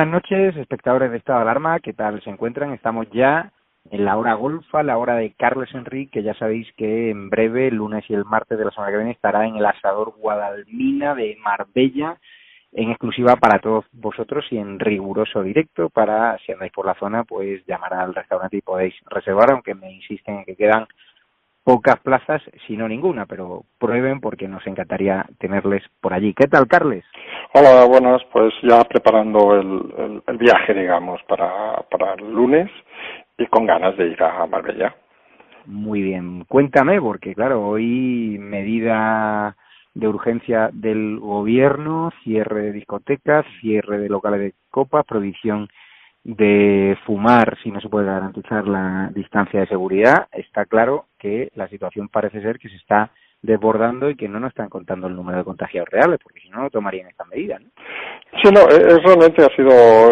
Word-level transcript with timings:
Buenas 0.00 0.22
noches, 0.22 0.56
espectadores 0.56 1.10
de 1.10 1.18
Estado 1.18 1.40
de 1.40 1.42
Alarma. 1.42 1.78
¿Qué 1.78 1.92
tal 1.92 2.22
se 2.22 2.30
encuentran? 2.30 2.72
Estamos 2.72 3.06
ya 3.10 3.52
en 3.90 4.06
la 4.06 4.16
hora 4.16 4.32
golfa, 4.32 4.82
la 4.82 4.96
hora 4.96 5.16
de 5.16 5.34
Carlos 5.34 5.68
Enrique, 5.74 6.10
que 6.10 6.22
ya 6.22 6.32
sabéis 6.32 6.66
que 6.78 7.10
en 7.10 7.28
breve, 7.28 7.68
el 7.68 7.74
lunes 7.74 8.02
y 8.08 8.14
el 8.14 8.24
martes 8.24 8.58
de 8.58 8.64
la 8.64 8.70
semana 8.70 8.92
que 8.92 8.96
viene, 8.96 9.12
estará 9.12 9.46
en 9.46 9.56
el 9.56 9.66
asador 9.66 10.14
Guadalmina 10.16 11.14
de 11.14 11.36
Marbella, 11.44 12.16
en 12.72 12.88
exclusiva 12.88 13.36
para 13.36 13.58
todos 13.58 13.84
vosotros 13.92 14.46
y 14.50 14.56
en 14.56 14.78
riguroso 14.78 15.42
directo 15.42 15.90
para, 15.90 16.38
si 16.46 16.52
andáis 16.52 16.72
por 16.72 16.86
la 16.86 16.94
zona, 16.94 17.24
pues 17.24 17.62
llamar 17.66 17.92
al 17.92 18.14
restaurante 18.14 18.56
y 18.56 18.62
podéis 18.62 18.94
reservar, 19.04 19.50
aunque 19.50 19.74
me 19.74 19.92
insisten 19.92 20.38
en 20.38 20.44
que 20.46 20.56
quedan 20.56 20.86
pocas 21.64 22.00
plazas, 22.00 22.42
si 22.66 22.76
no 22.76 22.88
ninguna, 22.88 23.26
pero 23.26 23.64
prueben 23.78 24.20
porque 24.20 24.48
nos 24.48 24.66
encantaría 24.66 25.26
tenerles 25.38 25.82
por 26.00 26.12
allí. 26.12 26.34
¿Qué 26.34 26.46
tal, 26.46 26.66
Carles? 26.66 27.04
Hola, 27.54 27.84
buenas, 27.86 28.22
pues 28.32 28.52
ya 28.62 28.84
preparando 28.84 29.54
el, 29.56 30.22
el, 30.26 30.38
viaje, 30.38 30.74
digamos, 30.74 31.20
para, 31.28 31.84
para 31.90 32.14
el 32.14 32.32
lunes 32.32 32.70
y 33.38 33.46
con 33.46 33.66
ganas 33.66 33.96
de 33.96 34.08
ir 34.08 34.22
a 34.22 34.46
Marbella. 34.46 34.94
Muy 35.66 36.02
bien, 36.02 36.44
cuéntame, 36.44 37.00
porque 37.00 37.34
claro, 37.34 37.66
hoy 37.66 38.38
medida 38.40 39.56
de 39.94 40.08
urgencia 40.08 40.70
del 40.72 41.18
gobierno, 41.18 42.12
cierre 42.22 42.62
de 42.62 42.72
discotecas, 42.72 43.44
cierre 43.60 43.98
de 43.98 44.08
locales 44.08 44.40
de 44.40 44.54
copas, 44.70 45.04
prohibición 45.04 45.68
de 46.24 46.96
fumar 47.06 47.56
si 47.62 47.70
no 47.70 47.80
se 47.80 47.88
puede 47.88 48.06
garantizar 48.06 48.66
la 48.66 49.10
distancia 49.14 49.60
de 49.60 49.66
seguridad, 49.66 50.28
está 50.32 50.66
claro 50.66 51.06
que 51.18 51.50
la 51.54 51.68
situación 51.68 52.08
parece 52.08 52.42
ser 52.42 52.58
que 52.58 52.68
se 52.68 52.76
está 52.76 53.10
desbordando 53.42 54.10
y 54.10 54.16
que 54.16 54.28
no 54.28 54.38
nos 54.38 54.50
están 54.50 54.68
contando 54.68 55.06
el 55.06 55.16
número 55.16 55.38
de 55.38 55.44
contagiados 55.44 55.88
reales, 55.88 56.18
porque 56.22 56.40
si 56.40 56.50
no, 56.50 56.62
no 56.62 56.70
tomarían 56.70 57.08
esta 57.08 57.24
medida. 57.24 57.58
¿no? 57.58 57.68
Sí, 58.42 58.50
no, 58.52 58.60
es, 58.68 59.02
realmente 59.02 59.42
ha 59.42 59.56
sido 59.56 59.70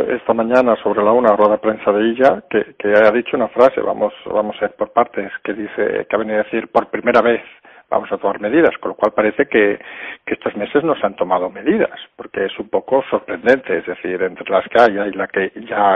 esta 0.09 0.33
mañana 0.33 0.77
sobre 0.83 1.05
la 1.05 1.13
una 1.13 1.37
rueda 1.37 1.53
de 1.53 1.59
prensa 1.59 1.93
de 1.93 2.11
ella 2.11 2.43
que, 2.49 2.75
que 2.79 2.89
ha 2.89 3.11
dicho 3.11 3.37
una 3.37 3.49
frase, 3.49 3.81
vamos, 3.81 4.15
vamos 4.27 4.57
a 4.61 4.65
ir 4.65 4.73
por 4.73 4.93
partes, 4.93 5.31
que 5.45 5.53
dice, 5.53 6.07
que 6.09 6.17
ha 6.17 6.19
venido 6.19 6.41
a 6.41 6.45
decir 6.45 6.69
por 6.69 6.89
primera 6.89 7.21
vez 7.21 7.43
vamos 7.91 8.11
a 8.13 8.19
tomar 8.19 8.41
medidas, 8.41 8.77
con 8.79 8.91
lo 8.91 8.95
cual 8.95 9.13
parece 9.13 9.47
que, 9.47 9.79
que 10.25 10.35
estos 10.35 10.55
meses 10.57 10.85
no 10.85 10.95
se 10.97 11.07
han 11.07 11.17
tomado 11.17 11.51
medidas, 11.51 11.99
porque 12.17 12.45
es 12.45 12.59
un 12.59 12.69
poco 12.69 13.03
sorprendente, 13.11 13.79
es 13.79 13.87
decir, 13.87 14.23
entre 14.23 14.51
las 14.51 14.67
que 14.69 14.81
hay 14.81 15.09
y 15.09 15.13
la 15.13 15.27
que 15.27 15.53
ya 15.69 15.95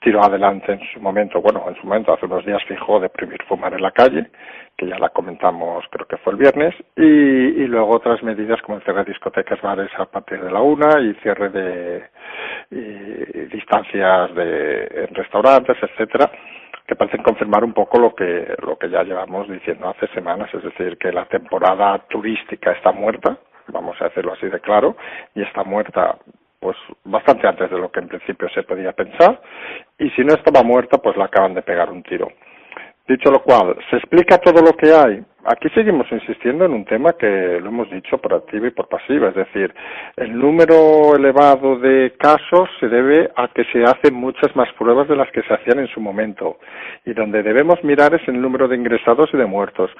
tiró 0.00 0.22
adelante 0.22 0.72
en 0.72 0.80
su 0.92 1.00
momento, 1.00 1.40
bueno, 1.40 1.64
en 1.68 1.74
su 1.74 1.86
momento 1.86 2.12
hace 2.12 2.26
unos 2.26 2.44
días 2.46 2.62
fijó 2.68 3.00
de 3.00 3.08
prohibir 3.08 3.42
fumar 3.48 3.74
en 3.74 3.82
la 3.82 3.90
calle, 3.90 4.30
que 4.76 4.86
ya 4.86 4.96
la 4.98 5.08
comentamos 5.08 5.84
creo 5.90 6.06
que 6.06 6.18
fue 6.18 6.34
el 6.34 6.38
viernes, 6.38 6.74
y, 6.94 7.02
y 7.02 7.66
luego 7.66 7.96
otras 7.96 8.22
medidas 8.22 8.62
como 8.62 8.78
el 8.78 8.84
cierre 8.84 9.04
de 9.04 9.12
discotecas, 9.12 9.60
bares 9.60 9.90
a 9.98 10.04
partir 10.04 10.40
de 10.40 10.50
la 10.52 10.60
una 10.60 11.00
y 11.00 11.14
cierre 11.14 11.48
de 11.48 12.04
distancias 13.50 14.34
de 14.34 15.08
restaurantes, 15.12 15.76
etcétera, 15.82 16.30
que 16.88 16.96
parecen 16.96 17.22
confirmar 17.22 17.62
un 17.64 17.74
poco 17.74 17.98
lo 17.98 18.14
que 18.14 18.56
lo 18.62 18.78
que 18.78 18.88
ya 18.88 19.02
llevamos 19.02 19.46
diciendo 19.46 19.88
hace 19.90 20.08
semanas, 20.14 20.48
es 20.54 20.62
decir, 20.62 20.96
que 20.96 21.12
la 21.12 21.26
temporada 21.26 21.98
turística 22.08 22.72
está 22.72 22.92
muerta, 22.92 23.36
vamos 23.68 24.00
a 24.00 24.04
decirlo 24.04 24.32
así 24.32 24.48
de 24.48 24.58
claro, 24.60 24.96
y 25.34 25.42
está 25.42 25.64
muerta 25.64 26.16
pues 26.58 26.76
bastante 27.04 27.46
antes 27.46 27.70
de 27.70 27.78
lo 27.78 27.92
que 27.92 28.00
en 28.00 28.08
principio 28.08 28.48
se 28.48 28.62
podía 28.62 28.92
pensar 28.92 29.40
y 29.98 30.08
si 30.10 30.24
no 30.24 30.34
estaba 30.34 30.62
muerta 30.62 30.96
pues 30.96 31.14
la 31.18 31.26
acaban 31.26 31.54
de 31.54 31.62
pegar 31.62 31.90
un 31.90 32.02
tiro. 32.02 32.28
Dicho 33.08 33.30
lo 33.30 33.40
cual, 33.40 33.74
se 33.88 33.96
explica 33.96 34.36
todo 34.36 34.60
lo 34.60 34.76
que 34.76 34.92
hay. 34.92 35.24
Aquí 35.46 35.70
seguimos 35.70 36.06
insistiendo 36.12 36.66
en 36.66 36.74
un 36.74 36.84
tema 36.84 37.14
que 37.14 37.58
lo 37.58 37.68
hemos 37.68 37.90
dicho 37.90 38.18
por 38.18 38.34
activa 38.34 38.66
y 38.66 38.70
por 38.70 38.86
pasiva, 38.86 39.28
es 39.28 39.34
decir, 39.34 39.72
el 40.16 40.38
número 40.38 41.16
elevado 41.16 41.78
de 41.78 42.12
casos 42.18 42.68
se 42.78 42.86
debe 42.88 43.30
a 43.34 43.48
que 43.48 43.64
se 43.72 43.82
hacen 43.82 44.12
muchas 44.12 44.54
más 44.54 44.70
pruebas 44.74 45.08
de 45.08 45.16
las 45.16 45.30
que 45.30 45.40
se 45.40 45.54
hacían 45.54 45.78
en 45.78 45.86
su 45.88 46.02
momento 46.02 46.58
y 47.06 47.14
donde 47.14 47.42
debemos 47.42 47.82
mirar 47.82 48.12
es 48.12 48.28
el 48.28 48.38
número 48.38 48.68
de 48.68 48.76
ingresados 48.76 49.30
y 49.32 49.38
de 49.38 49.46
muertos. 49.46 49.90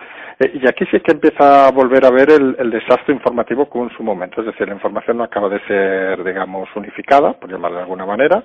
Eh, 0.40 0.60
y 0.62 0.68
aquí 0.68 0.84
sí 0.90 1.00
que 1.00 1.12
empieza 1.12 1.66
a 1.66 1.70
volver 1.70 2.04
a 2.04 2.10
ver 2.10 2.30
el, 2.30 2.56
el 2.58 2.70
desastre 2.70 3.14
informativo 3.14 3.70
como 3.70 3.84
en 3.84 3.96
su 3.96 4.02
momento, 4.02 4.42
es 4.42 4.48
decir, 4.48 4.68
la 4.68 4.74
información 4.74 5.16
no 5.16 5.24
acaba 5.24 5.48
de 5.48 5.60
ser, 5.60 6.22
digamos, 6.24 6.68
unificada, 6.76 7.32
por 7.32 7.50
llamarlo 7.50 7.78
de 7.78 7.84
alguna 7.84 8.04
manera, 8.04 8.44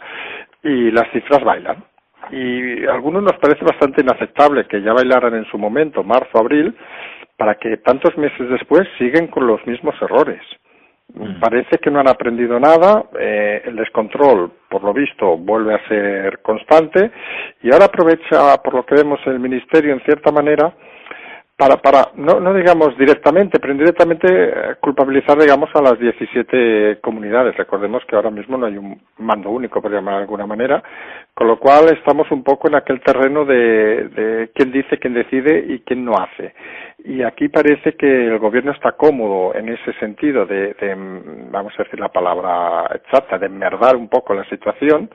y 0.64 0.90
las 0.92 1.12
cifras 1.12 1.44
bailan 1.44 1.84
y 2.32 2.86
a 2.86 2.94
algunos 2.94 3.24
nos 3.24 3.38
parece 3.40 3.64
bastante 3.66 4.02
inaceptable 4.02 4.66
que 4.66 4.82
ya 4.82 4.94
bailaran 4.94 5.36
en 5.36 5.46
su 5.46 5.58
momento, 5.58 6.04
marzo, 6.04 6.38
abril, 6.38 6.76
para 7.38 7.56
que 7.56 7.78
tantos 7.78 8.18
meses 8.18 8.50
después 8.50 8.88
siguen 8.98 9.28
con 9.28 9.48
los 9.48 9.66
mismos 9.66 9.96
errores. 10.02 10.42
Mm. 11.14 11.40
Parece 11.40 11.78
que 11.78 11.92
no 11.92 12.00
han 12.00 12.08
aprendido 12.08 12.60
nada, 12.60 13.04
eh, 13.20 13.62
el 13.66 13.76
descontrol, 13.76 14.52
por 14.70 14.84
lo 14.84 14.94
visto, 14.94 15.38
vuelve 15.38 15.76
a 15.76 15.88
ser 15.88 16.40
constante 16.42 17.12
y 17.62 17.72
ahora 17.72 17.86
aprovecha, 17.86 18.58
por 18.64 18.74
lo 18.74 18.86
que 18.86 18.96
vemos, 18.96 19.20
el 19.26 19.40
Ministerio, 19.40 19.94
en 19.94 20.02
cierta 20.02 20.32
manera, 20.32 20.74
para, 21.56 21.78
para 21.78 22.12
no, 22.16 22.40
no 22.40 22.54
digamos 22.54 22.98
directamente, 22.98 23.60
pero 23.60 23.74
indirectamente 23.74 24.28
eh, 24.28 24.76
culpabilizar, 24.80 25.38
digamos, 25.38 25.70
a 25.76 25.82
las 25.82 26.00
17 26.00 27.00
comunidades. 27.00 27.56
Recordemos 27.56 28.04
que 28.08 28.16
ahora 28.16 28.32
mismo 28.32 28.58
no 28.58 28.66
hay 28.66 28.78
un 28.78 29.00
mando 29.20 29.52
único, 29.52 29.80
por 29.82 29.92
llamar 29.92 30.16
de 30.16 30.22
alguna 30.22 30.48
manera, 30.48 30.84
con 31.34 31.48
lo 31.48 31.60
cual 31.60 31.96
estamos 31.96 32.30
un 32.32 32.44
poco 32.44 32.68
en 32.68 32.76
aquel 32.76 33.02
terreno 33.02 33.46
de, 33.46 34.50
quién 34.56 34.72
dice, 34.72 34.98
quién 34.98 35.14
decide 35.14 35.64
y 35.68 35.80
quién 35.82 36.04
no 36.04 36.16
hace. 36.16 36.56
Y 37.06 37.22
aquí 37.22 37.50
parece 37.50 37.96
que 37.96 38.28
el 38.28 38.40
gobierno 38.40 38.72
está 38.72 38.94
cómodo 38.94 39.54
en 39.54 39.70
ese 39.70 39.94
sentido 40.00 40.48
de, 40.48 40.74
de 40.74 40.96
vamos 41.52 41.74
a 41.78 41.84
decir 41.84 42.00
la 42.00 42.10
palabra 42.10 42.90
exacta, 42.96 43.38
de 43.38 43.46
enmerdar 43.46 43.96
un 43.96 44.10
poco 44.10 44.34
la 44.34 44.46
situación, 44.46 45.10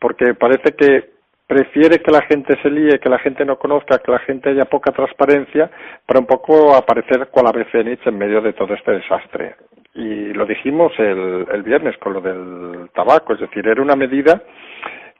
porque 0.00 0.34
parece 0.34 0.74
que 0.74 1.11
prefiere 1.52 2.00
que 2.00 2.10
la 2.10 2.22
gente 2.22 2.56
se 2.62 2.70
líe, 2.70 2.98
que 2.98 3.10
la 3.10 3.18
gente 3.18 3.44
no 3.44 3.58
conozca, 3.58 3.98
que 3.98 4.10
la 4.10 4.20
gente 4.20 4.48
haya 4.48 4.64
poca 4.64 4.90
transparencia, 4.90 5.70
para 6.06 6.20
un 6.20 6.26
poco 6.26 6.74
aparecer 6.74 7.28
con 7.30 7.44
la 7.44 7.52
Fénix 7.64 8.06
en 8.06 8.16
medio 8.16 8.40
de 8.40 8.54
todo 8.54 8.72
este 8.72 8.92
desastre. 8.92 9.56
Y 9.94 10.32
lo 10.32 10.46
dijimos 10.46 10.92
el, 10.98 11.46
el 11.52 11.62
viernes 11.62 11.98
con 11.98 12.14
lo 12.14 12.20
del 12.22 12.88
tabaco, 12.94 13.34
es 13.34 13.40
decir, 13.40 13.68
era 13.68 13.82
una 13.82 13.96
medida 13.96 14.42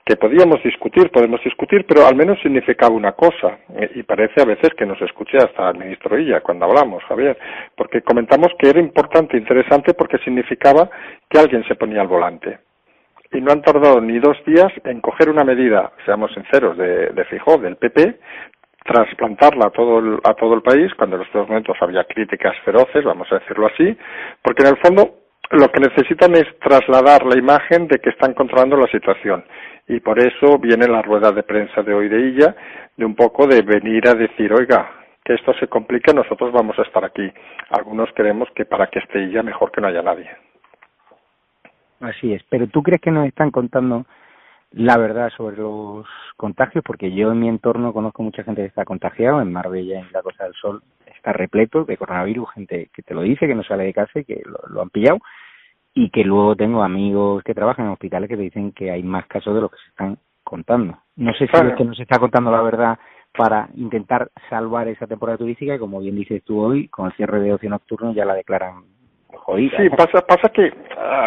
que 0.03 0.15
podíamos 0.15 0.61
discutir, 0.63 1.11
podemos 1.11 1.39
discutir, 1.43 1.85
pero 1.87 2.07
al 2.07 2.15
menos 2.15 2.39
significaba 2.41 2.95
una 2.95 3.11
cosa, 3.11 3.59
y 3.93 4.01
parece 4.01 4.41
a 4.41 4.45
veces 4.45 4.71
que 4.75 4.87
nos 4.87 4.99
escuche 5.03 5.37
hasta 5.37 5.69
el 5.69 5.77
ministro 5.77 6.17
Illa 6.17 6.41
cuando 6.41 6.65
hablamos, 6.65 7.03
Javier, 7.03 7.37
porque 7.77 8.01
comentamos 8.01 8.47
que 8.57 8.69
era 8.69 8.79
importante, 8.79 9.37
interesante, 9.37 9.93
porque 9.93 10.17
significaba 10.17 10.89
que 11.29 11.39
alguien 11.39 11.63
se 11.65 11.75
ponía 11.75 12.01
al 12.01 12.07
volante 12.07 12.57
y 13.33 13.41
no 13.41 13.51
han 13.51 13.61
tardado 13.61 13.99
ni 13.99 14.19
dos 14.19 14.37
días 14.45 14.71
en 14.83 15.01
coger 15.01 15.29
una 15.29 15.43
medida, 15.43 15.91
seamos 16.05 16.31
sinceros, 16.33 16.77
de, 16.77 17.09
de 17.09 17.25
Fijó, 17.25 17.57
del 17.57 17.77
PP, 17.77 18.19
trasplantarla 18.85 19.67
a 19.67 19.69
todo 19.71 19.99
el, 19.99 20.19
a 20.23 20.33
todo 20.33 20.53
el 20.53 20.61
país, 20.61 20.93
cuando 20.95 21.15
en 21.15 21.23
estos 21.23 21.47
momentos 21.47 21.75
había 21.81 22.03
críticas 22.03 22.55
feroces, 22.63 23.03
vamos 23.03 23.27
a 23.31 23.39
decirlo 23.39 23.67
así, 23.67 23.97
porque 24.41 24.63
en 24.63 24.69
el 24.69 24.77
fondo 24.77 25.15
lo 25.51 25.71
que 25.71 25.79
necesitan 25.79 26.35
es 26.35 26.45
trasladar 26.59 27.25
la 27.25 27.37
imagen 27.37 27.87
de 27.87 27.99
que 27.99 28.09
están 28.09 28.33
controlando 28.33 28.77
la 28.77 28.87
situación. 28.87 29.43
Y 29.87 29.99
por 29.99 30.19
eso 30.19 30.57
viene 30.59 30.87
la 30.87 31.01
rueda 31.01 31.31
de 31.31 31.43
prensa 31.43 31.83
de 31.83 31.93
hoy 31.93 32.09
de 32.09 32.29
ella, 32.29 32.55
de 32.95 33.05
un 33.05 33.15
poco 33.15 33.47
de 33.47 33.61
venir 33.61 34.07
a 34.07 34.15
decir, 34.15 34.51
oiga, 34.53 34.89
que 35.23 35.33
esto 35.33 35.53
se 35.59 35.67
complique, 35.67 36.13
nosotros 36.13 36.51
vamos 36.51 36.77
a 36.79 36.83
estar 36.83 37.03
aquí. 37.03 37.31
Algunos 37.69 38.09
creemos 38.13 38.49
que 38.55 38.65
para 38.65 38.87
que 38.87 38.99
esté 38.99 39.23
ella 39.23 39.43
mejor 39.43 39.71
que 39.71 39.81
no 39.81 39.87
haya 39.87 40.01
nadie. 40.01 40.29
Así 42.03 42.33
es, 42.33 42.43
pero 42.49 42.67
¿tú 42.67 42.83
crees 42.83 42.99
que 42.99 43.11
nos 43.11 43.25
están 43.25 43.49
contando 43.49 44.05
la 44.71 44.97
verdad 44.97 45.29
sobre 45.37 45.55
los 45.55 46.05
contagios? 46.35 46.83
Porque 46.85 47.13
yo 47.13 47.31
en 47.31 47.39
mi 47.39 47.47
entorno 47.47 47.93
conozco 47.93 48.23
mucha 48.23 48.43
gente 48.43 48.61
que 48.61 48.67
está 48.67 48.83
contagiada, 48.83 49.41
en 49.41 49.53
Marbella, 49.53 50.01
en 50.01 50.11
la 50.11 50.21
Costa 50.21 50.43
del 50.43 50.53
Sol, 50.53 50.83
está 51.07 51.31
repleto 51.31 51.85
de 51.85 51.95
coronavirus, 51.95 52.51
gente 52.51 52.89
que 52.93 53.03
te 53.03 53.13
lo 53.13 53.21
dice, 53.21 53.47
que 53.47 53.55
no 53.55 53.63
sale 53.63 53.85
de 53.85 53.93
casa 53.93 54.19
y 54.19 54.25
que 54.25 54.41
lo, 54.67 54.81
han 54.81 54.89
pillado, 54.89 55.19
y 55.93 56.09
que 56.09 56.25
luego 56.25 56.57
tengo 56.57 56.83
amigos 56.83 57.41
que 57.41 57.53
trabajan 57.53 57.85
en 57.85 57.93
hospitales 57.93 58.27
que 58.27 58.35
te 58.35 58.43
dicen 58.43 58.73
que 58.73 58.91
hay 58.91 59.01
más 59.01 59.25
casos 59.27 59.55
de 59.55 59.61
lo 59.61 59.69
que 59.69 59.77
se 59.77 59.87
están 59.87 60.17
contando. 60.43 60.97
No 61.15 61.31
sé 61.35 61.47
si 61.47 61.55
es 61.55 61.73
que 61.77 61.85
nos 61.85 61.97
está 62.01 62.19
contando 62.19 62.51
la 62.51 62.61
verdad 62.61 62.99
para 63.31 63.69
intentar 63.75 64.29
salvar 64.49 64.89
esa 64.89 65.07
temporada 65.07 65.37
turística, 65.37 65.73
y 65.73 65.79
como 65.79 66.01
bien 66.01 66.17
dices 66.17 66.43
tú 66.43 66.59
hoy, 66.59 66.89
con 66.89 67.05
el 67.05 67.13
cierre 67.13 67.39
de 67.39 67.53
ocio 67.53 67.69
nocturno 67.69 68.13
ya 68.13 68.25
la 68.25 68.33
declaran 68.33 68.83
Sí, 69.77 69.89
pasa, 69.89 70.21
pasa 70.21 70.49
que 70.49 70.71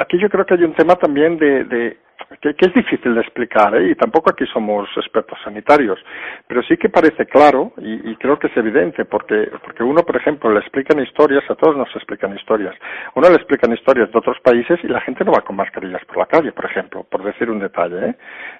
aquí 0.00 0.18
yo 0.18 0.28
creo 0.28 0.46
que 0.46 0.54
hay 0.54 0.64
un 0.64 0.74
tema 0.74 0.96
también 0.96 1.38
de, 1.38 1.64
de 1.64 1.96
que, 2.40 2.54
que, 2.54 2.66
es 2.66 2.74
difícil 2.74 3.14
de 3.14 3.20
explicar, 3.20 3.74
¿eh? 3.76 3.90
y 3.90 3.94
tampoco 3.94 4.30
aquí 4.30 4.46
somos 4.52 4.88
expertos 4.96 5.38
sanitarios, 5.42 5.98
pero 6.46 6.62
sí 6.62 6.76
que 6.76 6.88
parece 6.88 7.26
claro, 7.26 7.72
y, 7.78 8.10
y, 8.10 8.16
creo 8.16 8.38
que 8.38 8.46
es 8.46 8.56
evidente, 8.56 9.04
porque, 9.04 9.50
porque 9.62 9.82
uno, 9.82 10.02
por 10.02 10.16
ejemplo, 10.16 10.52
le 10.52 10.60
explican 10.60 11.00
historias, 11.00 11.44
a 11.50 11.54
todos 11.54 11.76
nos 11.76 11.94
explican 11.96 12.34
historias, 12.36 12.74
uno 13.14 13.28
le 13.28 13.36
explican 13.36 13.72
historias 13.72 14.10
de 14.12 14.18
otros 14.18 14.38
países 14.40 14.78
y 14.84 14.88
la 14.88 15.00
gente 15.00 15.24
no 15.24 15.32
va 15.32 15.42
con 15.42 15.56
mascarillas 15.56 16.04
por 16.04 16.18
la 16.18 16.26
calle, 16.26 16.52
por 16.52 16.66
ejemplo, 16.66 17.04
por 17.10 17.24
decir 17.24 17.50
un 17.50 17.58
detalle, 17.58 18.10
¿eh? 18.10 18.14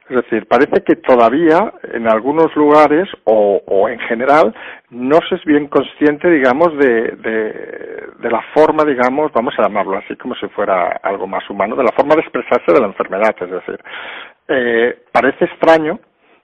Es 0.08 0.17
decir, 0.17 0.47
parece 0.47 0.82
que 0.85 0.97
todavía 0.97 1.73
en 1.93 2.08
algunos 2.08 2.55
lugares 2.55 3.08
o, 3.25 3.61
o 3.67 3.88
en 3.88 3.99
general 4.00 4.55
no 4.91 5.19
se 5.29 5.37
es 5.37 5.44
bien 5.44 5.69
consciente, 5.69 6.31
digamos, 6.31 6.76
de, 6.79 7.12
de, 7.17 8.06
de, 8.19 8.31
la 8.31 8.41
forma, 8.55 8.85
digamos, 8.85 9.32
vamos 9.32 9.55
a 9.58 9.62
llamarlo 9.62 9.99
así 9.99 10.17
como 10.17 10.35
si 10.37 10.47
fuera 10.49 11.00
algo 11.03 11.26
más 11.26 11.49
humano, 11.50 11.76
de 11.76 11.85
la 11.85 11.93
forma 11.93 12.14
de 12.14 12.23
expresarse 12.23 12.73
de 12.73 12.81
la 12.81 12.87
enfermedad. 12.87 13.35
Es 13.46 13.52
decir, 13.52 13.81
eh, 14.48 15.04
parece 15.12 15.46
extraño 15.46 15.98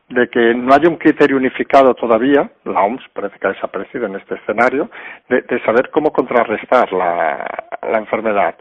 de 0.09 0.29
que 0.29 0.55
no 0.55 0.75
haya 0.75 0.89
un 0.89 0.97
criterio 0.97 1.37
unificado 1.37 1.95
todavía, 1.95 2.51
la 2.65 2.83
OMS 2.83 3.03
parece 3.13 3.39
que 3.39 3.47
ha 3.47 3.53
desaparecido 3.53 4.07
en 4.07 4.17
este 4.17 4.35
escenario, 4.35 4.91
de, 5.29 5.61
saber 5.65 5.91
cómo 5.91 6.13
contrarrestar 6.13 6.93
la, 6.93 7.99
enfermedad. 7.99 8.55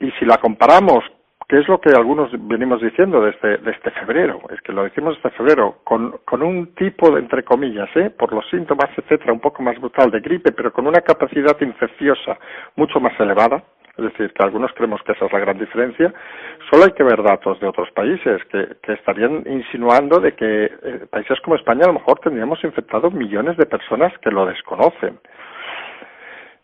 Y 0.00 0.10
si 0.12 0.24
la 0.24 0.38
comparamos 0.38 1.04
que 1.48 1.58
es 1.58 1.66
lo 1.66 1.80
que 1.80 1.88
algunos 1.88 2.30
venimos 2.46 2.82
diciendo 2.82 3.22
desde, 3.22 3.56
desde 3.58 3.90
febrero, 3.92 4.42
es 4.50 4.60
que 4.60 4.72
lo 4.72 4.84
decimos 4.84 5.16
desde 5.16 5.34
febrero, 5.34 5.78
con, 5.82 6.18
con 6.26 6.42
un 6.42 6.74
tipo, 6.74 7.10
de, 7.10 7.20
entre 7.20 7.42
comillas, 7.42 7.88
¿eh? 7.96 8.10
por 8.10 8.34
los 8.34 8.46
síntomas, 8.50 8.90
etcétera, 8.94 9.32
un 9.32 9.40
poco 9.40 9.62
más 9.62 9.78
brutal 9.80 10.10
de 10.10 10.20
gripe, 10.20 10.52
pero 10.52 10.74
con 10.74 10.86
una 10.86 11.00
capacidad 11.00 11.58
infecciosa 11.62 12.38
mucho 12.76 13.00
más 13.00 13.18
elevada, 13.18 13.64
es 13.98 14.04
decir, 14.04 14.32
que 14.32 14.44
algunos 14.44 14.72
creemos 14.72 15.02
que 15.02 15.12
esa 15.12 15.26
es 15.26 15.32
la 15.32 15.40
gran 15.40 15.58
diferencia, 15.58 16.14
solo 16.70 16.84
hay 16.84 16.92
que 16.92 17.02
ver 17.02 17.22
datos 17.22 17.58
de 17.60 17.66
otros 17.66 17.90
países 17.90 18.40
que, 18.50 18.78
estarían 18.92 19.42
insinuando 19.46 20.20
de 20.20 20.32
que 20.32 20.64
eh, 20.64 21.06
países 21.10 21.38
como 21.40 21.56
España 21.56 21.82
a 21.84 21.88
lo 21.88 21.94
mejor 21.94 22.20
tendríamos 22.20 22.62
infectados 22.64 23.12
millones 23.12 23.56
de 23.56 23.66
personas 23.66 24.12
que 24.18 24.30
lo 24.30 24.46
desconocen. 24.46 25.18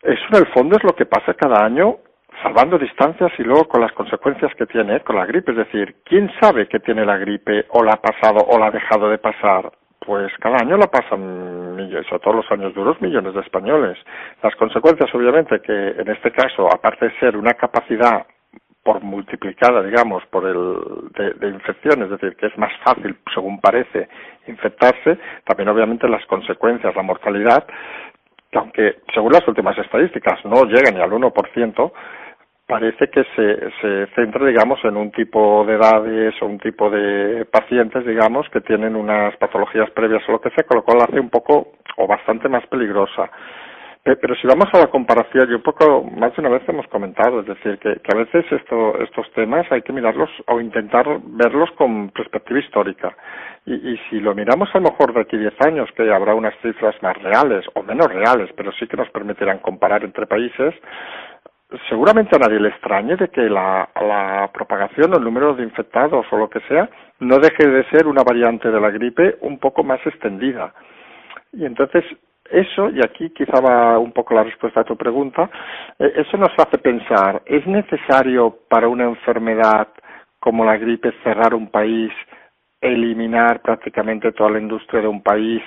Eso 0.02 0.24
en 0.30 0.36
el 0.36 0.46
fondo 0.52 0.76
es 0.76 0.84
lo 0.84 0.94
que 0.94 1.06
pasa 1.06 1.34
cada 1.34 1.64
año 1.64 1.98
salvando 2.42 2.78
distancias 2.78 3.32
y 3.38 3.42
luego 3.42 3.66
con 3.68 3.80
las 3.80 3.92
consecuencias 3.92 4.54
que 4.54 4.66
tiene 4.66 5.00
con 5.00 5.16
la 5.16 5.26
gripe. 5.26 5.52
Es 5.52 5.58
decir, 5.58 5.96
¿quién 6.04 6.30
sabe 6.40 6.68
que 6.68 6.80
tiene 6.80 7.04
la 7.04 7.16
gripe 7.16 7.66
o 7.70 7.82
la 7.82 7.92
ha 7.92 8.00
pasado 8.00 8.44
o 8.46 8.58
la 8.58 8.66
ha 8.66 8.70
dejado 8.70 9.08
de 9.08 9.18
pasar? 9.18 9.72
Pues 10.04 10.30
cada 10.38 10.58
año 10.58 10.76
la 10.76 10.86
pasan 10.86 11.76
millones, 11.76 12.06
o 12.12 12.18
todos 12.18 12.36
los 12.36 12.50
años 12.52 12.74
duros, 12.74 13.00
millones 13.00 13.34
de 13.34 13.40
españoles. 13.40 13.96
Las 14.42 14.54
consecuencias, 14.56 15.12
obviamente, 15.14 15.60
que 15.60 15.72
en 15.72 16.08
este 16.08 16.30
caso, 16.30 16.66
aparte 16.66 17.06
de 17.06 17.18
ser 17.18 17.36
una 17.36 17.54
capacidad 17.54 18.26
por 18.82 19.02
multiplicada, 19.02 19.82
digamos, 19.82 20.22
por 20.26 20.46
el 20.46 21.10
de, 21.16 21.32
de 21.34 21.48
infección, 21.54 22.02
es 22.02 22.10
decir, 22.10 22.36
que 22.36 22.46
es 22.46 22.58
más 22.58 22.72
fácil, 22.84 23.16
según 23.32 23.58
parece, 23.58 24.08
infectarse, 24.46 25.18
también 25.44 25.70
obviamente 25.70 26.06
las 26.06 26.24
consecuencias, 26.26 26.94
la 26.94 27.02
mortalidad, 27.02 27.66
que 28.50 28.58
aunque 28.58 28.96
según 29.14 29.32
las 29.32 29.48
últimas 29.48 29.76
estadísticas 29.78 30.44
no 30.44 30.64
llega 30.64 30.90
ni 30.92 31.00
al 31.00 31.10
1%, 31.10 31.92
parece 32.74 33.08
que 33.08 33.22
se, 33.36 33.70
se 33.80 34.06
centra, 34.16 34.44
digamos, 34.44 34.84
en 34.84 34.96
un 34.96 35.12
tipo 35.12 35.64
de 35.64 35.74
edades 35.74 36.34
o 36.42 36.46
un 36.46 36.58
tipo 36.58 36.90
de 36.90 37.44
pacientes, 37.44 38.04
digamos, 38.04 38.48
que 38.48 38.62
tienen 38.62 38.96
unas 38.96 39.36
patologías 39.36 39.88
previas 39.92 40.28
o 40.28 40.32
lo 40.32 40.40
que 40.40 40.50
sea, 40.50 40.64
con 40.64 40.78
lo 40.78 40.82
cual 40.82 40.98
la 40.98 41.04
hace 41.04 41.20
un 41.20 41.30
poco 41.30 41.74
o 41.96 42.08
bastante 42.08 42.48
más 42.48 42.66
peligrosa. 42.66 43.30
Pero 44.02 44.34
si 44.34 44.48
vamos 44.48 44.68
a 44.72 44.80
la 44.80 44.88
comparación, 44.88 45.48
yo 45.48 45.56
un 45.56 45.62
poco, 45.62 46.02
más 46.02 46.34
de 46.34 46.40
una 46.40 46.50
vez 46.50 46.68
hemos 46.68 46.88
comentado, 46.88 47.40
es 47.40 47.46
decir, 47.46 47.78
que, 47.78 47.94
que 48.00 48.12
a 48.12 48.18
veces 48.18 48.44
esto, 48.50 48.98
estos 49.00 49.30
temas 49.34 49.70
hay 49.70 49.82
que 49.82 49.92
mirarlos 49.92 50.30
o 50.48 50.60
intentar 50.60 51.06
verlos 51.22 51.70
con 51.76 52.10
perspectiva 52.10 52.58
histórica. 52.58 53.16
Y, 53.66 53.74
y 53.74 54.00
si 54.10 54.18
lo 54.18 54.34
miramos 54.34 54.68
a 54.74 54.78
lo 54.78 54.90
mejor 54.90 55.14
de 55.14 55.20
aquí 55.20 55.38
10 55.38 55.54
años, 55.60 55.88
que 55.96 56.12
habrá 56.12 56.34
unas 56.34 56.54
cifras 56.60 57.00
más 57.02 57.16
reales 57.22 57.64
o 57.74 57.84
menos 57.84 58.08
reales, 58.12 58.50
pero 58.56 58.72
sí 58.72 58.88
que 58.88 58.96
nos 58.96 59.08
permitirán 59.10 59.60
comparar 59.60 60.02
entre 60.02 60.26
países, 60.26 60.74
seguramente 61.88 62.36
a 62.36 62.38
nadie 62.38 62.60
le 62.60 62.68
extrañe 62.68 63.16
de 63.16 63.28
que 63.28 63.42
la, 63.42 63.88
la 64.00 64.50
propagación 64.52 65.12
o 65.12 65.18
el 65.18 65.24
número 65.24 65.54
de 65.54 65.64
infectados 65.64 66.26
o 66.30 66.36
lo 66.36 66.48
que 66.48 66.60
sea 66.68 66.88
no 67.20 67.38
deje 67.38 67.66
de 67.66 67.84
ser 67.90 68.06
una 68.06 68.22
variante 68.22 68.70
de 68.70 68.80
la 68.80 68.90
gripe 68.90 69.38
un 69.40 69.58
poco 69.58 69.82
más 69.82 70.00
extendida. 70.06 70.72
Y 71.52 71.64
entonces 71.64 72.04
eso, 72.50 72.90
y 72.90 73.00
aquí 73.00 73.30
quizá 73.30 73.60
va 73.60 73.98
un 73.98 74.12
poco 74.12 74.34
la 74.34 74.44
respuesta 74.44 74.80
a 74.80 74.84
tu 74.84 74.96
pregunta, 74.96 75.50
eh, 75.98 76.12
eso 76.16 76.36
nos 76.36 76.52
hace 76.58 76.78
pensar, 76.78 77.42
¿es 77.46 77.66
necesario 77.66 78.58
para 78.68 78.88
una 78.88 79.04
enfermedad 79.04 79.88
como 80.38 80.64
la 80.64 80.76
gripe 80.76 81.12
cerrar 81.22 81.54
un 81.54 81.70
país, 81.70 82.12
eliminar 82.80 83.60
prácticamente 83.62 84.32
toda 84.32 84.50
la 84.50 84.60
industria 84.60 85.00
de 85.00 85.08
un 85.08 85.22
país, 85.22 85.62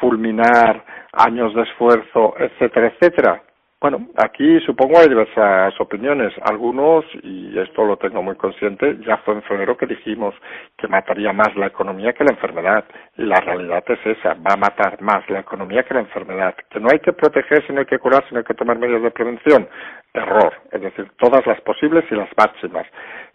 fulminar 0.00 0.82
años 1.12 1.54
de 1.54 1.62
esfuerzo, 1.62 2.34
etcétera, 2.38 2.86
etcétera? 2.86 3.42
Bueno, 3.84 4.08
aquí 4.16 4.60
supongo 4.60 4.98
hay 4.98 5.10
diversas 5.10 5.78
opiniones. 5.78 6.32
Algunos, 6.40 7.04
y 7.22 7.58
esto 7.58 7.84
lo 7.84 7.98
tengo 7.98 8.22
muy 8.22 8.34
consciente, 8.34 8.96
ya 9.06 9.18
fue 9.18 9.34
en 9.34 9.42
febrero 9.42 9.76
que 9.76 9.84
dijimos 9.84 10.34
que 10.78 10.88
mataría 10.88 11.34
más 11.34 11.54
la 11.54 11.66
economía 11.66 12.14
que 12.14 12.24
la 12.24 12.32
enfermedad. 12.32 12.86
Y 13.18 13.24
la 13.24 13.38
realidad 13.40 13.84
es 13.86 13.98
esa, 14.06 14.32
va 14.36 14.54
a 14.54 14.56
matar 14.56 15.02
más 15.02 15.28
la 15.28 15.40
economía 15.40 15.82
que 15.82 15.92
la 15.92 16.00
enfermedad. 16.00 16.54
Que 16.70 16.80
no 16.80 16.88
hay 16.90 16.98
que 17.00 17.12
protegerse, 17.12 17.74
no 17.74 17.80
hay 17.80 17.84
que 17.84 17.98
curarse, 17.98 18.28
no 18.30 18.38
hay 18.38 18.44
que 18.44 18.54
tomar 18.54 18.78
medidas 18.78 19.02
de 19.02 19.10
prevención. 19.10 19.68
Error. 20.14 20.54
Es 20.72 20.80
decir, 20.80 21.10
todas 21.18 21.46
las 21.46 21.60
posibles 21.60 22.06
y 22.10 22.14
las 22.14 22.30
máximas. 22.38 22.86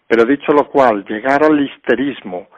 Pero 0.08 0.24
dicho 0.24 0.50
lo 0.50 0.68
cual, 0.68 1.04
llegar 1.04 1.44
al 1.44 1.60
histerismo, 1.60 2.48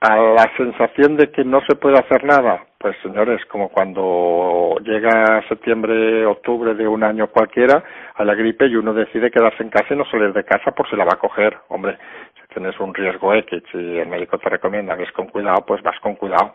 a 0.00 0.16
la 0.16 0.50
sensación 0.56 1.16
de 1.16 1.30
que 1.30 1.44
no 1.44 1.60
se 1.68 1.76
puede 1.76 1.98
hacer 1.98 2.24
nada, 2.24 2.64
pues 2.78 2.96
señores, 3.02 3.44
como 3.46 3.68
cuando 3.68 4.76
llega 4.82 5.46
septiembre, 5.46 6.24
octubre 6.24 6.74
de 6.74 6.88
un 6.88 7.04
año 7.04 7.26
cualquiera 7.26 7.84
a 8.14 8.24
la 8.24 8.34
gripe 8.34 8.66
y 8.66 8.76
uno 8.76 8.94
decide 8.94 9.30
quedarse 9.30 9.62
en 9.62 9.68
casa 9.68 9.92
y 9.92 9.98
no 9.98 10.06
salir 10.06 10.32
de 10.32 10.44
casa 10.44 10.70
por 10.70 10.88
si 10.88 10.96
la 10.96 11.04
va 11.04 11.12
a 11.12 11.18
coger. 11.18 11.54
Hombre, 11.68 11.98
si 12.34 12.54
tienes 12.54 12.80
un 12.80 12.94
riesgo 12.94 13.34
X 13.34 13.62
y 13.74 13.98
el 13.98 14.08
médico 14.08 14.38
te 14.38 14.48
recomienda 14.48 14.96
que 14.96 15.02
es 15.02 15.12
con 15.12 15.26
cuidado, 15.26 15.66
pues 15.66 15.82
vas 15.82 16.00
con 16.00 16.14
cuidado. 16.14 16.54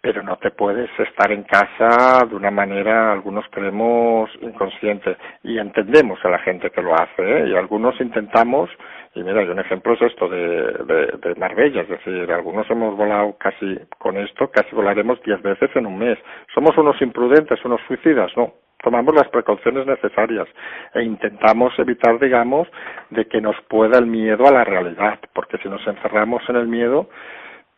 Pero 0.00 0.22
no 0.22 0.36
te 0.36 0.50
puedes 0.52 0.88
estar 0.98 1.32
en 1.32 1.42
casa 1.42 2.24
de 2.24 2.36
una 2.36 2.50
manera, 2.50 3.12
algunos 3.12 3.44
creemos, 3.50 4.30
inconsciente. 4.40 5.16
Y 5.42 5.58
entendemos 5.58 6.24
a 6.24 6.28
la 6.28 6.38
gente 6.38 6.70
que 6.70 6.82
lo 6.82 6.94
hace, 6.94 7.22
¿eh? 7.22 7.48
Y 7.48 7.56
algunos 7.56 8.00
intentamos 8.00 8.70
y 9.14 9.22
mira, 9.22 9.42
y 9.42 9.48
un 9.48 9.58
ejemplo 9.58 9.94
es 9.94 10.02
esto 10.02 10.28
de, 10.28 10.38
de, 10.38 11.18
de 11.20 11.34
Marbella, 11.36 11.82
es 11.82 11.88
decir, 11.88 12.30
algunos 12.30 12.70
hemos 12.70 12.96
volado 12.96 13.36
casi 13.38 13.78
con 13.98 14.16
esto, 14.16 14.48
casi 14.50 14.74
volaremos 14.76 15.20
diez 15.22 15.40
veces 15.42 15.70
en 15.74 15.86
un 15.86 15.98
mes. 15.98 16.18
¿Somos 16.54 16.76
unos 16.78 17.00
imprudentes, 17.02 17.64
unos 17.64 17.80
suicidas? 17.88 18.30
No, 18.36 18.52
tomamos 18.82 19.14
las 19.14 19.28
precauciones 19.28 19.86
necesarias 19.86 20.46
e 20.94 21.02
intentamos 21.02 21.76
evitar, 21.78 22.18
digamos, 22.20 22.68
de 23.10 23.26
que 23.26 23.40
nos 23.40 23.56
pueda 23.62 23.98
el 23.98 24.06
miedo 24.06 24.46
a 24.46 24.52
la 24.52 24.64
realidad, 24.64 25.18
porque 25.32 25.58
si 25.58 25.68
nos 25.68 25.84
encerramos 25.86 26.42
en 26.48 26.56
el 26.56 26.68
miedo, 26.68 27.08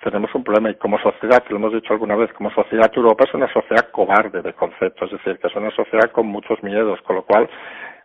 tenemos 0.03 0.35
un 0.35 0.45
problema 0.45 0.71
y 0.71 0.75
como 0.77 0.99
sociedad, 0.99 1.43
que 1.43 1.53
lo 1.53 1.57
hemos 1.59 1.73
dicho 1.73 1.93
alguna 1.93 2.17
vez, 2.17 2.33
como 2.33 2.51
sociedad 2.51 2.91
Europa 2.95 3.25
es 3.27 3.35
una 3.35 3.53
sociedad 3.53 3.91
cobarde 3.91 4.43
de 4.43 4.53
conceptos, 4.55 5.13
es 5.13 5.19
decir, 5.19 5.39
que 5.39 5.49
es 5.49 5.57
una 5.57 5.71
sociedad 5.71 6.11
con 6.11 6.27
muchos 6.27 6.63
miedos, 6.63 7.01
con 7.03 7.17
lo 7.17 7.23
cual 7.23 7.49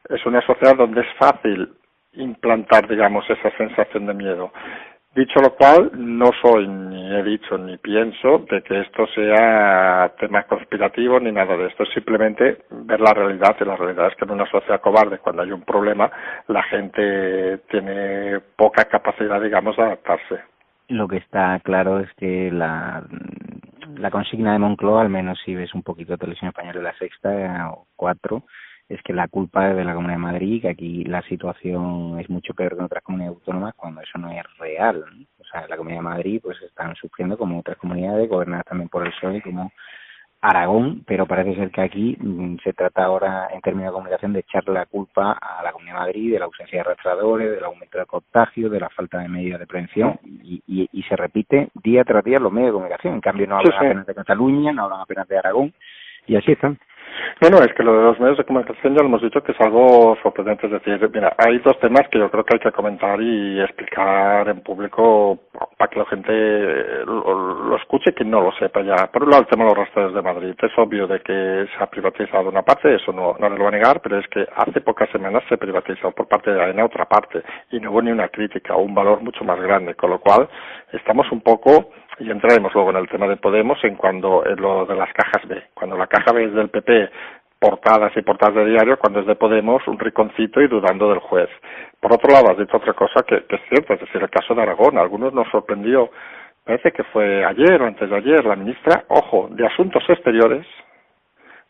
es 0.09 0.25
una 0.25 0.41
sociedad 0.41 0.75
donde 0.75 1.01
es 1.01 1.07
fácil 1.17 1.73
implantar, 2.13 2.87
digamos, 2.87 3.29
esa 3.29 3.51
sensación 3.57 4.05
de 4.05 4.13
miedo. 4.13 4.51
Dicho 5.15 5.39
lo 5.39 5.55
cual, 5.55 5.91
no 5.93 6.29
soy 6.41 6.67
ni 6.67 7.15
he 7.15 7.23
dicho 7.23 7.57
ni 7.57 7.77
pienso 7.77 8.39
de 8.51 8.61
que 8.63 8.81
esto 8.81 9.07
sea 9.15 10.11
tema 10.19 10.43
conspirativo 10.43 11.21
ni 11.21 11.31
nada 11.31 11.55
de 11.55 11.67
esto. 11.67 11.83
Es 11.83 11.89
simplemente 11.93 12.65
ver 12.69 12.99
la 12.99 13.13
realidad 13.13 13.55
y 13.61 13.63
la 13.63 13.77
realidad 13.77 14.07
es 14.07 14.15
que 14.17 14.25
en 14.25 14.31
una 14.31 14.49
sociedad 14.51 14.81
cobarde, 14.81 15.19
cuando 15.19 15.43
hay 15.43 15.53
un 15.53 15.63
problema, 15.63 16.11
la 16.47 16.63
gente 16.63 17.59
tiene 17.69 18.41
poca 18.57 18.83
capacidad, 18.85 19.41
digamos, 19.41 19.77
de 19.77 19.83
adaptarse. 19.83 20.54
Lo 20.87 21.07
que 21.07 21.17
está 21.17 21.59
claro 21.61 21.99
es 21.99 22.13
que 22.15 22.51
la, 22.51 23.03
consigna 24.11 24.53
de 24.53 24.59
Moncloa, 24.59 25.01
al 25.01 25.09
menos 25.09 25.39
si 25.43 25.55
ves 25.55 25.73
un 25.73 25.81
poquito 25.81 26.13
de 26.13 26.17
televisión 26.17 26.49
española 26.49 26.77
de 26.77 26.83
la 26.83 26.97
sexta 26.97 27.71
o 27.71 27.87
cuatro, 27.95 28.43
es 28.87 29.01
que 29.01 29.13
la 29.13 29.27
culpa 29.27 29.71
es 29.71 29.75
de 29.75 29.83
la 29.83 29.95
Comunidad 29.95 30.17
de 30.17 30.23
Madrid, 30.23 30.61
que 30.61 30.69
aquí 30.69 31.03
la 31.05 31.23
situación 31.23 32.19
es 32.19 32.29
mucho 32.29 32.53
peor 32.53 32.73
que 32.73 32.79
en 32.79 32.85
otras 32.85 33.03
comunidades 33.03 33.37
autónomas 33.37 33.73
cuando 33.75 34.01
eso 34.01 34.19
no 34.19 34.29
es 34.29 34.43
real. 34.59 35.03
O 35.39 35.43
sea, 35.45 35.67
la 35.67 35.75
Comunidad 35.75 36.01
de 36.01 36.09
Madrid 36.09 36.39
pues 36.43 36.61
están 36.61 36.95
sufriendo 36.95 37.35
como 37.35 37.59
otras 37.59 37.77
comunidades 37.77 38.29
gobernadas 38.29 38.65
también 38.65 38.89
por 38.89 39.05
el 39.05 39.11
PSOE 39.13 39.41
como 39.41 39.71
Aragón, 40.49 41.03
pero 41.07 41.25
parece 41.25 41.55
ser 41.55 41.71
que 41.71 41.81
aquí 41.81 42.17
mm, 42.19 42.57
se 42.63 42.73
trata 42.73 43.03
ahora 43.03 43.47
en 43.51 43.61
términos 43.61 43.91
de 43.91 43.93
comunicación 43.93 44.33
de 44.33 44.41
echarle 44.41 44.73
la 44.73 44.85
culpa 44.85 45.31
a 45.41 45.63
la 45.63 45.71
Comunidad 45.71 45.95
de 45.95 45.99
Madrid 45.99 46.33
de 46.33 46.39
la 46.39 46.45
ausencia 46.45 46.77
de 46.77 46.81
arrastradores, 46.81 47.51
del 47.51 47.63
aumento 47.63 47.97
del 47.97 48.07
contagio, 48.07 48.69
de 48.69 48.79
la 48.79 48.89
falta 48.89 49.19
de 49.19 49.27
medidas 49.27 49.59
de 49.59 49.65
prevención 49.65 50.19
y, 50.23 50.61
y, 50.67 50.87
y 50.91 51.03
se 51.03 51.15
repite 51.15 51.69
día 51.83 52.03
tras 52.03 52.23
día 52.23 52.39
los 52.39 52.51
medios 52.51 52.69
de 52.69 52.73
comunicación. 52.73 53.15
En 53.15 53.21
cambio 53.21 53.47
no 53.47 53.57
hablan 53.57 53.71
sí, 53.71 53.77
sí. 53.79 53.85
apenas 53.85 54.05
de 54.05 54.15
Cataluña, 54.15 54.71
no 54.71 54.83
hablan 54.83 55.01
apenas 55.01 55.27
de 55.27 55.37
Aragón 55.37 55.73
y 56.27 56.35
así 56.35 56.51
están. 56.51 56.77
No, 57.41 57.49
no, 57.49 57.57
es 57.63 57.73
que 57.73 57.83
lo 57.83 57.97
de 57.97 58.03
los 58.03 58.19
medios 58.19 58.37
de 58.37 58.43
comunicación 58.45 58.95
ya 58.95 59.01
lo 59.01 59.07
hemos 59.07 59.21
dicho 59.21 59.43
que 59.43 59.51
es 59.51 59.61
algo 59.61 60.17
sorprendente. 60.23 60.67
Es 60.67 60.73
decir, 60.73 61.09
mira, 61.13 61.35
hay 61.37 61.59
dos 61.59 61.77
temas 61.79 62.07
que 62.09 62.19
yo 62.19 62.29
creo 62.31 62.43
que 62.43 62.55
hay 62.55 62.59
que 62.59 62.71
comentar 62.71 63.21
y 63.21 63.59
explicar 63.61 64.47
en 64.47 64.61
público 64.61 65.39
para 65.77 65.89
que 65.89 65.99
la 65.99 66.05
gente 66.05 66.31
lo, 67.05 67.75
escuche 67.77 68.13
que 68.13 68.23
no 68.23 68.41
lo 68.41 68.51
sepa 68.53 68.81
ya. 68.81 69.07
Por 69.11 69.23
un 69.23 69.31
lado, 69.31 69.43
el 69.43 69.49
tema 69.49 69.65
de 69.65 69.69
los 69.69 69.77
rastreos 69.77 70.13
de 70.13 70.21
Madrid. 70.21 70.55
Es 70.61 70.71
obvio 70.77 71.07
de 71.07 71.19
que 71.21 71.67
se 71.75 71.83
ha 71.83 71.87
privatizado 71.87 72.49
una 72.49 72.61
parte, 72.61 72.95
eso 72.95 73.11
no, 73.11 73.35
no 73.39 73.49
le 73.49 73.55
lo 73.55 73.63
voy 73.63 73.67
a 73.67 73.77
negar, 73.77 74.01
pero 74.01 74.19
es 74.19 74.27
que 74.27 74.47
hace 74.55 74.81
pocas 74.81 75.09
semanas 75.11 75.43
se 75.49 75.57
privatizó 75.57 76.11
por 76.11 76.27
parte 76.27 76.51
de 76.51 76.61
AENA 76.61 76.85
otra 76.85 77.05
parte 77.05 77.43
y 77.71 77.79
no 77.79 77.91
hubo 77.91 78.01
ni 78.01 78.11
una 78.11 78.29
crítica 78.29 78.75
o 78.75 78.81
un 78.81 78.93
valor 78.93 79.21
mucho 79.21 79.43
más 79.43 79.59
grande, 79.59 79.95
con 79.95 80.09
lo 80.09 80.19
cual 80.19 80.47
estamos 80.91 81.31
un 81.31 81.41
poco 81.41 81.89
y 82.19 82.31
entraremos 82.31 82.73
luego 82.73 82.91
en 82.91 82.97
el 82.97 83.09
tema 83.09 83.27
de 83.27 83.37
Podemos 83.37 83.77
en 83.83 83.95
cuando 83.95 84.45
en 84.45 84.55
lo 84.61 84.85
de 84.85 84.95
las 84.95 85.11
cajas 85.13 85.47
B. 85.47 85.61
Cuando 85.73 85.97
la 85.97 86.07
caja 86.07 86.31
B 86.31 86.45
es 86.45 86.53
del 86.53 86.69
PP, 86.69 87.09
portadas 87.59 88.15
y 88.15 88.21
portadas 88.21 88.55
de 88.55 88.65
diario, 88.65 88.97
cuando 88.97 89.19
es 89.19 89.25
de 89.25 89.35
Podemos, 89.35 89.85
un 89.87 89.99
riconcito 89.99 90.61
y 90.61 90.67
dudando 90.67 91.09
del 91.09 91.19
juez. 91.19 91.49
Por 91.99 92.13
otro 92.13 92.31
lado, 92.31 92.51
has 92.51 92.57
dicho 92.57 92.77
otra 92.77 92.93
cosa 92.93 93.23
que, 93.23 93.35
es 93.35 93.61
cierto, 93.69 93.93
es 93.93 93.99
decir, 93.99 94.21
el 94.21 94.29
caso 94.29 94.53
de 94.53 94.61
Aragón, 94.61 94.97
a 94.97 95.01
algunos 95.01 95.33
nos 95.33 95.49
sorprendió, 95.49 96.09
parece 96.63 96.91
que 96.91 97.03
fue 97.05 97.43
ayer 97.43 97.81
o 97.81 97.85
antes 97.85 98.09
de 98.09 98.15
ayer, 98.15 98.45
la 98.45 98.55
ministra, 98.55 99.03
ojo, 99.09 99.47
de 99.51 99.65
Asuntos 99.65 100.03
Exteriores, 100.07 100.65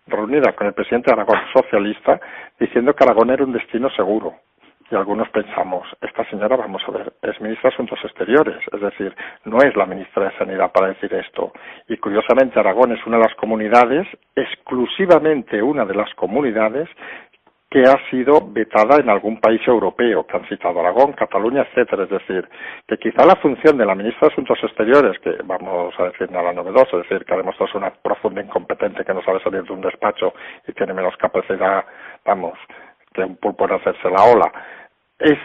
reunida 0.07 0.53
con 0.53 0.67
el 0.67 0.73
presidente 0.73 1.07
de 1.09 1.21
Aragón 1.21 1.39
socialista, 1.53 2.19
diciendo 2.59 2.93
que 2.93 3.03
Aragón 3.03 3.31
era 3.31 3.43
un 3.43 3.53
destino 3.53 3.89
seguro 3.91 4.35
y 4.91 4.95
algunos 4.95 5.29
pensamos, 5.29 5.87
esta 6.01 6.23
señora, 6.29 6.55
vamos 6.55 6.83
a 6.87 6.91
ver, 6.91 7.13
es 7.21 7.41
ministra 7.41 7.69
de 7.69 7.73
Asuntos 7.73 7.99
Exteriores, 8.03 8.61
es 8.71 8.81
decir, 8.81 9.15
no 9.45 9.57
es 9.57 9.75
la 9.75 9.85
ministra 9.85 10.25
de 10.25 10.37
Sanidad 10.37 10.71
para 10.71 10.89
decir 10.89 11.11
esto. 11.13 11.53
Y 11.87 11.97
curiosamente 11.97 12.59
Aragón 12.59 12.91
es 12.91 13.05
una 13.05 13.17
de 13.17 13.23
las 13.23 13.35
comunidades, 13.35 14.07
exclusivamente 14.35 15.61
una 15.61 15.85
de 15.85 15.95
las 15.95 16.13
comunidades 16.13 16.87
que 17.75 17.81
ha 17.81 17.97
sido 18.09 18.39
vetada 18.51 19.01
en 19.01 19.09
algún 19.09 19.41
país 19.41 19.59
europeo, 19.67 20.25
que 20.25 20.37
han 20.37 20.47
citado 20.47 20.79
Aragón, 20.79 21.11
Cataluña, 21.13 21.63
etcétera. 21.63 22.03
Es 22.03 22.09
decir, 22.09 22.47
que 22.87 22.97
quizá 22.97 23.25
la 23.25 23.35
función 23.35 23.77
de 23.77 23.85
la 23.85 23.95
ministra 23.95 24.27
de 24.27 24.33
Asuntos 24.33 24.59
Exteriores, 24.63 25.19
que 25.19 25.35
vamos 25.43 25.93
a 25.99 26.03
decir 26.05 26.31
nada 26.31 26.53
novedoso, 26.53 27.01
es 27.01 27.09
decir, 27.09 27.25
que 27.25 27.33
ha 27.33 27.37
demostrado 27.37 27.71
ser 27.71 27.81
una 27.81 27.91
profunda 27.91 28.41
incompetente 28.41 29.03
que 29.03 29.13
no 29.13 29.21
sabe 29.23 29.41
salir 29.41 29.63
de 29.63 29.73
un 29.73 29.81
despacho 29.81 30.33
y 30.65 30.71
tiene 30.71 30.93
menos 30.93 31.17
capacidad, 31.17 31.83
vamos, 32.23 32.57
que 33.15 33.23
un 33.23 33.37
pulpo 33.37 33.65
hacerse 33.65 34.09
la 34.09 34.23
ola, 34.23 34.51
es 35.19 35.37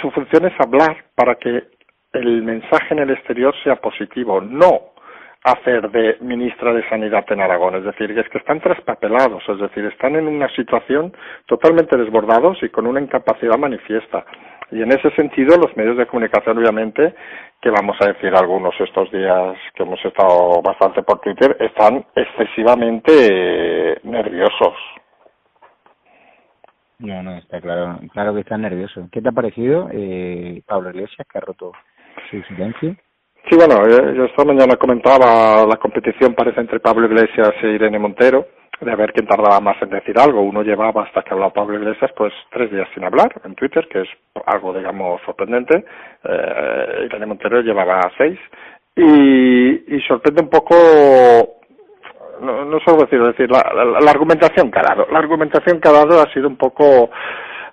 su 0.00 0.10
función 0.10 0.46
es 0.46 0.52
hablar 0.58 1.04
para 1.14 1.36
que 1.36 1.64
el 2.12 2.42
mensaje 2.42 2.94
en 2.94 3.00
el 3.00 3.10
exterior 3.10 3.54
sea 3.62 3.76
positivo, 3.76 4.40
no 4.40 4.96
hacer 5.44 5.90
de 5.90 6.16
ministra 6.20 6.72
de 6.72 6.88
Sanidad 6.88 7.24
en 7.28 7.40
Aragón. 7.40 7.76
Es 7.76 7.84
decir, 7.84 8.10
es 8.18 8.28
que 8.30 8.38
están 8.38 8.60
traspapelados, 8.60 9.42
es 9.48 9.60
decir, 9.60 9.84
están 9.84 10.16
en 10.16 10.26
una 10.26 10.48
situación 10.56 11.12
totalmente 11.46 11.96
desbordados 11.96 12.58
y 12.62 12.68
con 12.68 12.86
una 12.86 13.00
incapacidad 13.00 13.56
manifiesta. 13.56 14.24
Y 14.72 14.82
en 14.82 14.90
ese 14.90 15.10
sentido, 15.12 15.56
los 15.56 15.76
medios 15.76 15.96
de 15.96 16.06
comunicación, 16.06 16.58
obviamente, 16.58 17.14
que 17.62 17.70
vamos 17.70 17.96
a 18.00 18.08
decir 18.08 18.34
algunos 18.34 18.74
estos 18.80 19.10
días 19.12 19.56
que 19.74 19.84
hemos 19.84 20.04
estado 20.04 20.60
bastante 20.62 21.02
por 21.02 21.20
Twitter, 21.20 21.56
están 21.60 22.04
excesivamente 22.16 24.00
nerviosos. 24.02 24.74
No, 26.98 27.22
no, 27.22 27.36
está 27.36 27.60
claro, 27.60 28.00
claro 28.12 28.34
que 28.34 28.40
está 28.40 28.56
nervioso. 28.56 29.08
¿Qué 29.12 29.20
te 29.20 29.28
ha 29.28 29.32
parecido, 29.32 29.88
eh, 29.92 30.62
Pablo 30.66 30.90
Iglesias, 30.90 31.26
que 31.30 31.38
ha 31.38 31.42
roto 31.42 31.72
su 32.30 32.42
silencio? 32.44 32.96
Sí, 33.48 33.56
bueno, 33.56 33.86
yo 34.14 34.24
esta 34.24 34.44
mañana 34.44 34.76
comentaba 34.76 35.64
la 35.66 35.76
competición 35.76 36.34
parece 36.34 36.60
entre 36.60 36.80
Pablo 36.80 37.06
Iglesias 37.06 37.52
e 37.62 37.68
Irene 37.68 37.98
Montero, 37.98 38.48
de 38.80 38.96
ver 38.96 39.12
quién 39.12 39.26
tardaba 39.26 39.60
más 39.60 39.80
en 39.82 39.90
decir 39.90 40.18
algo. 40.18 40.40
Uno 40.40 40.62
llevaba 40.62 41.02
hasta 41.02 41.22
que 41.22 41.32
habló 41.32 41.52
Pablo 41.52 41.78
Iglesias 41.78 42.10
pues 42.16 42.32
tres 42.50 42.70
días 42.70 42.88
sin 42.94 43.04
hablar 43.04 43.40
en 43.44 43.54
Twitter, 43.54 43.86
que 43.88 44.00
es 44.00 44.08
algo 44.46 44.72
digamos 44.72 45.20
sorprendente. 45.24 45.84
Eh, 46.24 47.02
Irene 47.04 47.26
Montero 47.26 47.60
llevaba 47.60 48.00
seis 48.18 48.38
y, 48.96 49.94
y 49.96 50.00
sorprende 50.08 50.42
un 50.42 50.50
poco 50.50 51.55
no, 52.40 52.64
no 52.64 52.78
solo 52.80 53.02
decir, 53.02 53.22
decir 53.22 53.50
la, 53.50 53.62
la, 54.00 54.10
argumentación 54.10 54.70
que 54.70 54.78
ha 54.78 54.82
dado. 54.82 55.06
La 55.10 55.18
argumentación 55.18 55.80
que 55.80 55.88
ha 55.88 55.92
dado 55.92 56.20
ha 56.20 56.32
sido 56.32 56.48
un 56.48 56.56
poco, 56.56 57.10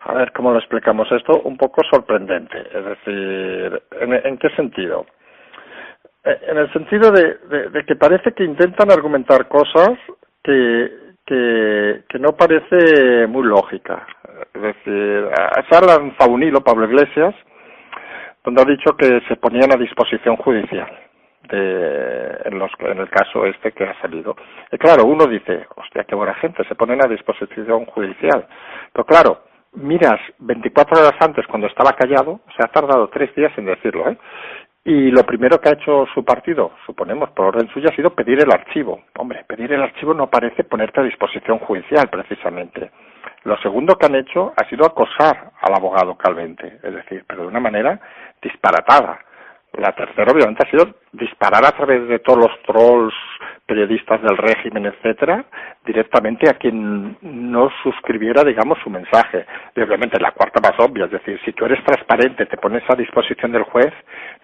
a 0.02 0.14
ver 0.14 0.32
cómo 0.32 0.52
lo 0.52 0.60
explicamos 0.60 1.12
esto, 1.12 1.42
un 1.44 1.58
poco 1.58 1.82
sorprendente. 1.90 2.58
Es 2.60 2.86
decir, 2.86 3.82
¿en, 4.02 4.38
qué 4.38 4.50
sentido? 4.56 5.06
Eh, 6.24 6.40
en 6.48 6.58
el 6.58 6.72
sentido 6.74 7.12
de, 7.12 7.86
que 7.86 7.96
parece 7.96 8.32
que 8.34 8.44
intentan 8.44 8.92
argumentar 8.92 9.48
cosas 9.48 9.92
que, 10.44 10.92
que, 11.26 12.04
que 12.08 12.20
no 12.20 12.34
parece 12.34 13.28
muy 13.28 13.44
lógica. 13.44 14.06
Es 14.54 14.62
decir, 14.62 15.28
se 15.70 15.76
ha 15.76 15.82
lanzado 15.82 16.32
un 16.32 16.64
Pablo 16.64 16.86
Iglesias 16.86 17.36
donde 18.44 18.62
ha 18.62 18.66
dicho 18.66 18.96
que 18.98 19.22
se 19.28 19.38
ponían 19.38 19.72
a 19.74 19.78
disposición 19.78 20.36
judicial 20.38 20.90
de, 21.54 22.42
en, 22.46 22.58
los, 22.60 22.72
en 22.80 22.98
el 22.98 23.10
caso 23.10 23.46
este 23.46 23.72
que 23.72 23.84
ha 23.84 24.00
salido. 24.02 24.36
Y 24.72 24.78
claro, 24.78 25.06
uno 25.06 25.26
dice, 25.28 25.68
hostia, 25.76 26.04
qué 26.04 26.16
buena 26.16 26.34
gente, 26.36 26.64
se 26.66 26.76
ponen 26.76 27.04
a 27.04 27.10
disposición 27.10 27.86
judicial. 27.86 28.48
Pero 28.92 29.06
claro, 29.06 29.44
miras 29.74 30.20
24 30.40 31.00
horas 31.00 31.16
antes 31.20 31.46
cuando 31.48 31.68
estaba 31.68 31.94
callado, 31.94 32.42
se 32.58 32.64
ha 32.64 32.72
tardado 32.72 33.10
tres 33.10 33.34
días 33.36 33.52
en 33.58 33.66
decirlo, 33.66 34.10
¿eh? 34.10 34.18
Y 34.86 35.12
lo 35.12 35.24
primero 35.24 35.62
que 35.62 35.70
ha 35.70 35.74
hecho 35.74 36.06
su 36.14 36.26
partido, 36.26 36.74
suponemos 36.86 37.30
por 37.30 37.46
orden 37.46 37.70
suya, 37.70 37.88
ha 37.90 37.96
sido 37.96 38.10
pedir 38.10 38.44
el 38.44 38.52
archivo. 38.52 39.04
Hombre, 39.18 39.46
pedir 39.48 39.72
el 39.72 39.82
archivo 39.82 40.14
no 40.14 40.30
parece 40.30 40.66
ponerte 40.66 41.00
a 41.00 41.04
disposición 41.04 41.60
judicial, 41.60 42.10
precisamente. 42.10 42.92
Lo 43.46 43.56
segundo 43.60 43.96
que 43.96 44.08
han 44.08 44.16
hecho 44.16 44.52
ha 44.58 44.68
sido 44.68 44.86
acosar 44.86 45.52
al 45.62 45.74
abogado 45.74 46.18
Calvente, 46.18 46.80
es 46.84 46.94
decir, 46.96 47.24
pero 47.26 47.44
de 47.44 47.48
una 47.48 47.62
manera 47.62 47.98
disparatada. 48.42 49.20
La 49.74 49.92
tercera, 49.94 50.32
obviamente, 50.32 50.64
ha 50.66 50.70
sido 50.70 50.96
disparar 51.12 51.66
a 51.66 51.72
través 51.72 52.08
de 52.08 52.20
todos 52.20 52.38
los 52.38 52.62
trolls, 52.62 53.14
periodistas 53.66 54.22
del 54.22 54.38
régimen, 54.38 54.86
etcétera, 54.86 55.46
directamente 55.84 56.48
a 56.48 56.54
quien 56.54 57.18
no 57.22 57.70
suscribiera, 57.82 58.44
digamos, 58.44 58.78
su 58.84 58.90
mensaje. 58.92 59.46
Y 59.76 59.82
obviamente 59.82 60.20
la 60.20 60.32
cuarta 60.32 60.60
más 60.62 60.80
obvia, 60.80 61.06
es 61.06 61.12
decir, 61.12 61.40
si 61.44 61.54
tú 61.54 61.66
eres 61.66 61.84
transparente, 61.84 62.46
te 62.46 62.58
pones 62.58 62.84
a 62.88 62.96
disposición 62.96 63.52
del 63.52 63.64
juez, 63.64 63.92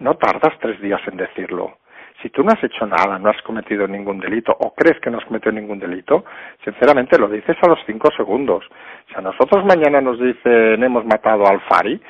no 0.00 0.16
tardas 0.16 0.58
tres 0.60 0.80
días 0.80 1.00
en 1.06 1.16
decirlo. 1.16 1.78
Si 2.22 2.30
tú 2.30 2.42
no 2.42 2.50
has 2.50 2.62
hecho 2.64 2.84
nada, 2.86 3.18
no 3.18 3.30
has 3.30 3.40
cometido 3.42 3.86
ningún 3.86 4.18
delito 4.18 4.54
o 4.58 4.74
crees 4.74 5.00
que 5.00 5.10
no 5.10 5.18
has 5.18 5.24
cometido 5.24 5.52
ningún 5.52 5.78
delito, 5.78 6.24
sinceramente 6.64 7.18
lo 7.18 7.28
dices 7.28 7.56
a 7.62 7.68
los 7.68 7.78
cinco 7.86 8.10
segundos. 8.16 8.64
Si 9.08 9.14
a 9.16 9.22
nosotros 9.22 9.64
mañana 9.64 10.00
nos 10.00 10.20
dicen 10.20 10.82
hemos 10.82 11.04
matado 11.06 11.46
al 11.46 11.60
Fari, 11.62 12.00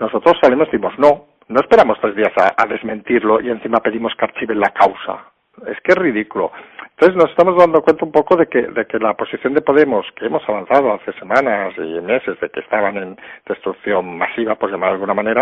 nosotros 0.00 0.38
salimos 0.40 0.66
y 0.68 0.70
decimos 0.72 0.98
no, 0.98 1.29
no 1.50 1.60
esperamos 1.60 1.98
tres 2.00 2.14
días 2.14 2.32
a, 2.36 2.66
desmentirlo 2.66 3.40
y 3.40 3.50
encima 3.50 3.80
pedimos 3.80 4.14
que 4.14 4.24
archiven 4.24 4.60
la 4.60 4.70
causa. 4.70 5.24
Es 5.66 5.80
que 5.80 5.92
es 5.92 5.98
ridículo. 5.98 6.52
Entonces 6.90 7.16
nos 7.16 7.28
estamos 7.30 7.56
dando 7.56 7.82
cuenta 7.82 8.04
un 8.04 8.12
poco 8.12 8.36
de 8.36 8.46
que, 8.46 8.62
de 8.62 8.86
que 8.86 9.00
la 9.00 9.14
posición 9.14 9.54
de 9.54 9.60
Podemos, 9.60 10.06
que 10.14 10.26
hemos 10.26 10.48
avanzado 10.48 10.92
hace 10.92 11.12
semanas 11.18 11.74
y 11.76 12.00
meses 12.00 12.38
de 12.38 12.50
que 12.50 12.60
estaban 12.60 12.96
en 12.96 13.16
destrucción 13.46 14.16
masiva, 14.16 14.54
por 14.54 14.70
llamar 14.70 14.90
de 14.90 14.94
alguna 14.94 15.14
manera, 15.14 15.40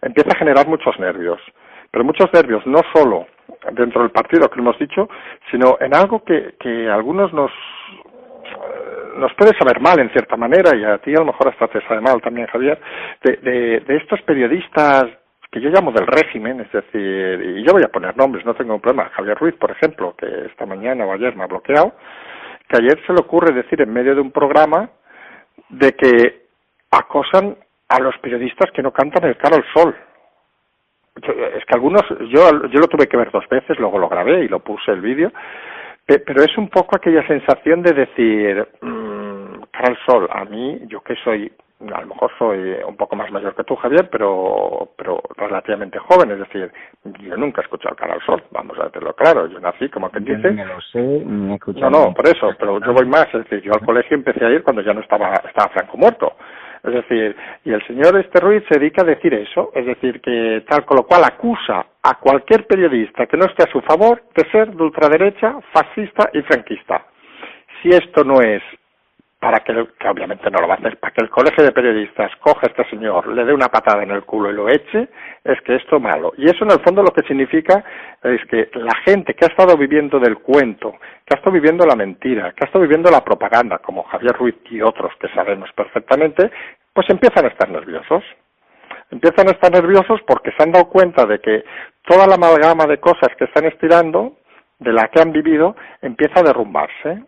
empieza 0.00 0.30
a 0.32 0.38
generar 0.38 0.68
muchos 0.68 0.96
nervios. 1.00 1.40
Pero 1.90 2.04
muchos 2.04 2.32
nervios, 2.32 2.64
no 2.66 2.78
solo 2.94 3.26
dentro 3.72 4.02
del 4.02 4.12
partido, 4.12 4.48
que 4.48 4.60
hemos 4.60 4.78
dicho, 4.78 5.08
sino 5.50 5.78
en 5.80 5.96
algo 5.96 6.22
que, 6.22 6.54
que 6.60 6.88
algunos 6.88 7.32
nos, 7.32 7.50
nos 9.16 9.34
puede 9.34 9.58
saber 9.58 9.80
mal 9.80 9.98
en 9.98 10.10
cierta 10.10 10.36
manera, 10.36 10.76
y 10.76 10.84
a 10.84 10.98
ti 10.98 11.10
a 11.12 11.18
lo 11.18 11.26
mejor 11.26 11.48
hasta 11.48 11.66
te 11.66 11.84
sabe 11.88 12.00
mal 12.00 12.22
también, 12.22 12.46
Javier, 12.46 12.80
de, 13.24 13.80
de 13.80 13.96
estos 13.96 14.22
periodistas 14.22 15.10
que 15.50 15.60
yo 15.60 15.70
llamo 15.70 15.90
del 15.90 16.06
régimen, 16.06 16.60
es 16.60 16.70
decir, 16.70 17.56
y 17.56 17.64
yo 17.64 17.72
voy 17.72 17.82
a 17.82 17.88
poner 17.88 18.16
nombres, 18.16 18.44
no 18.44 18.54
tengo 18.54 18.78
problema, 18.78 19.10
Javier 19.10 19.36
Ruiz, 19.36 19.54
por 19.56 19.70
ejemplo, 19.70 20.14
que 20.16 20.26
esta 20.46 20.64
mañana 20.64 21.04
o 21.04 21.12
ayer 21.12 21.34
me 21.34 21.42
ha 21.42 21.48
bloqueado, 21.48 21.92
que 22.68 22.76
ayer 22.76 23.00
se 23.04 23.12
le 23.12 23.20
ocurre 23.20 23.52
decir 23.52 23.80
en 23.80 23.92
medio 23.92 24.14
de 24.14 24.20
un 24.20 24.30
programa 24.30 24.90
de 25.68 25.92
que 25.92 26.46
acosan 26.92 27.56
a 27.88 28.00
los 28.00 28.16
periodistas 28.18 28.70
que 28.70 28.82
no 28.82 28.92
cantan 28.92 29.24
el 29.24 29.36
caro 29.36 29.56
al 29.56 29.64
sol. 29.74 29.96
es 31.16 31.64
que 31.64 31.74
algunos, 31.74 32.02
yo, 32.28 32.68
yo 32.68 32.80
lo 32.80 32.86
tuve 32.86 33.08
que 33.08 33.16
ver 33.16 33.32
dos 33.32 33.48
veces, 33.48 33.76
luego 33.80 33.98
lo 33.98 34.08
grabé 34.08 34.44
y 34.44 34.48
lo 34.48 34.60
puse 34.60 34.92
el 34.92 35.00
vídeo, 35.00 35.32
pero 36.06 36.42
es 36.42 36.56
un 36.56 36.68
poco 36.68 36.96
aquella 36.96 37.26
sensación 37.26 37.82
de 37.82 37.92
decir, 37.92 38.68
mmm, 38.82 39.62
cara 39.72 39.88
al 39.88 39.98
sol, 40.06 40.28
a 40.30 40.44
mí, 40.44 40.80
yo 40.86 41.00
que 41.00 41.16
soy 41.16 41.52
a 41.80 42.00
lo 42.02 42.06
mejor 42.06 42.30
soy 42.38 42.76
un 42.86 42.96
poco 42.96 43.16
más 43.16 43.30
mayor 43.30 43.54
que 43.54 43.64
tú, 43.64 43.74
Javier, 43.76 44.08
pero, 44.10 44.90
pero 44.96 45.20
relativamente 45.36 45.98
joven, 45.98 46.30
es 46.32 46.38
decir, 46.40 46.70
yo 47.20 47.36
nunca 47.36 47.60
he 47.60 47.64
escuchado 47.64 47.96
Cara 47.96 48.14
al 48.14 48.22
Sol, 48.22 48.42
vamos 48.50 48.78
a 48.78 48.84
decirlo 48.84 49.14
claro, 49.14 49.46
yo 49.46 49.58
nací, 49.60 49.88
como 49.88 50.10
que 50.10 50.20
dice... 50.20 50.52
lo 50.52 50.80
sé, 50.80 50.98
he 50.98 51.54
escuchado... 51.54 51.90
No, 51.90 52.06
no, 52.06 52.14
por 52.14 52.26
eso, 52.28 52.50
pero 52.58 52.80
yo 52.80 52.92
voy 52.92 53.06
más, 53.06 53.26
es 53.32 53.44
decir, 53.44 53.62
yo 53.62 53.72
al 53.72 53.84
colegio 53.84 54.16
empecé 54.16 54.44
a 54.44 54.50
ir 54.50 54.62
cuando 54.62 54.82
ya 54.82 54.92
no 54.92 55.00
estaba, 55.00 55.32
estaba 55.34 55.70
Franco 55.70 55.96
muerto, 55.96 56.34
es 56.82 56.94
decir, 56.94 57.36
y 57.64 57.72
el 57.72 57.86
señor 57.86 58.18
este 58.18 58.40
Ruiz 58.40 58.62
se 58.68 58.78
dedica 58.78 59.02
a 59.02 59.06
decir 59.06 59.32
eso, 59.34 59.70
es 59.74 59.86
decir, 59.86 60.20
que 60.20 60.64
tal, 60.68 60.84
con 60.84 60.96
lo 60.96 61.04
cual 61.04 61.24
acusa 61.24 61.86
a 62.02 62.18
cualquier 62.18 62.66
periodista 62.66 63.26
que 63.26 63.36
no 63.36 63.46
esté 63.46 63.64
a 63.64 63.72
su 63.72 63.80
favor 63.82 64.22
de 64.34 64.50
ser 64.50 64.74
de 64.74 64.82
ultraderecha, 64.82 65.58
fascista 65.72 66.30
y 66.32 66.40
franquista. 66.42 67.06
Si 67.82 67.88
esto 67.90 68.24
no 68.24 68.40
es 68.40 68.62
para 69.40 69.60
que, 69.60 69.72
que, 69.98 70.08
obviamente 70.08 70.50
no 70.50 70.60
lo 70.60 70.68
va 70.68 70.74
a 70.74 70.76
hacer, 70.76 70.98
para 70.98 71.14
que 71.14 71.22
el 71.22 71.30
colegio 71.30 71.64
de 71.64 71.72
periodistas 71.72 72.30
coja 72.40 72.66
a 72.66 72.68
este 72.68 72.84
señor, 72.90 73.26
le 73.28 73.44
dé 73.44 73.54
una 73.54 73.68
patada 73.68 74.02
en 74.02 74.10
el 74.10 74.22
culo 74.24 74.50
y 74.50 74.52
lo 74.52 74.68
eche, 74.68 75.08
es 75.42 75.58
que 75.62 75.76
esto 75.76 75.96
es 75.96 76.02
malo. 76.02 76.34
Y 76.36 76.44
eso 76.44 76.64
en 76.64 76.72
el 76.72 76.80
fondo 76.80 77.02
lo 77.02 77.10
que 77.10 77.26
significa 77.26 77.82
es 78.22 78.44
que 78.50 78.68
la 78.74 78.94
gente 79.06 79.32
que 79.32 79.46
ha 79.46 79.48
estado 79.48 79.78
viviendo 79.78 80.20
del 80.20 80.38
cuento, 80.38 80.92
que 81.24 81.34
ha 81.34 81.38
estado 81.38 81.52
viviendo 81.52 81.86
la 81.86 81.96
mentira, 81.96 82.52
que 82.52 82.64
ha 82.64 82.66
estado 82.66 82.82
viviendo 82.82 83.10
la 83.10 83.24
propaganda, 83.24 83.78
como 83.78 84.02
Javier 84.02 84.36
Ruiz 84.36 84.56
y 84.70 84.82
otros 84.82 85.10
que 85.18 85.28
sabemos 85.28 85.70
perfectamente, 85.74 86.50
pues 86.92 87.08
empiezan 87.08 87.46
a 87.46 87.48
estar 87.48 87.70
nerviosos. 87.70 88.22
Empiezan 89.10 89.48
a 89.48 89.52
estar 89.52 89.72
nerviosos 89.72 90.20
porque 90.26 90.52
se 90.52 90.62
han 90.62 90.72
dado 90.72 90.90
cuenta 90.90 91.24
de 91.24 91.40
que 91.40 91.64
toda 92.06 92.26
la 92.26 92.34
amalgama 92.34 92.84
de 92.84 93.00
cosas 93.00 93.30
que 93.38 93.44
están 93.44 93.64
estirando, 93.64 94.36
de 94.78 94.92
la 94.92 95.08
que 95.08 95.20
han 95.20 95.32
vivido, 95.32 95.76
empieza 96.02 96.40
a 96.40 96.42
derrumbarse. 96.44 97.24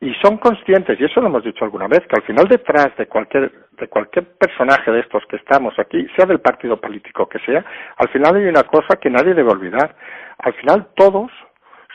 Y 0.00 0.14
son 0.22 0.36
conscientes, 0.38 0.98
y 1.00 1.04
eso 1.04 1.20
lo 1.20 1.26
hemos 1.26 1.42
dicho 1.42 1.64
alguna 1.64 1.88
vez, 1.88 2.00
que 2.06 2.16
al 2.16 2.22
final 2.22 2.46
detrás 2.46 2.96
de 2.96 3.06
cualquier, 3.06 3.50
de 3.72 3.88
cualquier 3.88 4.26
personaje 4.38 4.92
de 4.92 5.00
estos 5.00 5.24
que 5.26 5.36
estamos 5.36 5.76
aquí, 5.76 6.06
sea 6.16 6.24
del 6.24 6.40
partido 6.40 6.80
político 6.80 7.28
que 7.28 7.40
sea, 7.40 7.64
al 7.96 8.08
final 8.10 8.36
hay 8.36 8.44
una 8.44 8.62
cosa 8.62 8.96
que 9.00 9.10
nadie 9.10 9.34
debe 9.34 9.50
olvidar. 9.50 9.96
Al 10.38 10.54
final 10.54 10.88
todos 10.94 11.32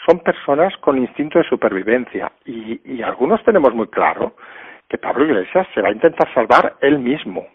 son 0.05 0.19
personas 0.19 0.75
con 0.77 0.98
instinto 0.98 1.39
de 1.39 1.48
supervivencia 1.48 2.29
y, 2.45 2.81
y 2.83 3.01
algunos 3.01 3.41
tenemos 3.45 3.74
muy 3.74 3.88
claro 3.88 4.36
que 4.89 4.98
Pablo 4.98 5.24
Iglesias 5.24 5.65
se 5.74 5.81
va 5.81 5.88
a 5.88 5.93
intentar 5.93 6.31
salvar 6.33 6.75
él 6.81 7.00
mismo, 7.00 7.48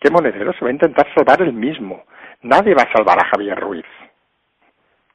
que 0.00 0.10
Monedero 0.10 0.54
se 0.54 0.64
va 0.64 0.70
a 0.70 0.72
intentar 0.72 1.06
salvar 1.14 1.42
él 1.42 1.52
mismo. 1.52 2.04
Nadie 2.40 2.74
va 2.74 2.84
a 2.84 2.92
salvar 2.96 3.18
a 3.18 3.28
Javier 3.28 3.60
Ruiz 3.60 3.84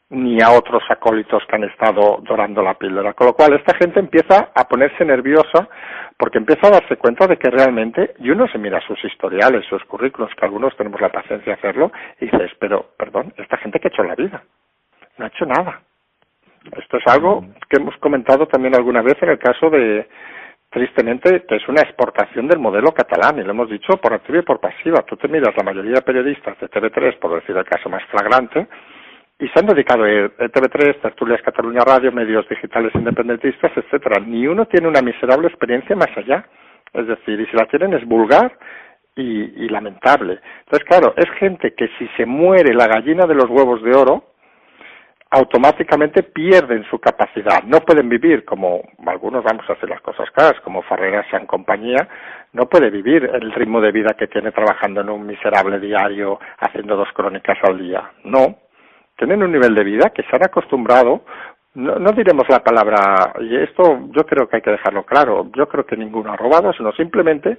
ni 0.09 0.41
a 0.41 0.51
otros 0.51 0.83
acólitos 0.89 1.43
que 1.47 1.55
han 1.55 1.63
estado 1.63 2.19
dorando 2.21 2.61
la 2.61 2.75
píldora. 2.75 3.13
Con 3.13 3.27
lo 3.27 3.33
cual, 3.33 3.53
esta 3.53 3.75
gente 3.75 3.99
empieza 3.99 4.51
a 4.53 4.67
ponerse 4.67 5.03
nerviosa 5.03 5.67
porque 6.17 6.37
empieza 6.37 6.67
a 6.67 6.71
darse 6.71 6.97
cuenta 6.97 7.27
de 7.27 7.37
que 7.37 7.49
realmente, 7.49 8.13
y 8.19 8.29
uno 8.29 8.47
se 8.47 8.57
mira 8.57 8.79
sus 8.81 9.03
historiales, 9.03 9.65
sus 9.65 9.83
currículos, 9.85 10.31
que 10.35 10.45
algunos 10.45 10.75
tenemos 10.77 11.01
la 11.01 11.11
paciencia 11.11 11.53
de 11.53 11.59
hacerlo, 11.59 11.91
y 12.19 12.25
dices, 12.25 12.51
pero, 12.59 12.91
perdón, 12.97 13.33
esta 13.37 13.57
gente 13.57 13.79
que 13.79 13.87
ha 13.87 13.91
hecho 13.91 14.03
la 14.03 14.15
vida, 14.15 14.43
no 15.17 15.25
ha 15.25 15.27
hecho 15.27 15.45
nada. 15.45 15.81
Esto 16.77 16.97
es 16.97 17.07
algo 17.07 17.45
que 17.69 17.77
hemos 17.77 17.95
comentado 17.97 18.47
también 18.47 18.75
alguna 18.75 19.01
vez 19.01 19.15
en 19.21 19.29
el 19.29 19.39
caso 19.39 19.69
de, 19.69 20.07
tristemente, 20.69 21.43
que 21.45 21.55
es 21.55 21.67
una 21.67 21.81
exportación 21.81 22.47
del 22.47 22.59
modelo 22.59 22.93
catalán, 22.93 23.39
y 23.39 23.43
lo 23.43 23.51
hemos 23.51 23.69
dicho 23.69 23.97
por 23.97 24.13
activa 24.13 24.39
y 24.39 24.43
por 24.43 24.59
pasiva. 24.59 25.01
Tú 25.01 25.17
te 25.17 25.27
miras 25.27 25.55
la 25.57 25.63
mayoría 25.63 25.95
de 25.95 26.01
periodistas 26.01 26.57
de 26.59 26.69
TV3, 26.69 27.19
por 27.19 27.35
decir 27.35 27.57
el 27.57 27.65
caso 27.65 27.89
más 27.89 28.03
flagrante, 28.05 28.67
y 29.37 29.47
se 29.49 29.59
han 29.59 29.65
dedicado 29.65 30.03
a 30.03 30.07
TV3, 30.07 31.01
Tertulias 31.01 31.41
Cataluña 31.41 31.81
Radio, 31.85 32.11
medios 32.11 32.47
digitales 32.47 32.93
independentistas, 32.95 33.71
etcétera. 33.75 34.21
Ni 34.25 34.47
uno 34.47 34.65
tiene 34.65 34.87
una 34.87 35.01
miserable 35.01 35.47
experiencia 35.47 35.95
más 35.95 36.09
allá. 36.15 36.45
Es 36.93 37.07
decir, 37.07 37.39
y 37.39 37.45
si 37.47 37.57
la 37.57 37.65
tienen 37.65 37.93
es 37.93 38.05
vulgar 38.05 38.57
y, 39.15 39.65
y 39.65 39.67
lamentable. 39.67 40.39
Entonces, 40.59 40.87
claro, 40.87 41.13
es 41.17 41.29
gente 41.37 41.73
que 41.73 41.89
si 41.99 42.07
se 42.15 42.25
muere 42.25 42.73
la 42.73 42.87
gallina 42.87 43.25
de 43.25 43.35
los 43.35 43.49
huevos 43.49 43.83
de 43.83 43.93
oro, 43.93 44.35
automáticamente 45.31 46.23
pierden 46.23 46.85
su 46.89 46.99
capacidad. 46.99 47.63
No 47.63 47.79
pueden 47.81 48.07
vivir 48.07 48.45
como 48.45 48.81
algunos 49.05 49.43
vamos 49.43 49.69
a 49.69 49.73
hacer 49.73 49.89
las 49.89 49.99
cosas 49.99 50.31
claras, 50.31 50.61
como 50.61 50.81
Ferreras 50.83 51.25
en 51.33 51.45
compañía, 51.45 52.07
no 52.53 52.67
puede 52.67 52.89
vivir 52.89 53.29
el 53.33 53.51
ritmo 53.51 53.81
de 53.81 53.91
vida 53.91 54.15
que 54.17 54.27
tiene 54.27 54.53
trabajando 54.53 55.01
en 55.01 55.09
un 55.09 55.25
miserable 55.25 55.77
diario 55.79 56.39
haciendo 56.59 56.95
dos 56.95 57.09
crónicas 57.13 57.57
al 57.63 57.77
día. 57.77 58.11
No, 58.23 58.59
tienen 59.17 59.43
un 59.43 59.51
nivel 59.51 59.73
de 59.75 59.83
vida 59.83 60.09
que 60.09 60.23
se 60.23 60.35
han 60.35 60.43
acostumbrado, 60.43 61.21
no, 61.75 61.95
no, 61.99 62.11
diremos 62.11 62.47
la 62.47 62.63
palabra, 62.63 63.33
y 63.41 63.55
esto 63.57 64.07
yo 64.11 64.25
creo 64.25 64.47
que 64.47 64.57
hay 64.57 64.61
que 64.61 64.71
dejarlo 64.71 65.03
claro, 65.03 65.47
yo 65.55 65.67
creo 65.67 65.85
que 65.85 65.97
ninguno 65.97 66.31
ha 66.31 66.37
robado, 66.37 66.71
sino 66.73 66.91
simplemente 66.93 67.57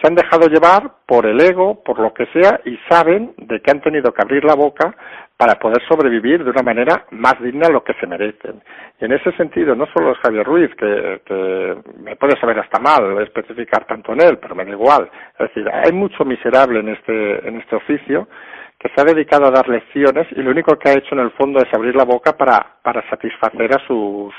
se 0.00 0.06
han 0.06 0.14
dejado 0.14 0.48
llevar 0.48 0.92
por 1.06 1.26
el 1.26 1.40
ego, 1.40 1.82
por 1.82 1.98
lo 1.98 2.12
que 2.14 2.26
sea, 2.26 2.60
y 2.64 2.78
saben 2.88 3.34
de 3.36 3.60
que 3.60 3.70
han 3.70 3.80
tenido 3.80 4.12
que 4.12 4.22
abrir 4.22 4.44
la 4.44 4.54
boca 4.54 4.94
para 5.36 5.54
poder 5.56 5.82
sobrevivir 5.88 6.44
de 6.44 6.50
una 6.50 6.62
manera 6.62 7.04
más 7.10 7.40
digna 7.40 7.66
a 7.66 7.70
lo 7.70 7.82
que 7.82 7.94
se 7.94 8.06
merecen. 8.06 8.62
Y 9.00 9.04
en 9.04 9.12
ese 9.12 9.32
sentido, 9.32 9.74
no 9.74 9.86
solo 9.86 10.12
es 10.12 10.18
Javier 10.18 10.44
Ruiz, 10.44 10.70
que, 10.76 11.20
que 11.24 11.76
me 12.00 12.16
puede 12.16 12.38
saber 12.40 12.58
hasta 12.58 12.80
mal 12.80 13.20
especificar 13.22 13.86
tanto 13.86 14.12
en 14.12 14.20
él, 14.20 14.38
pero 14.38 14.54
me 14.54 14.64
da 14.64 14.70
igual. 14.70 15.10
Es 15.38 15.48
decir, 15.48 15.68
hay 15.72 15.92
mucho 15.92 16.24
miserable 16.24 16.80
en 16.80 16.88
este, 16.90 17.48
en 17.48 17.60
este 17.60 17.76
oficio, 17.76 18.28
que 18.78 18.88
se 18.90 19.00
ha 19.00 19.04
dedicado 19.04 19.46
a 19.46 19.50
dar 19.50 19.68
lecciones 19.68 20.26
y 20.32 20.42
lo 20.42 20.50
único 20.50 20.78
que 20.78 20.88
ha 20.88 20.98
hecho 20.98 21.14
en 21.14 21.20
el 21.20 21.30
fondo 21.32 21.58
es 21.60 21.72
abrir 21.74 21.96
la 21.96 22.04
boca 22.04 22.36
para, 22.36 22.76
para 22.82 23.08
satisfacer 23.10 23.74
a 23.74 23.84
sus, 23.86 24.32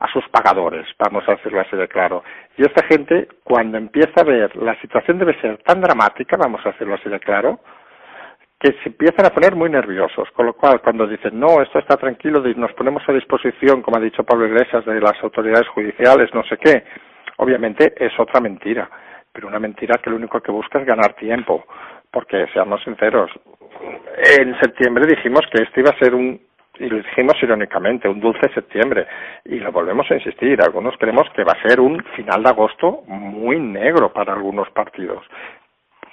a 0.00 0.08
sus 0.12 0.28
pagadores, 0.28 0.86
vamos 0.98 1.24
a 1.28 1.32
decirlo 1.32 1.60
así 1.60 1.76
de 1.76 1.88
claro. 1.88 2.24
Y 2.56 2.62
esta 2.62 2.84
gente, 2.84 3.28
cuando 3.44 3.78
empieza 3.78 4.20
a 4.20 4.24
ver 4.24 4.56
la 4.56 4.80
situación 4.80 5.18
debe 5.18 5.40
ser 5.40 5.58
tan 5.58 5.80
dramática, 5.80 6.36
vamos 6.36 6.60
a 6.64 6.70
decirlo 6.70 6.94
así 6.94 7.08
de 7.08 7.20
claro, 7.20 7.60
que 8.58 8.72
se 8.82 8.88
empiezan 8.88 9.26
a 9.26 9.30
poner 9.30 9.54
muy 9.54 9.70
nerviosos, 9.70 10.28
con 10.32 10.46
lo 10.46 10.54
cual 10.54 10.80
cuando 10.80 11.06
dicen 11.06 11.38
no, 11.38 11.62
esto 11.62 11.78
está 11.78 11.96
tranquilo, 11.96 12.42
nos 12.56 12.72
ponemos 12.72 13.02
a 13.08 13.12
disposición, 13.12 13.82
como 13.82 13.98
ha 13.98 14.00
dicho 14.00 14.24
Pablo 14.24 14.46
Iglesias, 14.46 14.84
de 14.84 15.00
las 15.00 15.22
autoridades 15.22 15.68
judiciales, 15.68 16.34
no 16.34 16.42
sé 16.42 16.56
qué, 16.56 16.82
obviamente 17.36 17.94
es 17.96 18.12
otra 18.18 18.40
mentira, 18.40 18.90
pero 19.32 19.46
una 19.46 19.60
mentira 19.60 19.98
que 20.02 20.10
lo 20.10 20.16
único 20.16 20.40
que 20.40 20.50
busca 20.50 20.80
es 20.80 20.86
ganar 20.86 21.14
tiempo, 21.14 21.64
porque 22.10 22.46
seamos 22.52 22.82
sinceros, 22.82 23.30
en 24.38 24.58
septiembre 24.60 25.06
dijimos 25.06 25.42
que 25.52 25.62
este 25.62 25.80
iba 25.80 25.90
a 25.90 25.98
ser 25.98 26.14
un, 26.14 26.40
y 26.78 26.88
lo 26.88 26.96
dijimos 26.96 27.34
irónicamente, 27.42 28.08
un 28.08 28.20
dulce 28.20 28.52
septiembre, 28.52 29.06
y 29.44 29.56
lo 29.60 29.72
volvemos 29.72 30.10
a 30.10 30.14
insistir, 30.14 30.60
algunos 30.60 30.96
creemos 30.98 31.28
que 31.34 31.44
va 31.44 31.52
a 31.52 31.68
ser 31.68 31.80
un 31.80 32.02
final 32.16 32.42
de 32.42 32.50
agosto 32.50 33.02
muy 33.06 33.58
negro 33.58 34.12
para 34.12 34.32
algunos 34.32 34.70
partidos, 34.70 35.24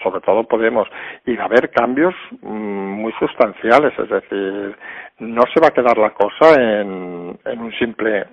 sobre 0.04 0.22
todo 0.22 0.44
Podemos, 0.44 0.88
y 1.26 1.36
va 1.36 1.44
a 1.44 1.48
haber 1.48 1.72
cambios 1.72 2.14
mm, 2.42 2.48
muy 2.48 3.14
sustanciales, 3.14 3.98
es 3.98 4.10
decir, 4.10 4.76
no 5.20 5.44
se 5.54 5.62
va 5.62 5.68
a 5.68 5.74
quedar 5.74 5.98
la 5.98 6.12
cosa 6.12 6.62
en, 6.62 7.40
en 7.46 7.60
un 7.60 7.72
simple 7.74 8.26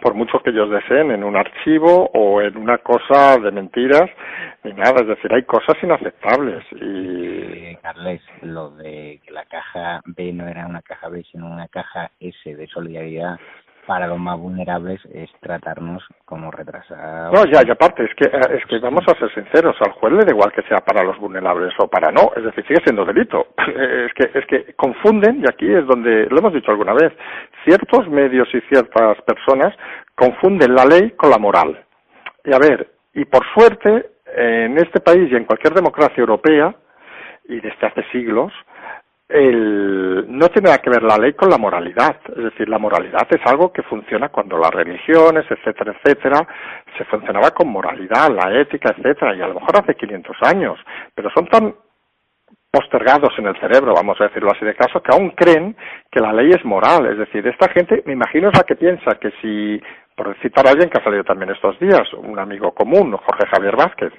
por 0.00 0.14
mucho 0.14 0.38
que 0.38 0.50
ellos 0.50 0.70
deseen, 0.70 1.10
en 1.10 1.24
un 1.24 1.36
archivo 1.36 2.10
o 2.14 2.40
en 2.40 2.56
una 2.56 2.78
cosa 2.78 3.38
de 3.38 3.50
mentiras, 3.50 4.08
ni 4.64 4.72
nada. 4.72 5.00
Es 5.00 5.06
decir, 5.08 5.32
hay 5.32 5.42
cosas 5.44 5.76
inaceptables. 5.82 6.64
Y... 6.72 7.76
Carles, 7.76 8.22
lo 8.42 8.70
de 8.70 9.20
que 9.24 9.30
la 9.32 9.44
caja 9.46 10.00
B 10.04 10.32
no 10.32 10.46
era 10.46 10.66
una 10.66 10.82
caja 10.82 11.08
B, 11.08 11.24
sino 11.30 11.46
una 11.46 11.68
caja 11.68 12.10
S 12.20 12.54
de 12.54 12.66
solidaridad, 12.66 13.38
para 13.90 14.06
los 14.06 14.20
más 14.20 14.38
vulnerables 14.38 15.00
es 15.12 15.28
tratarnos 15.40 16.04
como 16.24 16.52
retrasados. 16.52 17.32
No, 17.32 17.44
ya, 17.50 17.60
y 17.66 17.70
aparte, 17.72 18.04
es 18.04 18.14
que, 18.14 18.24
eh, 18.24 18.58
es 18.58 18.64
que 18.66 18.78
vamos 18.78 19.02
a 19.08 19.18
ser 19.18 19.34
sinceros, 19.34 19.74
al 19.80 19.90
juez 19.92 20.12
le 20.12 20.24
da 20.24 20.30
igual 20.30 20.52
que 20.52 20.62
sea 20.62 20.78
para 20.78 21.02
los 21.02 21.18
vulnerables 21.18 21.74
o 21.78 21.88
para 21.88 22.12
no, 22.12 22.30
es 22.36 22.44
decir, 22.44 22.64
sigue 22.68 22.80
siendo 22.84 23.04
delito. 23.04 23.48
Es 23.80 24.12
que, 24.14 24.38
es 24.38 24.46
que 24.46 24.74
confunden, 24.74 25.40
y 25.40 25.44
aquí 25.48 25.72
es 25.72 25.86
donde, 25.86 26.26
lo 26.26 26.38
hemos 26.38 26.52
dicho 26.52 26.70
alguna 26.70 26.92
vez, 26.92 27.12
ciertos 27.64 28.08
medios 28.08 28.48
y 28.54 28.60
ciertas 28.62 29.20
personas 29.22 29.74
confunden 30.14 30.74
la 30.74 30.84
ley 30.84 31.10
con 31.12 31.30
la 31.30 31.38
moral. 31.38 31.84
Y 32.44 32.52
a 32.52 32.58
ver, 32.58 32.88
y 33.14 33.24
por 33.24 33.44
suerte, 33.54 34.10
en 34.36 34.78
este 34.78 35.00
país 35.00 35.30
y 35.30 35.36
en 35.36 35.44
cualquier 35.44 35.74
democracia 35.74 36.20
europea, 36.20 36.74
y 37.48 37.60
desde 37.60 37.86
hace 37.86 38.04
siglos, 38.12 38.52
el, 39.28 40.26
no 40.28 40.48
tiene 40.48 40.66
nada 40.66 40.78
que 40.78 40.90
ver 40.90 41.02
la 41.02 41.16
ley 41.16 41.34
con 41.34 41.48
la 41.48 41.58
moralidad. 41.58 42.16
Es 42.28 42.44
decir, 42.44 42.68
la 42.68 42.78
moralidad 42.78 43.26
es 43.30 43.40
algo 43.46 43.72
que 43.72 43.82
funciona 43.82 44.28
cuando 44.28 44.58
las 44.58 44.70
religiones, 44.70 45.44
etcétera, 45.48 45.94
etcétera, 45.96 46.46
se 46.98 47.04
funcionaba 47.04 47.50
con 47.52 47.68
moralidad, 47.68 48.28
la 48.30 48.60
ética, 48.60 48.94
etcétera, 48.96 49.34
y 49.34 49.40
a 49.40 49.48
lo 49.48 49.54
mejor 49.54 49.78
hace 49.80 49.94
500 49.94 50.36
años, 50.42 50.78
pero 51.14 51.30
son 51.30 51.46
tan 51.46 51.74
postergados 52.70 53.36
en 53.38 53.46
el 53.46 53.58
cerebro, 53.58 53.94
vamos 53.94 54.20
a 54.20 54.24
decirlo 54.24 54.52
así 54.52 54.64
de 54.64 54.74
caso, 54.74 55.02
que 55.02 55.12
aún 55.12 55.30
creen 55.30 55.76
que 56.10 56.20
la 56.20 56.32
ley 56.32 56.50
es 56.50 56.64
moral. 56.64 57.06
Es 57.06 57.18
decir, 57.18 57.46
esta 57.46 57.68
gente, 57.70 58.02
me 58.06 58.12
imagino, 58.12 58.48
es 58.48 58.56
la 58.56 58.64
que 58.64 58.76
piensa 58.76 59.16
que 59.20 59.32
si, 59.42 59.80
por 60.14 60.36
citar 60.40 60.66
a 60.66 60.70
alguien 60.70 60.88
que 60.88 61.00
ha 61.00 61.04
salido 61.04 61.24
también 61.24 61.50
estos 61.50 61.78
días, 61.80 62.12
un 62.14 62.38
amigo 62.38 62.72
común, 62.72 63.16
Jorge 63.16 63.46
Javier 63.46 63.76
Vázquez, 63.76 64.12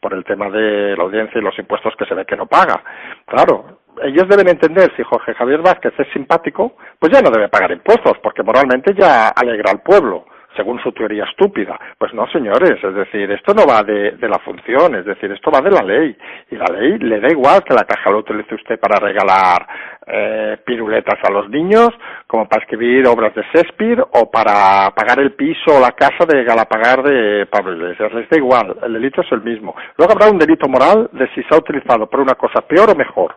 por 0.00 0.14
el 0.14 0.24
tema 0.24 0.48
de 0.50 0.96
la 0.96 1.02
audiencia 1.02 1.40
y 1.40 1.44
los 1.44 1.58
impuestos 1.58 1.94
que 1.96 2.06
se 2.06 2.14
ve 2.14 2.24
que 2.24 2.36
no 2.36 2.46
paga. 2.46 2.82
Claro, 3.26 3.80
ellos 4.02 4.28
deben 4.28 4.48
entender 4.48 4.92
si 4.96 5.02
Jorge 5.02 5.34
Javier 5.34 5.62
Vázquez 5.62 5.94
es 5.98 6.06
simpático, 6.12 6.76
pues 6.98 7.12
ya 7.12 7.20
no 7.20 7.30
debe 7.30 7.48
pagar 7.48 7.72
impuestos, 7.72 8.18
porque 8.22 8.42
moralmente 8.42 8.94
ya 8.94 9.28
alegra 9.30 9.72
al 9.72 9.82
pueblo 9.82 10.26
según 10.56 10.80
su 10.82 10.92
teoría 10.92 11.24
estúpida. 11.24 11.78
Pues 11.98 12.12
no, 12.14 12.26
señores, 12.28 12.82
es 12.82 12.94
decir, 12.94 13.30
esto 13.30 13.54
no 13.54 13.66
va 13.66 13.82
de, 13.82 14.12
de, 14.12 14.28
la 14.28 14.38
función, 14.38 14.94
es 14.94 15.04
decir, 15.04 15.30
esto 15.30 15.50
va 15.50 15.60
de 15.60 15.70
la 15.70 15.82
ley. 15.82 16.16
Y 16.50 16.56
la 16.56 16.66
ley 16.72 16.98
le 16.98 17.20
da 17.20 17.28
igual 17.28 17.62
que 17.62 17.74
la 17.74 17.84
caja 17.84 18.10
lo 18.10 18.18
utilice 18.18 18.54
usted 18.54 18.78
para 18.80 18.98
regalar 18.98 19.66
eh, 20.06 20.56
piruletas 20.64 21.18
a 21.22 21.32
los 21.32 21.48
niños, 21.50 21.88
como 22.26 22.48
para 22.48 22.62
escribir 22.62 23.06
obras 23.08 23.34
de 23.34 23.42
Shakespeare 23.52 24.00
o 24.00 24.30
para 24.30 24.90
pagar 24.94 25.18
el 25.18 25.32
piso 25.32 25.76
o 25.76 25.80
la 25.80 25.92
casa 25.92 26.24
de 26.26 26.44
Galapagar 26.44 27.02
de 27.02 27.46
Pablo 27.46 27.74
Iglesias. 27.74 28.12
Les 28.12 28.28
da 28.28 28.36
igual, 28.36 28.76
el 28.84 28.92
delito 28.92 29.22
es 29.22 29.32
el 29.32 29.42
mismo. 29.42 29.74
Luego 29.98 30.12
habrá 30.12 30.30
un 30.30 30.38
delito 30.38 30.68
moral 30.68 31.10
de 31.12 31.28
si 31.34 31.42
se 31.42 31.54
ha 31.54 31.58
utilizado 31.58 32.08
por 32.08 32.20
una 32.20 32.34
cosa 32.34 32.60
peor 32.60 32.90
o 32.90 32.94
mejor. 32.94 33.34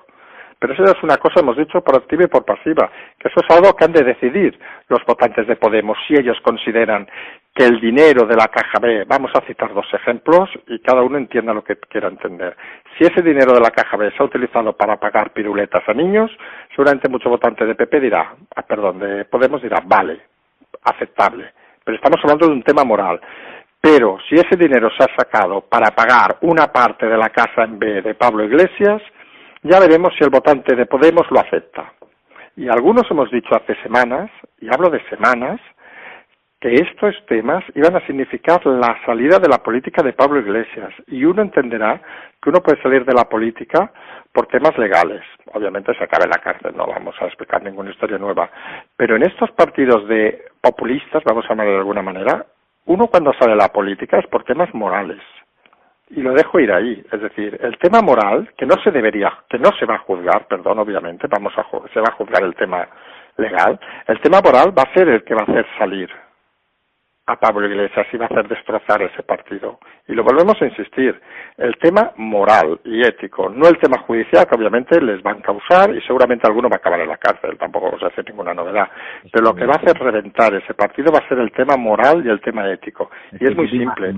Pero 0.60 0.74
eso 0.74 0.84
es 0.84 1.04
una 1.04 1.16
cosa, 1.16 1.40
hemos 1.40 1.56
dicho, 1.56 1.82
por 1.82 1.96
activa 1.96 2.26
y 2.26 2.28
por 2.28 2.44
pasiva, 2.44 2.92
que 3.18 3.30
eso 3.30 3.40
es 3.40 3.56
algo 3.56 3.74
que 3.74 3.86
han 3.86 3.94
de 3.94 4.04
decidir 4.04 4.60
los 4.90 5.00
votantes 5.06 5.48
de 5.48 5.56
Podemos, 5.56 5.98
si 6.06 6.16
ellos 6.16 6.38
consideran 6.44 7.08
que 7.56 7.66
el 7.66 7.80
dinero 7.80 8.26
de 8.26 8.36
la 8.36 8.50
caja 8.50 8.78
B, 8.82 9.06
vamos 9.06 9.32
a 9.36 9.42
citar 9.46 9.74
dos 9.74 9.88
ejemplos 9.94 10.50
y 10.68 10.80
cada 10.80 11.02
uno 11.02 11.18
entienda 11.18 11.54
lo 11.54 11.64
que 11.64 11.78
quiera 11.78 12.10
entender. 12.10 12.58
Si 12.98 13.06
ese 13.06 13.22
dinero 13.22 13.54
de 13.54 13.62
la 13.62 13.72
caja 13.72 13.96
B 13.96 14.12
se 14.12 14.22
ha 14.22 14.26
utilizado 14.26 14.74
para 14.74 14.98
pagar 14.98 15.32
piruletas 15.32 15.84
a 15.88 15.94
niños, 15.94 16.30
seguramente 16.76 17.08
mucho 17.08 17.30
votante 17.30 17.66
de 17.66 17.76
PP 17.76 18.00
dirá, 18.02 18.36
ah, 18.56 18.62
perdón, 18.64 19.00
de 19.00 19.26
Podemos 19.26 19.62
dirá, 19.62 19.82
vale, 19.86 20.20
aceptable. 20.84 21.54
Pero 21.86 21.96
estamos 21.96 22.20
hablando 22.22 22.48
de 22.48 22.54
un 22.54 22.64
tema 22.64 22.84
moral. 22.84 23.22
Pero 23.82 24.18
si 24.28 24.36
ese 24.36 24.58
dinero 24.58 24.90
se 24.90 25.06
ha 25.06 25.16
sacado 25.16 25.62
para 25.62 25.92
pagar 25.92 26.38
una 26.42 26.68
parte 26.68 27.08
de 27.08 27.18
la 27.18 27.30
casa 27.30 27.64
en 27.64 27.80
B 27.80 28.02
de 28.02 28.14
Pablo 28.14 28.44
Iglesias, 28.44 29.02
ya 29.64 29.80
veremos 29.80 30.14
si 30.18 30.24
el 30.24 30.30
votante 30.30 30.76
de 30.76 30.86
Podemos 30.86 31.30
lo 31.32 31.40
acepta. 31.40 31.94
Y 32.56 32.68
algunos 32.68 33.10
hemos 33.10 33.32
dicho 33.32 33.56
hace 33.56 33.76
semanas, 33.82 34.30
y 34.60 34.68
hablo 34.74 34.90
de 34.90 35.02
semanas, 35.10 35.60
que 36.60 36.74
estos 36.74 37.16
temas 37.28 37.64
iban 37.74 37.96
a 37.96 38.06
significar 38.06 38.66
la 38.66 38.98
salida 39.06 39.40
de 39.40 39.48
la 39.48 39.60
política 39.60 40.04
de 40.04 40.14
Pablo 40.14 40.40
Iglesias. 40.40 40.94
Y 41.08 41.24
uno 41.24 41.42
entenderá 41.42 42.02
que 42.42 42.50
uno 42.50 42.62
puede 42.62 42.82
salir 42.82 43.06
de 43.06 43.14
la 43.14 43.30
política 43.30 43.92
por 44.34 44.48
temas 44.48 44.78
legales. 44.78 45.22
Obviamente 45.54 45.94
se 45.96 46.04
acaba 46.04 46.26
en 46.26 46.32
la 46.32 46.42
cárcel, 46.42 46.76
no 46.76 46.86
vamos 46.86 47.16
a 47.22 47.26
explicar 47.26 47.64
ninguna 47.64 47.92
historia 47.92 48.18
nueva. 48.18 48.50
Pero 48.98 49.16
en 49.16 49.24
estos 49.24 49.52
partidos 49.52 50.08
de 50.08 50.44
populistas, 50.62 51.24
vamos 51.24 51.46
a 51.46 51.50
llamar 51.50 51.68
de 51.68 51.78
alguna 51.78 52.02
manera, 52.02 52.46
uno 52.86 53.08
cuando 53.08 53.34
sale 53.34 53.52
de 53.52 53.58
la 53.58 53.70
política 53.70 54.20
es 54.20 54.28
por 54.28 54.44
temas 54.44 54.74
morales. 54.74 55.22
Y 56.10 56.22
lo 56.22 56.34
dejo 56.34 56.60
ir 56.60 56.72
ahí. 56.72 57.04
Es 57.12 57.22
decir, 57.22 57.58
el 57.62 57.78
tema 57.78 58.02
moral, 58.02 58.50
que 58.58 58.66
no 58.66 58.76
se 58.84 58.92
debería, 58.92 59.32
que 59.50 59.60
no 59.60 59.70
se 59.80 59.86
va 59.86 59.96
a 59.96 60.00
juzgar, 60.00 60.48
perdón, 60.48 60.80
obviamente, 60.80 61.28
vamos 61.28 61.54
a, 61.58 61.66
se 61.94 62.00
va 62.00 62.08
a 62.10 62.16
juzgar 62.16 62.44
el 62.44 62.56
tema 62.56 62.88
legal, 63.38 63.80
el 64.08 64.20
tema 64.20 64.42
moral 64.44 64.74
va 64.78 64.84
a 64.84 64.94
ser 64.94 65.08
el 65.08 65.24
que 65.24 65.36
va 65.36 65.42
a 65.42 65.52
hacer 65.52 65.66
salir 65.78 66.10
a 67.30 67.36
Pablo 67.36 67.68
Iglesias 67.68 68.08
y 68.12 68.18
va 68.18 68.26
a 68.26 68.28
hacer 68.28 68.48
destrozar 68.48 69.04
ese 69.04 69.22
partido. 69.22 69.80
Y 70.08 70.14
lo 70.14 70.24
volvemos 70.24 70.60
a 70.60 70.66
insistir, 70.66 71.20
el 71.58 71.78
tema 71.78 72.12
moral 72.18 72.80
y 72.84 73.06
ético, 73.06 73.50
no 73.50 73.68
el 73.68 73.78
tema 73.78 74.00
judicial, 74.00 74.48
que 74.48 74.56
obviamente 74.56 75.00
les 75.00 75.22
van 75.22 75.38
a 75.38 75.42
causar 75.42 75.96
y 75.96 76.02
seguramente 76.02 76.48
alguno 76.48 76.70
va 76.70 76.78
a 76.78 76.80
acabar 76.80 77.00
en 77.02 77.08
la 77.08 77.18
cárcel, 77.18 77.56
tampoco 77.60 77.86
vamos 77.86 78.04
a 78.04 78.08
hacer 78.08 78.26
ninguna 78.26 78.56
novedad. 78.56 78.90
Pero 79.32 79.46
lo 79.46 79.56
que 79.56 79.66
va 79.66 79.74
a 79.74 79.78
hacer 79.78 79.96
reventar 80.00 80.56
ese 80.56 80.74
partido 80.74 81.12
va 81.12 81.20
a 81.20 81.30
ser 81.30 81.38
el 81.38 81.52
tema 81.52 81.78
moral 81.78 82.26
y 82.26 82.30
el 82.30 82.42
tema 82.42 82.68
ético. 82.68 83.12
Y 83.40 83.46
es 83.46 83.56
muy 83.56 83.70
simple. 83.70 84.16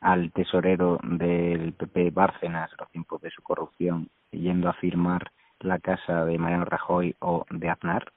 Al 0.00 0.32
tesorero 0.32 0.98
del 1.02 1.74
PP 1.74 2.10
Bárcenas, 2.10 2.70
los 2.78 2.90
tiempos 2.90 3.20
de 3.20 3.30
su 3.30 3.42
corrupción, 3.42 4.08
yendo 4.30 4.68
a 4.68 4.74
firmar 4.74 5.30
la 5.60 5.78
casa 5.78 6.24
de 6.24 6.38
Mariano 6.38 6.64
Rajoy 6.64 7.14
o 7.18 7.44
de 7.50 7.68
Aznar, 7.68 8.10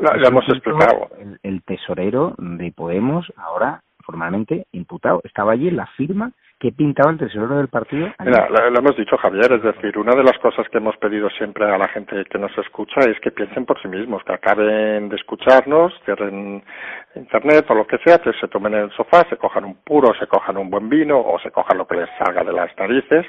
lo, 0.00 0.28
hemos 0.28 0.48
explicado. 0.48 1.10
El, 1.42 1.62
tesorero 1.62 2.34
de 2.38 2.72
Podemos, 2.72 3.32
ahora 3.36 3.82
formalmente 4.00 4.66
imputado, 4.72 5.20
estaba 5.24 5.52
allí 5.52 5.68
en 5.68 5.76
la 5.76 5.86
firma 5.86 6.32
que 6.60 6.72
pintaba 6.72 7.10
el 7.10 7.18
tesorero 7.18 7.56
del 7.56 7.68
partido. 7.68 8.12
lo, 8.18 8.78
hemos 8.78 8.94
dicho, 8.94 9.16
Javier, 9.16 9.50
es 9.52 9.62
decir, 9.62 9.96
una 9.96 10.14
de 10.14 10.22
las 10.22 10.38
cosas 10.38 10.68
que 10.68 10.76
hemos 10.76 10.94
pedido 10.98 11.30
siempre 11.30 11.64
a 11.64 11.78
la 11.78 11.88
gente 11.88 12.22
que 12.26 12.38
nos 12.38 12.56
escucha 12.58 13.00
es 13.00 13.18
que 13.20 13.30
piensen 13.30 13.64
por 13.64 13.80
sí 13.80 13.88
mismos, 13.88 14.22
que 14.24 14.34
acaben 14.34 15.08
de 15.08 15.16
escucharnos, 15.16 15.92
cierren 16.04 16.62
internet 17.14 17.64
o 17.70 17.74
lo 17.74 17.86
que 17.86 17.96
sea, 18.04 18.18
que 18.18 18.34
se 18.34 18.46
tomen 18.48 18.74
en 18.74 18.80
el 18.84 18.90
sofá, 18.92 19.24
se 19.30 19.38
cojan 19.38 19.64
un 19.64 19.76
puro, 19.82 20.12
se 20.20 20.26
cojan 20.26 20.58
un 20.58 20.68
buen 20.68 20.90
vino 20.90 21.18
o 21.18 21.38
se 21.40 21.50
cojan 21.50 21.78
lo 21.78 21.86
que 21.86 21.96
les 21.96 22.10
salga 22.18 22.44
de 22.44 22.52
las 22.52 22.76
narices 22.76 23.24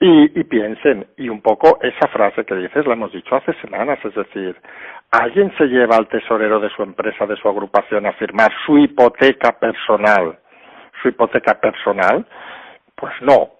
y, 0.00 0.40
y 0.40 0.44
piensen. 0.44 1.06
Y 1.16 1.28
un 1.28 1.40
poco 1.40 1.78
esa 1.80 2.08
frase 2.08 2.44
que 2.44 2.56
dices 2.56 2.84
la 2.84 2.94
hemos 2.94 3.12
dicho 3.12 3.36
hace 3.36 3.54
semanas, 3.60 4.00
es 4.04 4.14
decir, 4.14 4.56
¿Alguien 5.12 5.52
se 5.58 5.66
lleva 5.66 5.96
al 5.96 6.08
tesorero 6.08 6.58
de 6.58 6.70
su 6.70 6.82
empresa, 6.82 7.26
de 7.26 7.36
su 7.36 7.46
agrupación, 7.46 8.06
a 8.06 8.14
firmar 8.14 8.50
su 8.64 8.78
hipoteca 8.78 9.52
personal? 9.52 10.38
¿Su 11.02 11.08
hipoteca 11.08 11.60
personal? 11.60 12.24
Pues 13.02 13.14
no. 13.22 13.50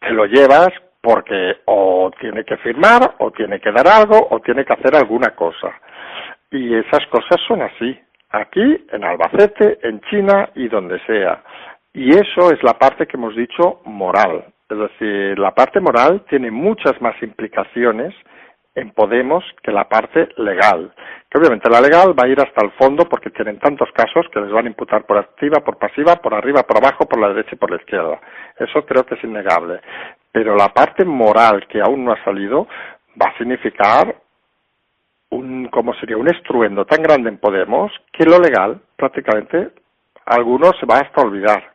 Te 0.00 0.10
lo 0.10 0.24
llevas 0.24 0.70
porque 1.02 1.58
o 1.66 2.10
tiene 2.18 2.44
que 2.44 2.56
firmar, 2.56 3.16
o 3.18 3.30
tiene 3.30 3.60
que 3.60 3.70
dar 3.70 3.86
algo, 3.86 4.28
o 4.30 4.40
tiene 4.40 4.64
que 4.64 4.72
hacer 4.72 4.96
alguna 4.96 5.36
cosa. 5.36 5.70
Y 6.50 6.74
esas 6.74 7.06
cosas 7.08 7.38
son 7.46 7.60
así. 7.60 8.00
Aquí, 8.30 8.86
en 8.90 9.04
Albacete, 9.04 9.80
en 9.82 10.00
China 10.08 10.48
y 10.54 10.68
donde 10.68 10.98
sea. 11.04 11.42
Y 11.92 12.08
eso 12.12 12.50
es 12.50 12.62
la 12.62 12.72
parte 12.78 13.06
que 13.06 13.18
hemos 13.18 13.36
dicho 13.36 13.82
moral. 13.84 14.46
Es 14.70 14.78
decir, 14.78 15.38
la 15.38 15.54
parte 15.54 15.78
moral 15.78 16.24
tiene 16.30 16.50
muchas 16.50 16.98
más 17.02 17.22
implicaciones 17.22 18.14
en 18.76 18.90
Podemos 18.90 19.42
que 19.62 19.72
la 19.72 19.88
parte 19.88 20.28
legal. 20.36 20.92
Que 21.30 21.38
obviamente 21.38 21.68
la 21.68 21.80
legal 21.80 22.14
va 22.16 22.24
a 22.24 22.28
ir 22.28 22.38
hasta 22.38 22.64
el 22.64 22.70
fondo 22.72 23.08
porque 23.08 23.30
tienen 23.30 23.58
tantos 23.58 23.90
casos 23.92 24.26
que 24.32 24.40
les 24.40 24.52
van 24.52 24.66
a 24.66 24.68
imputar 24.68 25.04
por 25.06 25.16
activa, 25.16 25.60
por 25.60 25.78
pasiva, 25.78 26.16
por 26.16 26.34
arriba, 26.34 26.62
por 26.62 26.76
abajo, 26.76 27.06
por 27.06 27.18
la 27.18 27.28
derecha 27.28 27.54
y 27.54 27.58
por 27.58 27.70
la 27.70 27.78
izquierda. 27.78 28.20
Eso 28.58 28.84
creo 28.84 29.04
que 29.04 29.14
es 29.14 29.24
innegable. 29.24 29.80
Pero 30.30 30.54
la 30.54 30.68
parte 30.68 31.04
moral 31.04 31.66
que 31.66 31.80
aún 31.80 32.04
no 32.04 32.12
ha 32.12 32.22
salido 32.22 32.68
va 33.20 33.30
a 33.30 33.38
significar 33.38 34.14
un, 35.30 35.68
como 35.68 35.94
sería, 35.94 36.18
un 36.18 36.28
estruendo 36.28 36.84
tan 36.84 37.02
grande 37.02 37.30
en 37.30 37.38
Podemos 37.38 37.90
que 38.12 38.24
lo 38.24 38.38
legal 38.38 38.80
prácticamente 38.94 39.70
algunos 40.26 40.72
se 40.78 40.86
va 40.86 40.98
hasta 40.98 41.22
olvidar. 41.22 41.72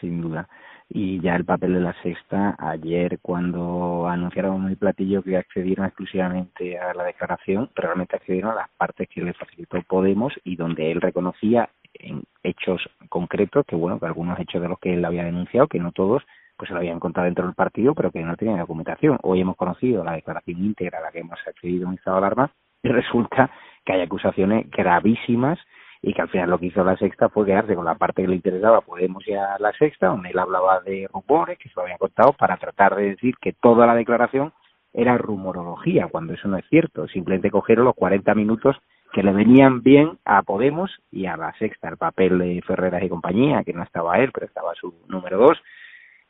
Sin 0.00 0.22
duda 0.22 0.48
y 0.96 1.20
ya 1.20 1.34
el 1.34 1.44
papel 1.44 1.74
de 1.74 1.80
la 1.80 1.92
sexta 2.02 2.54
ayer 2.56 3.18
cuando 3.20 4.06
anunciaron 4.06 4.68
el 4.68 4.76
platillo 4.76 5.24
que 5.24 5.36
accedieron 5.36 5.86
exclusivamente 5.86 6.78
a 6.78 6.94
la 6.94 7.02
declaración 7.02 7.68
realmente 7.74 8.14
accedieron 8.14 8.52
a 8.52 8.54
las 8.54 8.70
partes 8.78 9.08
que 9.08 9.20
le 9.20 9.34
facilitó 9.34 9.82
Podemos 9.88 10.32
y 10.44 10.54
donde 10.54 10.92
él 10.92 11.00
reconocía 11.00 11.68
en 11.94 12.22
hechos 12.44 12.80
concretos 13.08 13.66
que 13.66 13.74
bueno 13.74 13.98
que 13.98 14.06
algunos 14.06 14.38
hechos 14.38 14.62
de 14.62 14.68
los 14.68 14.78
que 14.78 14.94
él 14.94 15.04
había 15.04 15.24
denunciado 15.24 15.66
que 15.66 15.80
no 15.80 15.90
todos 15.90 16.22
pues 16.56 16.68
se 16.68 16.74
lo 16.74 16.78
habían 16.78 16.96
encontrado 16.96 17.24
dentro 17.24 17.44
del 17.44 17.56
partido 17.56 17.92
pero 17.96 18.12
que 18.12 18.22
no 18.22 18.36
tenían 18.36 18.60
documentación. 18.60 19.18
Hoy 19.22 19.40
hemos 19.40 19.56
conocido 19.56 20.04
la 20.04 20.12
declaración 20.12 20.58
íntegra 20.60 20.98
a 20.98 21.02
la 21.02 21.10
que 21.10 21.18
hemos 21.18 21.40
accedido 21.44 21.88
en 21.88 21.94
estado 21.94 22.20
de 22.20 22.26
alarma 22.26 22.52
y 22.84 22.88
resulta 22.90 23.50
que 23.84 23.94
hay 23.94 24.02
acusaciones 24.02 24.70
gravísimas 24.70 25.58
y 26.06 26.12
que 26.12 26.20
al 26.20 26.28
final 26.28 26.50
lo 26.50 26.58
que 26.58 26.66
hizo 26.66 26.84
la 26.84 26.98
sexta 26.98 27.30
fue 27.30 27.46
quedarse 27.46 27.74
con 27.74 27.86
la 27.86 27.94
parte 27.94 28.20
que 28.20 28.28
le 28.28 28.34
interesaba 28.34 28.82
Podemos 28.82 29.24
ya 29.26 29.56
la 29.58 29.72
sexta, 29.72 30.08
donde 30.08 30.28
él 30.30 30.38
hablaba 30.38 30.80
de 30.80 31.08
rumores 31.10 31.58
que 31.58 31.70
se 31.70 31.74
lo 31.76 31.82
habían 31.82 31.96
contado 31.96 32.34
para 32.34 32.58
tratar 32.58 32.94
de 32.94 33.10
decir 33.10 33.36
que 33.40 33.54
toda 33.54 33.86
la 33.86 33.94
declaración 33.94 34.52
era 34.92 35.16
rumorología, 35.16 36.08
cuando 36.08 36.34
eso 36.34 36.46
no 36.46 36.58
es 36.58 36.66
cierto. 36.68 37.08
Simplemente 37.08 37.50
cogieron 37.50 37.86
los 37.86 37.94
40 37.94 38.34
minutos 38.34 38.76
que 39.14 39.22
le 39.22 39.32
venían 39.32 39.82
bien 39.82 40.18
a 40.26 40.42
Podemos 40.42 40.90
y 41.10 41.24
a 41.24 41.38
la 41.38 41.54
sexta, 41.58 41.88
el 41.88 41.96
papel 41.96 42.38
de 42.38 42.62
Ferreras 42.66 43.02
y 43.02 43.08
compañía, 43.08 43.64
que 43.64 43.72
no 43.72 43.82
estaba 43.82 44.18
él, 44.18 44.30
pero 44.30 44.44
estaba 44.44 44.74
su 44.74 44.94
número 45.08 45.38
dos, 45.38 45.58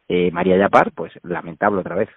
eh, 0.06 0.30
María 0.30 0.56
Yapar, 0.56 0.92
pues 0.92 1.12
lamentable 1.24 1.80
otra 1.80 1.96
vez. 1.96 2.08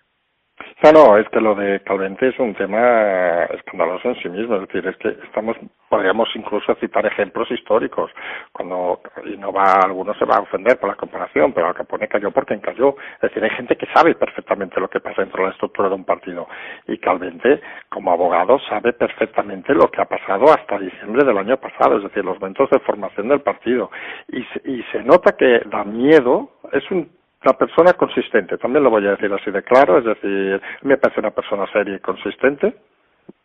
No, 0.84 0.91
no, 0.91 1.17
es 1.17 1.28
que 1.30 1.41
lo 1.41 1.56
de 1.56 1.82
Calvente 1.82 2.28
es 2.28 2.39
un 2.39 2.54
tema 2.54 3.46
escandaloso 3.46 4.10
en 4.10 4.15
sí 4.22 4.30
mismo. 4.30 4.56
Es 4.56 4.67
decir, 4.67 4.88
es 4.88 4.96
que 4.98 5.10
estamos, 5.26 5.58
podríamos 5.89 6.30
incluso 6.36 6.76
citar 6.76 7.06
ejemplos 7.06 7.50
históricos. 7.52 8.12
Cuando, 8.52 9.02
y 9.26 9.38
no 9.38 9.52
va, 9.52 9.74
alguno 9.74 10.13
se 10.15 10.26
va 10.26 10.36
a 10.36 10.41
ofender 10.41 10.80
por 10.80 10.89
la 10.89 10.96
comparación, 10.96 11.52
pero 11.54 11.67
Al 11.67 11.74
Capone 11.74 12.08
cayó 12.08 12.32
porque 12.32 12.54
encalló. 12.54 12.96
Es 13.15 13.22
decir, 13.22 13.43
hay 13.43 13.50
gente 13.52 13.76
que 13.76 13.88
sabe 13.88 14.15
perfectamente 14.15 14.80
lo 14.80 14.88
que 14.88 15.00
pasa 15.00 15.22
dentro 15.22 15.41
de 15.41 15.50
la 15.50 15.54
estructura 15.54 15.89
de 15.89 15.96
un 15.96 16.06
partido. 16.06 16.48
Y 16.88 17.00
Calvente, 17.00 17.62
como 17.89 18.12
abogado, 18.12 18.60
sabe 18.70 18.93
perfectamente 18.93 19.74
lo 19.74 19.89
que 19.89 20.02
ha 20.02 20.06
pasado 20.06 20.46
hasta 20.54 20.78
diciembre 20.78 21.26
del 21.26 21.38
año 21.39 21.58
pasado. 21.58 21.98
Es 21.98 22.04
decir, 22.04 22.24
los 22.24 22.39
momentos 22.39 22.70
de 22.70 22.80
formación 22.80 23.30
del 23.30 23.41
partido. 23.41 23.89
Y, 24.28 24.46
y 24.63 24.84
se 24.91 25.02
nota 25.04 25.36
que 25.36 25.62
da 25.65 25.84
miedo, 25.84 26.52
es 26.72 26.89
un 26.91 27.16
la 27.48 27.58
persona 27.58 27.94
consistente, 27.94 28.58
también 28.58 28.84
lo 28.84 28.90
voy 28.90 29.08
a 29.08 29.12
decir 29.12 29.32
así 29.32 29.50
de 29.52 29.64
claro, 29.64 30.00
es 30.00 30.06
decir, 30.06 30.62
me 30.82 30.98
parece 30.98 31.22
una 31.22 31.32
persona 31.32 31.66
seria 31.72 31.96
y 31.96 32.00
consistente, 32.00 32.76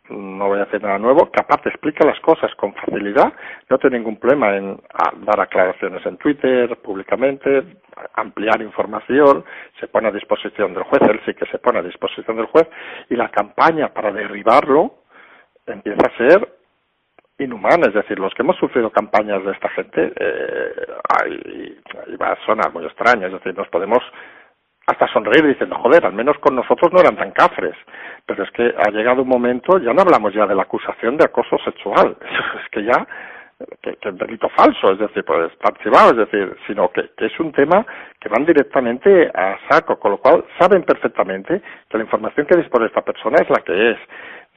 no 0.09 0.49
voy 0.49 0.59
a 0.59 0.65
decir 0.65 0.83
nada 0.83 0.99
nuevo, 0.99 1.31
que 1.31 1.39
aparte 1.39 1.69
explica 1.69 2.05
las 2.05 2.19
cosas 2.19 2.53
con 2.55 2.73
facilidad, 2.73 3.31
no 3.69 3.77
tiene 3.77 3.99
ningún 3.99 4.17
problema 4.17 4.57
en 4.57 4.77
dar 5.25 5.39
aclaraciones 5.39 6.05
en 6.05 6.17
Twitter, 6.17 6.75
públicamente, 6.81 7.77
ampliar 8.15 8.61
información, 8.61 9.45
se 9.79 9.87
pone 9.87 10.09
a 10.09 10.11
disposición 10.11 10.73
del 10.73 10.83
juez, 10.83 11.01
él 11.03 11.21
sí 11.25 11.33
que 11.33 11.45
se 11.45 11.59
pone 11.59 11.79
a 11.79 11.83
disposición 11.83 12.35
del 12.35 12.47
juez, 12.47 12.67
y 13.09 13.15
la 13.15 13.29
campaña 13.29 13.93
para 13.93 14.11
derribarlo 14.11 14.95
empieza 15.65 16.07
a 16.07 16.17
ser 16.17 16.62
inhumana, 17.43 17.87
es 17.87 17.93
decir, 17.93 18.19
los 18.19 18.33
que 18.33 18.41
hemos 18.41 18.57
sufrido 18.57 18.89
campañas 18.89 19.43
de 19.43 19.51
esta 19.51 19.69
gente, 19.69 20.13
eh, 20.15 20.73
hay, 21.09 21.77
va 22.21 22.33
a 22.33 22.45
sonar 22.45 22.73
muy 22.73 22.85
extraño, 22.85 23.27
es 23.27 23.33
decir, 23.33 23.55
nos 23.55 23.67
podemos 23.69 23.99
hasta 24.85 25.07
sonreír 25.07 25.45
diciendo, 25.47 25.77
joder, 25.77 26.05
al 26.05 26.13
menos 26.13 26.37
con 26.39 26.55
nosotros 26.55 26.91
no 26.91 26.99
eran 26.99 27.15
tan 27.15 27.31
cafres, 27.31 27.75
pero 28.25 28.43
es 28.43 28.51
que 28.51 28.73
ha 28.77 28.91
llegado 28.91 29.21
un 29.21 29.29
momento, 29.29 29.77
ya 29.79 29.93
no 29.93 30.01
hablamos 30.01 30.33
ya 30.33 30.45
de 30.45 30.55
la 30.55 30.63
acusación 30.63 31.17
de 31.17 31.25
acoso 31.25 31.57
sexual, 31.63 32.17
es 32.63 32.69
que 32.69 32.83
ya 32.83 33.07
que, 33.81 33.95
que 33.95 34.09
es 34.09 34.17
delito 34.17 34.49
falso, 34.49 34.91
es 34.91 34.99
decir, 34.99 35.23
pues 35.23 35.51
está 35.51 35.69
archivado, 35.69 36.11
es 36.11 36.17
decir, 36.17 36.55
sino 36.67 36.91
que, 36.91 37.09
que, 37.17 37.27
es 37.27 37.39
un 37.39 37.51
tema 37.51 37.85
que 38.19 38.29
van 38.29 38.45
directamente 38.45 39.31
a 39.33 39.57
saco, 39.69 39.97
con 39.99 40.11
lo 40.11 40.17
cual 40.17 40.43
saben 40.59 40.83
perfectamente 40.83 41.61
que 41.89 41.97
la 41.97 42.03
información 42.03 42.45
que 42.45 42.57
dispone 42.57 42.87
esta 42.87 43.01
persona 43.01 43.37
es 43.41 43.49
la 43.49 43.61
que 43.63 43.91
es. 43.91 43.97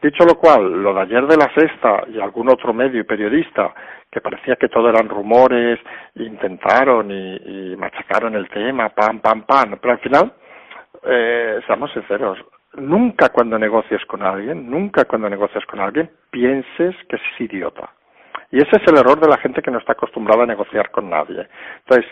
Dicho 0.07 0.25
lo 0.25 0.39
cual, 0.39 0.85
lo 0.85 0.95
de 0.95 1.01
ayer 1.01 1.27
de 1.27 1.37
la 1.37 1.53
sexta 1.53 2.05
y 2.07 2.21
algún 2.21 2.49
otro 2.49 2.73
medio 2.73 3.01
y 3.01 3.03
periodista 3.03 3.75
que 4.09 4.21
parecía 4.21 4.55
que 4.55 4.69
todo 4.69 4.89
eran 4.89 5.09
rumores, 5.09 5.81
intentaron 6.15 7.11
y, 7.11 7.75
machacaron 7.77 8.37
el 8.37 8.49
tema, 8.49 8.91
pam, 8.91 9.19
pam, 9.19 9.43
pam, 9.43 9.77
pero 9.81 9.95
al 9.95 9.99
final, 9.99 10.33
eh, 11.03 11.59
seamos 11.67 11.91
sinceros, 11.91 12.39
nunca 12.75 13.31
cuando 13.31 13.59
negocies 13.59 14.05
con 14.07 14.23
alguien, 14.23 14.71
nunca 14.71 15.07
cuando 15.07 15.29
negocias 15.29 15.67
con 15.67 15.81
alguien, 15.81 16.09
pienses 16.31 16.95
que 17.09 17.17
es 17.17 17.41
idiota. 17.41 17.91
Y 18.53 18.59
ese 18.59 18.77
es 18.81 18.87
el 18.87 18.99
error 18.99 19.19
de 19.19 19.29
la 19.29 19.39
gente 19.39 19.61
que 19.61 19.73
no 19.73 19.79
está 19.79 19.95
acostumbrada 19.95 20.45
a 20.45 20.47
negociar 20.47 20.93
con 20.93 21.11
nadie. 21.11 21.49
Entonces, 21.81 22.07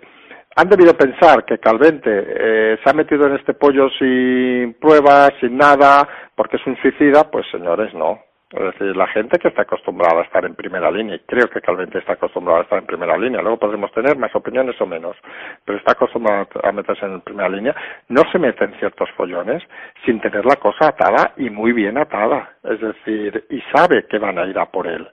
han 0.56 0.68
debido 0.68 0.96
pensar 0.96 1.44
que 1.44 1.58
Calvente 1.58 2.10
eh, 2.10 2.78
se 2.82 2.90
ha 2.90 2.92
metido 2.92 3.26
en 3.26 3.34
este 3.34 3.54
pollo 3.54 3.88
sin 3.98 4.74
pruebas, 4.74 5.32
sin 5.40 5.56
nada, 5.56 6.08
porque 6.34 6.56
es 6.56 6.66
un 6.66 6.76
suicida, 6.76 7.30
pues 7.30 7.46
señores, 7.50 7.92
no. 7.94 8.20
Es 8.50 8.62
decir, 8.62 8.96
la 8.96 9.08
gente 9.08 9.36
que 9.38 9.48
está 9.48 9.62
acostumbrada 9.62 10.20
a 10.20 10.24
estar 10.24 10.44
en 10.44 10.54
primera 10.54 10.88
línea, 10.88 11.16
y 11.16 11.20
creo 11.20 11.48
que 11.48 11.60
Calvente 11.60 11.98
está 11.98 12.12
acostumbrado 12.12 12.60
a 12.60 12.62
estar 12.62 12.78
en 12.78 12.86
primera 12.86 13.18
línea, 13.18 13.42
luego 13.42 13.58
podremos 13.58 13.90
tener 13.90 14.16
más 14.16 14.32
opiniones 14.36 14.80
o 14.80 14.86
menos, 14.86 15.16
pero 15.64 15.78
está 15.78 15.92
acostumbrado 15.92 16.46
a 16.62 16.70
meterse 16.70 17.04
en 17.04 17.20
primera 17.22 17.48
línea, 17.48 17.74
no 18.08 18.22
se 18.30 18.38
mete 18.38 18.64
en 18.64 18.74
ciertos 18.78 19.10
follones 19.16 19.60
sin 20.04 20.20
tener 20.20 20.46
la 20.46 20.54
cosa 20.56 20.88
atada 20.88 21.32
y 21.36 21.50
muy 21.50 21.72
bien 21.72 21.98
atada. 21.98 22.50
Es 22.62 22.80
decir, 22.80 23.44
y 23.50 23.60
sabe 23.74 24.06
que 24.06 24.18
van 24.18 24.38
a 24.38 24.46
ir 24.46 24.56
a 24.56 24.66
por 24.66 24.86
él 24.86 25.08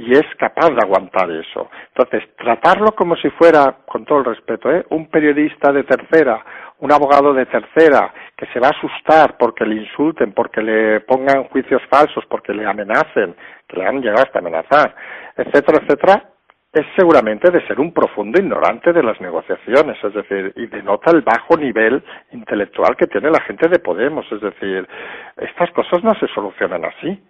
y 0.00 0.14
es 0.14 0.24
capaz 0.38 0.70
de 0.70 0.80
aguantar 0.82 1.30
eso. 1.30 1.68
Entonces, 1.94 2.34
tratarlo 2.36 2.92
como 2.92 3.16
si 3.16 3.28
fuera, 3.30 3.76
con 3.86 4.06
todo 4.06 4.20
el 4.20 4.24
respeto, 4.24 4.70
¿eh? 4.72 4.86
un 4.88 5.08
periodista 5.10 5.70
de 5.72 5.84
tercera, 5.84 6.42
un 6.78 6.90
abogado 6.90 7.34
de 7.34 7.44
tercera, 7.44 8.10
que 8.34 8.46
se 8.46 8.60
va 8.60 8.68
a 8.68 8.70
asustar 8.70 9.36
porque 9.36 9.66
le 9.66 9.82
insulten, 9.82 10.32
porque 10.32 10.62
le 10.62 11.00
pongan 11.00 11.44
juicios 11.44 11.82
falsos, 11.90 12.24
porque 12.30 12.54
le 12.54 12.66
amenacen, 12.66 13.36
que 13.68 13.76
le 13.76 13.86
han 13.86 14.00
llegado 14.00 14.22
hasta 14.22 14.38
amenazar, 14.38 14.94
etcétera, 15.36 15.82
etcétera, 15.82 16.24
es 16.72 16.86
seguramente 16.96 17.50
de 17.50 17.66
ser 17.66 17.78
un 17.78 17.92
profundo 17.92 18.40
ignorante 18.40 18.94
de 18.94 19.02
las 19.02 19.20
negociaciones, 19.20 20.02
es 20.02 20.14
decir, 20.14 20.52
y 20.56 20.66
denota 20.66 21.10
el 21.10 21.20
bajo 21.20 21.58
nivel 21.58 22.02
intelectual 22.32 22.96
que 22.96 23.08
tiene 23.08 23.30
la 23.30 23.40
gente 23.40 23.68
de 23.68 23.80
Podemos, 23.80 24.24
es 24.32 24.40
decir, 24.40 24.88
estas 25.36 25.70
cosas 25.72 26.02
no 26.02 26.14
se 26.14 26.28
solucionan 26.28 26.86
así. 26.86 27.22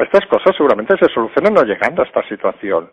Estas 0.00 0.26
cosas 0.26 0.56
seguramente 0.56 0.96
se 0.96 1.12
solucionan 1.12 1.54
no 1.54 1.62
llegando 1.62 2.02
a 2.02 2.06
esta 2.06 2.22
situación. 2.26 2.90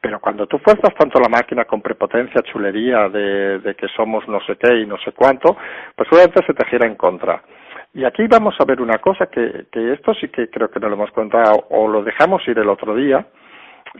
Pero 0.00 0.20
cuando 0.20 0.46
tú 0.46 0.58
fuerzas 0.58 0.94
tanto 0.94 1.18
la 1.18 1.28
máquina 1.28 1.64
con 1.64 1.80
prepotencia, 1.82 2.42
chulería 2.42 3.08
de, 3.08 3.74
que 3.76 3.88
somos 3.88 4.26
no 4.28 4.40
sé 4.42 4.56
qué 4.56 4.76
y 4.76 4.86
no 4.86 4.96
sé 4.98 5.12
cuánto, 5.12 5.56
pues 5.96 6.08
seguramente 6.08 6.46
se 6.46 6.54
te 6.54 6.64
gira 6.66 6.86
en 6.86 6.94
contra. 6.94 7.42
Y 7.94 8.04
aquí 8.04 8.26
vamos 8.28 8.54
a 8.60 8.64
ver 8.64 8.80
una 8.80 8.98
cosa 8.98 9.26
que, 9.26 9.66
que 9.72 9.94
esto 9.94 10.14
sí 10.14 10.28
que 10.28 10.48
creo 10.48 10.70
que 10.70 10.78
no 10.78 10.88
lo 10.88 10.94
hemos 10.94 11.10
contado 11.10 11.66
o 11.70 11.88
lo 11.88 12.04
dejamos 12.04 12.46
ir 12.46 12.58
el 12.58 12.68
otro 12.68 12.94
día, 12.94 13.26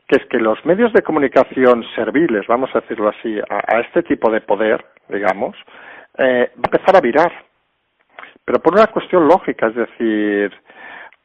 que 0.07 0.19
es 0.19 0.27
que 0.27 0.39
los 0.39 0.65
medios 0.65 0.93
de 0.93 1.03
comunicación 1.03 1.85
serviles, 1.95 2.47
vamos 2.47 2.71
a 2.75 2.81
decirlo 2.81 3.09
así, 3.09 3.41
a, 3.49 3.81
este 3.81 4.03
tipo 4.03 4.31
de 4.31 4.43
poder, 4.43 4.85
digamos, 5.09 5.57
eh, 6.19 6.51
va 6.57 6.71
a 6.71 6.77
empezar 6.77 6.97
a 6.97 7.01
virar. 7.01 7.33
Pero 8.45 8.61
por 8.61 8.75
una 8.75 8.87
cuestión 8.87 9.27
lógica, 9.27 9.67
es 9.67 9.75
decir, 9.75 10.53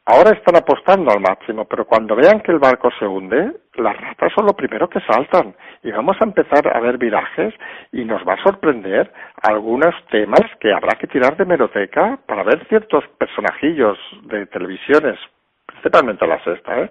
Ahora 0.06 0.32
están 0.32 0.56
apostando 0.56 1.12
al 1.12 1.20
máximo, 1.20 1.66
pero 1.66 1.86
cuando 1.86 2.16
vean 2.16 2.42
que 2.42 2.52
el 2.52 2.58
barco 2.58 2.90
se 2.98 3.06
hunde, 3.06 3.52
las 3.76 3.96
ratas 3.96 4.34
son 4.34 4.48
lo 4.48 4.54
primero 4.54 4.90
que 4.90 5.00
saltan 5.02 5.56
y 5.84 5.92
vamos 5.92 6.18
a 6.20 6.24
empezar 6.24 6.76
a 6.76 6.80
ver 6.80 6.98
virajes 6.98 7.54
y 7.92 8.04
nos 8.04 8.28
va 8.28 8.34
a 8.34 8.44
sorprender 8.44 9.12
algunos 9.44 9.94
temas 10.10 10.42
que 10.60 10.74
habrá 10.74 10.98
que 10.98 11.06
tirar 11.06 11.38
de 11.38 11.46
meroteca 11.46 12.18
para 12.26 12.42
ver 12.44 12.68
ciertos 12.68 13.04
personajillos 13.20 14.00
de 14.24 14.48
televisiones, 14.48 15.20
principalmente 15.68 16.26
la 16.26 16.44
sexta, 16.44 16.80
¿eh? 16.80 16.90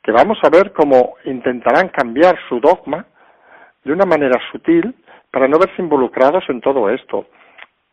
que 0.00 0.12
vamos 0.12 0.38
a 0.44 0.50
ver 0.50 0.72
cómo 0.72 1.16
intentarán 1.24 1.88
cambiar 1.88 2.38
su 2.48 2.60
dogma 2.60 3.06
de 3.82 3.92
una 3.92 4.06
manera 4.06 4.40
sutil 4.52 4.94
para 5.32 5.48
no 5.48 5.58
verse 5.58 5.82
involucrados 5.82 6.44
en 6.48 6.60
todo 6.60 6.90
esto. 6.90 7.26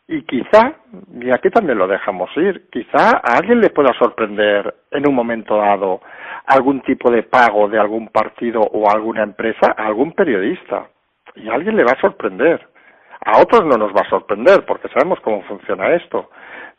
Y 0.09 0.21
quizá, 0.21 0.73
y 1.19 1.29
aquí 1.31 1.49
también 1.49 1.77
lo 1.77 1.87
dejamos 1.87 2.29
ir, 2.37 2.69
quizá 2.71 3.17
a 3.17 3.37
alguien 3.37 3.59
le 3.59 3.69
pueda 3.71 3.91
sorprender 3.99 4.73
en 4.91 5.07
un 5.07 5.13
momento 5.13 5.57
dado 5.57 6.01
algún 6.45 6.81
tipo 6.81 7.11
de 7.11 7.23
pago 7.23 7.67
de 7.67 7.77
algún 7.77 8.07
partido 8.07 8.61
o 8.61 8.89
alguna 8.89 9.23
empresa 9.23 9.75
a 9.75 9.85
algún 9.85 10.13
periodista. 10.13 10.87
Y 11.35 11.49
a 11.49 11.53
alguien 11.53 11.75
le 11.75 11.83
va 11.83 11.91
a 11.91 12.01
sorprender. 12.01 12.65
A 13.25 13.41
otros 13.41 13.65
no 13.65 13.77
nos 13.77 13.93
va 13.93 14.01
a 14.01 14.09
sorprender 14.09 14.65
porque 14.65 14.87
sabemos 14.89 15.19
cómo 15.19 15.43
funciona 15.43 15.93
esto. 15.93 16.29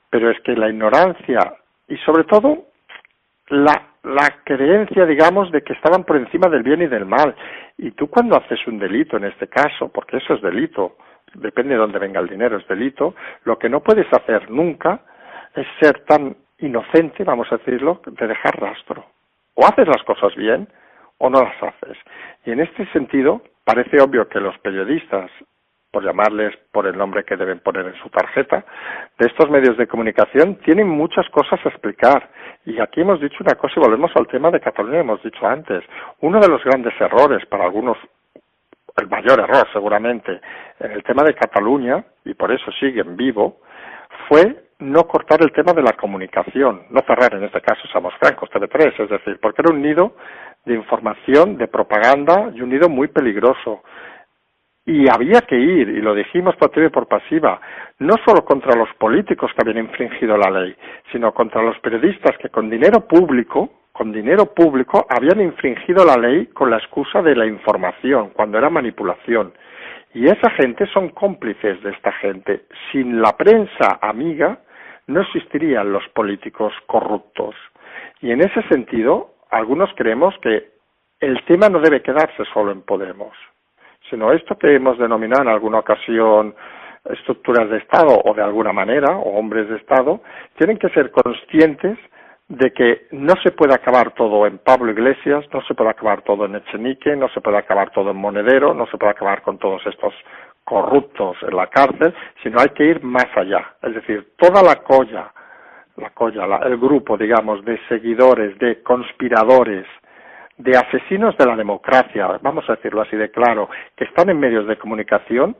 Pero 0.09 0.31
es 0.31 0.41
que 0.41 0.57
la 0.57 0.71
ignorancia 0.71 1.55
y 1.87 1.99
sobre 1.99 2.25
todo 2.25 2.65
la, 3.49 3.89
la 4.05 4.37
creencia, 4.45 5.05
digamos, 5.05 5.53
de 5.53 5.63
que 5.63 5.75
estaban 5.75 6.05
por 6.05 6.17
encima 6.17 6.49
del 6.49 6.63
bien 6.63 6.81
y 6.81 6.87
del 6.87 7.05
mal. 7.05 7.35
Y 7.77 7.91
tú 7.91 8.09
cuando 8.09 8.37
haces 8.37 8.67
un 8.67 8.79
delito 8.79 9.19
en 9.19 9.25
este 9.25 9.49
caso, 9.49 9.91
porque 9.93 10.17
eso 10.17 10.33
es 10.35 10.41
delito, 10.41 10.97
depende 11.35 11.75
de 11.75 11.81
dónde 11.81 11.99
venga 11.99 12.21
el 12.21 12.29
dinero, 12.29 12.57
es 12.57 12.67
delito, 12.69 13.15
lo 13.45 13.59
que 13.59 13.69
no 13.69 13.81
puedes 13.81 14.07
hacer 14.13 14.51
nunca 14.51 15.01
es 15.55 15.67
ser 15.81 16.05
tan 16.05 16.37
inocente, 16.59 17.25
vamos 17.25 17.51
a 17.53 17.57
decirlo, 17.57 18.01
de 18.07 18.27
dejar 18.27 18.61
rastro. 18.61 19.05
O 19.55 19.67
haces 19.67 19.87
las 19.89 20.03
cosas 20.05 20.35
bien 20.37 20.69
o 21.19 21.31
no 21.31 21.43
las 21.43 21.63
haces. 21.63 21.99
Y 22.45 22.53
en 22.53 22.61
este 22.61 22.87
sentido, 22.93 23.43
parece 23.65 24.01
obvio 24.01 24.29
que 24.29 24.41
los 24.41 24.57
periodistas, 24.59 25.31
por 25.91 26.05
llamarles 26.05 26.57
por 26.71 26.87
el 26.87 26.97
nombre 26.97 27.25
que 27.25 27.37
deben 27.37 27.61
poner 27.61 27.87
en 27.87 27.95
su 27.95 28.09
tarjeta, 28.11 28.65
de 29.19 29.27
estos 29.27 29.51
medios 29.51 29.77
de 29.77 29.87
comunicación 29.87 30.57
tienen 30.57 30.89
muchas 30.89 31.29
cosas 31.31 31.59
a 31.65 31.69
explicar. 31.69 32.29
Y 32.67 32.81
aquí 32.81 33.01
hemos 33.01 33.21
dicho 33.21 33.39
una 33.41 33.55
cosa 33.55 33.75
y 33.77 33.81
volvemos 33.81 34.13
al 34.15 34.27
tema 34.27 34.51
de 34.51 34.61
Cataluña, 34.61 35.01
hemos 35.01 35.23
dicho 35.23 35.47
antes. 35.47 35.83
Uno 36.21 36.41
de 36.41 36.49
los 36.49 36.63
grandes 36.63 36.95
errores 37.01 37.45
para 37.47 37.65
algunos 37.65 37.97
el 39.01 39.09
mayor 39.09 39.41
error 39.41 39.67
seguramente 39.73 40.41
en 40.81 40.93
el 40.93 41.03
tema 41.03 41.23
de 41.25 41.35
Cataluña, 41.35 42.05
y 42.25 42.35
por 42.35 42.53
eso 42.53 42.71
sigue 42.73 43.01
en 43.01 43.17
vivo, 43.17 43.61
fue 44.29 44.69
no 44.81 45.05
cortar 45.09 45.43
el 45.43 45.53
tema 45.53 45.73
de 45.73 45.83
la 45.83 45.95
comunicación, 45.95 46.83
no 46.91 47.01
cerrar 47.01 47.35
en 47.35 47.45
este 47.45 47.61
caso, 47.61 47.87
somos 47.93 48.15
francos, 48.15 48.51
TV3, 48.51 49.01
es 49.03 49.11
decir, 49.11 49.39
porque 49.41 49.63
era 49.63 49.75
un 49.75 49.83
nido 49.83 50.15
de 50.65 50.75
información, 50.75 51.57
de 51.57 51.67
propaganda 51.67 52.51
y 52.55 52.61
un 52.61 52.71
nido 52.71 52.89
muy 52.89 53.09
peligroso. 53.09 53.83
Y 54.87 55.07
había 55.11 55.43
que 55.43 55.57
ir, 55.57 55.89
y 55.89 56.01
lo 56.01 56.15
dijimos 56.15 56.57
por 56.57 56.71
y 56.79 56.89
por 56.89 57.09
pasiva, 57.09 57.61
no 57.99 58.15
solo 58.25 58.45
contra 58.45 58.75
los 58.75 58.89
políticos 58.95 59.51
que 59.55 59.63
habían 59.63 59.85
infringido 59.85 60.37
la 60.37 60.51
ley, 60.51 60.75
sino 61.13 61.35
contra 61.35 61.63
los 61.63 61.79
periodistas 61.81 62.39
que 62.39 62.49
con 62.49 62.71
dinero 62.71 63.07
público 63.07 63.78
con 63.99 64.13
dinero 64.13 64.55
público 64.55 65.05
habían 65.11 65.41
infringido 65.41 66.05
la 66.05 66.17
ley 66.17 66.47
con 66.47 66.71
la 66.71 66.77
excusa 66.77 67.21
de 67.21 67.35
la 67.35 67.47
información, 67.47 68.31
cuando 68.31 68.57
era 68.57 68.71
manipulación. 68.71 69.53
Y 70.15 70.27
esa 70.27 70.51
gente 70.51 70.87
son 70.87 71.09
cómplices 71.09 71.83
de 71.83 71.91
esta 71.91 72.13
gente. 72.13 72.67
Sin 72.93 73.21
la 73.21 73.37
prensa 73.37 73.99
amiga 74.01 74.61
no 75.09 75.21
existirían 75.23 75.93
los 75.93 76.07
políticos 76.11 76.73
corruptos. 76.87 77.57
Y 78.21 78.31
en 78.31 78.41
ese 78.41 78.63
sentido, 78.69 79.35
algunos 79.51 79.91
creemos 79.97 80.33
que 80.43 80.69
el 81.19 81.45
tema 81.47 81.69
no 81.69 81.81
debe 81.81 82.01
quedarse 82.01 82.45
solo 82.55 82.71
en 82.71 82.83
Podemos, 82.83 83.37
sino 84.09 84.31
esto 84.31 84.57
que 84.57 84.77
hemos 84.77 84.97
denominado 84.99 85.43
en 85.43 85.49
alguna 85.49 85.81
ocasión 85.81 86.55
estructuras 87.05 87.69
de 87.69 87.79
Estado 87.79 88.17
o 88.25 88.33
de 88.33 88.43
alguna 88.43 88.73
manera, 88.73 89.17
o 89.17 89.37
hombres 89.41 89.69
de 89.69 89.77
Estado, 89.77 90.21
tienen 90.57 90.79
que 90.79 90.89
ser 90.91 91.11
conscientes 91.11 91.99
de 92.49 92.73
que 92.73 93.07
no 93.11 93.35
se 93.43 93.53
puede 93.53 93.75
acabar 93.75 94.13
todo 94.13 94.47
en 94.47 94.59
Pablo 94.59 94.91
Iglesias, 94.91 95.45
no 95.53 95.61
se 95.63 95.75
puede 95.75 95.91
acabar 95.91 96.23
todo 96.23 96.47
en 96.47 96.57
Echenique, 96.57 97.15
no 97.15 97.29
se 97.29 97.43
puede 97.43 97.59
acabar 97.59 97.91
todo 97.91 98.11
en 98.11 98.17
Monedero, 98.17 98.73
no 98.73 98.87
se 98.87 98.97
puede 98.97 99.13
acabar 99.13 99.43
con 99.43 99.59
todos 99.59 99.87
estos 99.87 100.15
corruptos 100.65 101.37
en 101.43 101.55
la 101.55 101.67
cárcel, 101.67 102.15
sino 102.43 102.59
hay 102.61 102.71
que 102.71 102.85
ir 102.85 103.03
más 103.03 103.27
allá. 103.37 103.75
Es 103.83 103.95
decir, 103.95 104.33
toda 104.37 104.63
la 104.63 104.77
colla, 104.77 105.31
la 105.97 106.11
colla, 106.11 106.47
el 106.65 106.79
grupo, 106.79 107.19
digamos, 107.19 107.63
de 107.65 107.79
seguidores, 107.87 108.59
de 108.59 108.83
conspiradores, 108.83 109.87
de 110.57 110.73
asesinos 110.77 111.37
de 111.37 111.47
la 111.47 111.55
democracia, 111.55 112.39
vamos 112.43 112.69
a 112.69 112.77
decirlo 112.77 113.03
así 113.03 113.17
de 113.17 113.31
claro, 113.31 113.69
que 113.95 114.05
están 114.05 114.31
en 114.31 114.41
medios 114.41 114.67
de 114.67 114.77
comunicación, 114.79 115.55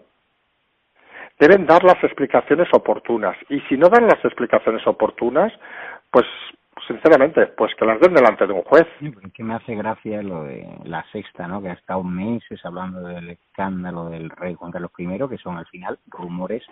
deben 1.39 1.67
dar 1.67 1.85
las 1.85 2.03
explicaciones 2.03 2.69
oportunas. 2.73 3.37
Y 3.49 3.61
si 3.63 3.77
no 3.77 3.89
dan 3.89 4.07
las 4.07 4.25
explicaciones 4.25 4.85
oportunas, 4.87 5.53
pues 6.11 6.27
sinceramente, 6.89 7.47
pues 7.49 7.73
que 7.77 7.85
las 7.85 8.01
den 8.01 8.15
delante 8.15 8.47
de 8.47 8.53
un 8.53 8.63
juez. 8.63 8.87
Sí, 8.99 9.11
porque 9.11 9.45
me 9.45 9.55
hace 9.55 9.77
gracia 9.77 10.23
lo 10.23 10.43
de 10.43 10.67
la 10.85 11.05
sexta, 11.13 11.47
¿no? 11.47 11.63
Que 11.63 11.69
ha 11.69 11.75
estado 11.75 12.03
meses 12.03 12.61
hablando 12.65 13.01
del 13.03 13.31
escándalo 13.31 14.09
del 14.09 14.31
rey 14.31 14.55
Juan 14.55 14.73
Carlos 14.73 14.91
I, 14.99 15.07
que 15.29 15.39
son 15.39 15.59
al 15.59 15.67
final 15.67 15.99
rumores 16.09 16.65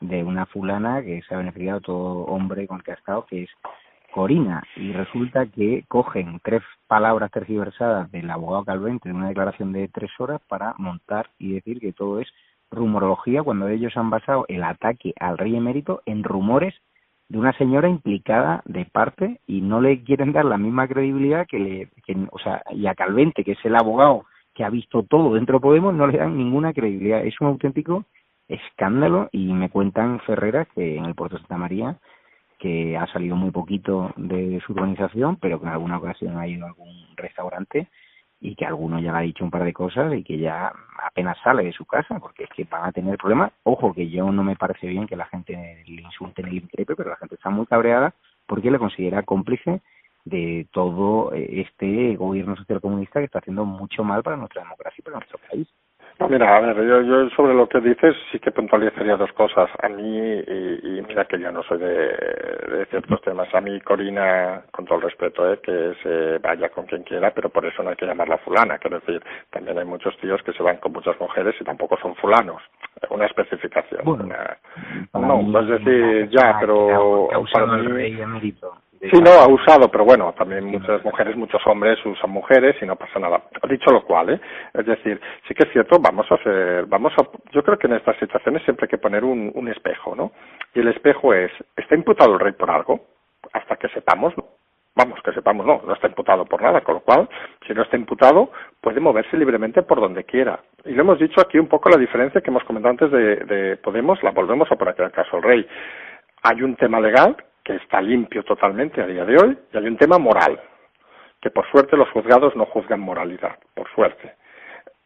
de 0.00 0.24
una 0.24 0.46
fulana 0.46 1.02
que 1.02 1.22
se 1.22 1.34
ha 1.34 1.38
beneficiado 1.38 1.80
todo 1.80 2.24
hombre 2.24 2.66
con 2.66 2.78
el 2.78 2.82
que 2.82 2.90
ha 2.90 2.96
estado, 2.96 3.24
que 3.24 3.44
es 3.44 3.50
Corina. 4.12 4.62
Y 4.76 4.92
resulta 4.92 5.46
que 5.46 5.84
cogen 5.88 6.40
tres 6.42 6.62
palabras 6.86 7.30
tergiversadas 7.30 8.10
del 8.10 8.30
abogado 8.30 8.64
Calvente 8.64 9.08
de 9.08 9.14
una 9.14 9.28
declaración 9.28 9.72
de 9.72 9.88
tres 9.88 10.10
horas 10.18 10.40
para 10.48 10.74
montar 10.76 11.30
y 11.38 11.54
decir 11.54 11.80
que 11.80 11.92
todo 11.92 12.20
es 12.20 12.28
rumorología 12.70 13.42
cuando 13.42 13.68
ellos 13.68 13.96
han 13.96 14.10
basado 14.10 14.44
el 14.48 14.64
ataque 14.64 15.14
al 15.20 15.38
rey 15.38 15.56
emérito 15.56 16.02
en 16.04 16.24
rumores 16.24 16.74
de 17.32 17.38
una 17.38 17.54
señora 17.54 17.88
implicada 17.88 18.60
de 18.66 18.84
parte 18.84 19.40
y 19.46 19.62
no 19.62 19.80
le 19.80 20.04
quieren 20.04 20.34
dar 20.34 20.44
la 20.44 20.58
misma 20.58 20.86
credibilidad 20.86 21.46
que 21.46 21.58
le, 21.58 21.88
que, 22.04 22.14
o 22.30 22.38
sea, 22.38 22.62
y 22.72 22.86
a 22.86 22.94
Calvente, 22.94 23.42
que 23.42 23.52
es 23.52 23.64
el 23.64 23.74
abogado 23.74 24.26
que 24.54 24.64
ha 24.64 24.68
visto 24.68 25.02
todo 25.02 25.32
dentro 25.32 25.56
de 25.56 25.62
Podemos, 25.62 25.94
no 25.94 26.06
le 26.06 26.18
dan 26.18 26.36
ninguna 26.36 26.74
credibilidad. 26.74 27.24
Es 27.24 27.40
un 27.40 27.46
auténtico 27.46 28.04
escándalo 28.48 29.30
y 29.32 29.50
me 29.50 29.70
cuentan 29.70 30.20
Ferreras 30.20 30.68
que 30.74 30.98
en 30.98 31.06
el 31.06 31.14
puerto 31.14 31.36
de 31.36 31.40
Santa 31.40 31.56
María 31.56 31.96
que 32.58 32.98
ha 32.98 33.06
salido 33.06 33.34
muy 33.34 33.50
poquito 33.50 34.12
de 34.16 34.60
su 34.66 34.74
organización, 34.74 35.36
pero 35.36 35.58
que 35.58 35.64
en 35.64 35.72
alguna 35.72 35.96
ocasión 35.96 36.36
ha 36.36 36.46
ido 36.46 36.66
a 36.66 36.68
algún 36.68 37.16
restaurante 37.16 37.88
y 38.44 38.56
que 38.56 38.66
alguno 38.66 38.98
ya 38.98 39.12
le 39.12 39.18
ha 39.18 39.20
dicho 39.20 39.44
un 39.44 39.52
par 39.52 39.62
de 39.62 39.72
cosas 39.72 40.12
y 40.12 40.24
que 40.24 40.36
ya 40.36 40.72
apenas 41.00 41.38
sale 41.44 41.62
de 41.62 41.72
su 41.72 41.84
casa 41.84 42.18
porque 42.18 42.44
es 42.44 42.50
que 42.50 42.64
van 42.64 42.84
a 42.84 42.92
tener 42.92 43.16
problemas. 43.16 43.52
Ojo, 43.62 43.94
que 43.94 44.10
yo 44.10 44.32
no 44.32 44.42
me 44.42 44.56
parece 44.56 44.88
bien 44.88 45.06
que 45.06 45.14
la 45.14 45.26
gente 45.26 45.84
le 45.86 46.02
insulte 46.02 46.42
ni 46.42 46.50
le 46.50 46.56
increpe, 46.56 46.96
pero 46.96 47.10
la 47.10 47.16
gente 47.16 47.36
está 47.36 47.50
muy 47.50 47.66
cabreada 47.66 48.12
porque 48.46 48.72
le 48.72 48.80
considera 48.80 49.22
cómplice 49.22 49.80
de 50.24 50.66
todo 50.72 51.32
eh, 51.32 51.62
este 51.66 52.16
gobierno 52.16 52.56
social 52.56 52.80
comunista 52.80 53.20
que 53.20 53.26
está 53.26 53.38
haciendo 53.38 53.64
mucho 53.64 54.02
mal 54.02 54.24
para 54.24 54.36
nuestra 54.36 54.62
democracia 54.62 54.96
y 54.98 55.02
para 55.02 55.18
nuestro 55.18 55.38
país. 55.48 55.68
Mira, 56.28 56.56
a 56.56 56.60
ver, 56.60 56.76
yo, 56.76 57.02
yo 57.02 57.30
sobre 57.30 57.54
lo 57.54 57.68
que 57.68 57.80
dices 57.80 58.14
sí 58.30 58.38
que 58.38 58.50
puntualizaría 58.50 59.16
dos 59.16 59.32
cosas. 59.32 59.68
A 59.82 59.88
mí, 59.88 60.18
y, 60.18 61.02
mira 61.06 61.24
que 61.24 61.38
yo 61.38 61.50
no 61.50 61.62
soy 61.62 61.78
de, 61.78 61.86
de, 61.86 62.86
ciertos 62.90 63.20
temas, 63.22 63.52
a 63.54 63.60
mí 63.60 63.80
Corina, 63.80 64.62
con 64.70 64.84
todo 64.84 64.98
el 64.98 65.04
respeto, 65.04 65.52
¿eh? 65.52 65.58
que 65.62 65.94
se 66.02 66.38
vaya 66.38 66.68
con 66.68 66.86
quien 66.86 67.02
quiera, 67.02 67.32
pero 67.32 67.48
por 67.48 67.66
eso 67.66 67.82
no 67.82 67.90
hay 67.90 67.96
que 67.96 68.06
llamarla 68.06 68.38
fulana. 68.38 68.78
Quiero 68.78 69.00
decir, 69.00 69.22
también 69.50 69.78
hay 69.78 69.84
muchos 69.84 70.16
tíos 70.18 70.42
que 70.42 70.52
se 70.52 70.62
van 70.62 70.76
con 70.78 70.92
muchas 70.92 71.18
mujeres 71.20 71.54
y 71.60 71.64
tampoco 71.64 71.96
son 72.00 72.14
fulanos. 72.16 72.62
Una 73.10 73.26
especificación. 73.26 74.02
Bueno, 74.04 74.26
no, 75.14 75.60
es 75.60 75.68
decir, 75.68 76.28
ya, 76.30 76.56
pero 76.60 77.28
para 77.52 77.66
mí... 77.78 78.16
Sí, 79.10 79.20
no, 79.20 79.32
ha 79.32 79.48
usado, 79.48 79.90
pero 79.90 80.04
bueno, 80.04 80.32
también 80.38 80.64
muchas 80.64 81.04
mujeres, 81.04 81.36
muchos 81.36 81.60
hombres 81.66 81.98
usan 82.06 82.30
mujeres 82.30 82.76
y 82.80 82.86
no 82.86 82.94
pasa 82.94 83.18
nada. 83.18 83.42
Dicho 83.68 83.90
lo 83.90 84.04
cual, 84.04 84.30
¿eh? 84.30 84.40
Es 84.72 84.86
decir, 84.86 85.20
sí 85.48 85.54
que 85.54 85.64
es 85.64 85.72
cierto, 85.72 85.98
vamos 85.98 86.30
a 86.30 86.36
hacer, 86.36 86.86
vamos 86.86 87.12
a, 87.18 87.26
yo 87.50 87.64
creo 87.64 87.76
que 87.76 87.88
en 87.88 87.94
estas 87.94 88.16
situaciones 88.18 88.62
siempre 88.62 88.84
hay 88.84 88.90
que 88.90 88.98
poner 88.98 89.24
un, 89.24 89.50
un 89.56 89.66
espejo, 89.66 90.14
¿no? 90.14 90.30
Y 90.72 90.80
el 90.80 90.88
espejo 90.88 91.34
es, 91.34 91.50
¿está 91.76 91.96
imputado 91.96 92.34
el 92.34 92.38
rey 92.38 92.52
por 92.52 92.70
algo? 92.70 93.00
Hasta 93.52 93.74
que 93.74 93.88
sepamos, 93.88 94.38
¿no? 94.38 94.44
Vamos, 94.94 95.18
que 95.24 95.32
sepamos, 95.32 95.66
no, 95.66 95.82
no 95.84 95.94
está 95.94 96.06
imputado 96.06 96.44
por 96.44 96.62
nada, 96.62 96.82
con 96.82 96.94
lo 96.96 97.00
cual, 97.00 97.28
si 97.66 97.74
no 97.74 97.82
está 97.82 97.96
imputado, 97.96 98.52
puede 98.80 99.00
moverse 99.00 99.36
libremente 99.36 99.82
por 99.82 100.00
donde 100.00 100.22
quiera. 100.22 100.60
Y 100.84 100.92
lo 100.92 101.02
hemos 101.02 101.18
dicho 101.18 101.40
aquí 101.40 101.58
un 101.58 101.66
poco 101.66 101.88
la 101.88 101.96
diferencia 101.96 102.40
que 102.40 102.50
hemos 102.50 102.62
comentado 102.62 102.90
antes 102.90 103.10
de, 103.10 103.36
de 103.36 103.76
Podemos, 103.78 104.22
la 104.22 104.30
volvemos 104.30 104.70
a 104.70 104.76
poner 104.76 104.94
aquí 104.94 105.02
el 105.02 105.10
caso 105.10 105.38
el 105.38 105.42
rey. 105.42 105.66
Hay 106.44 106.62
un 106.62 106.76
tema 106.76 107.00
legal 107.00 107.36
que 107.64 107.76
está 107.76 108.00
limpio 108.00 108.42
totalmente 108.42 109.00
a 109.00 109.06
día 109.06 109.24
de 109.24 109.36
hoy, 109.36 109.58
y 109.72 109.76
hay 109.76 109.86
un 109.86 109.96
tema 109.96 110.18
moral, 110.18 110.60
que 111.40 111.50
por 111.50 111.68
suerte 111.70 111.96
los 111.96 112.10
juzgados 112.10 112.54
no 112.56 112.66
juzgan 112.66 113.00
moralidad, 113.00 113.58
por 113.74 113.88
suerte. 113.94 114.34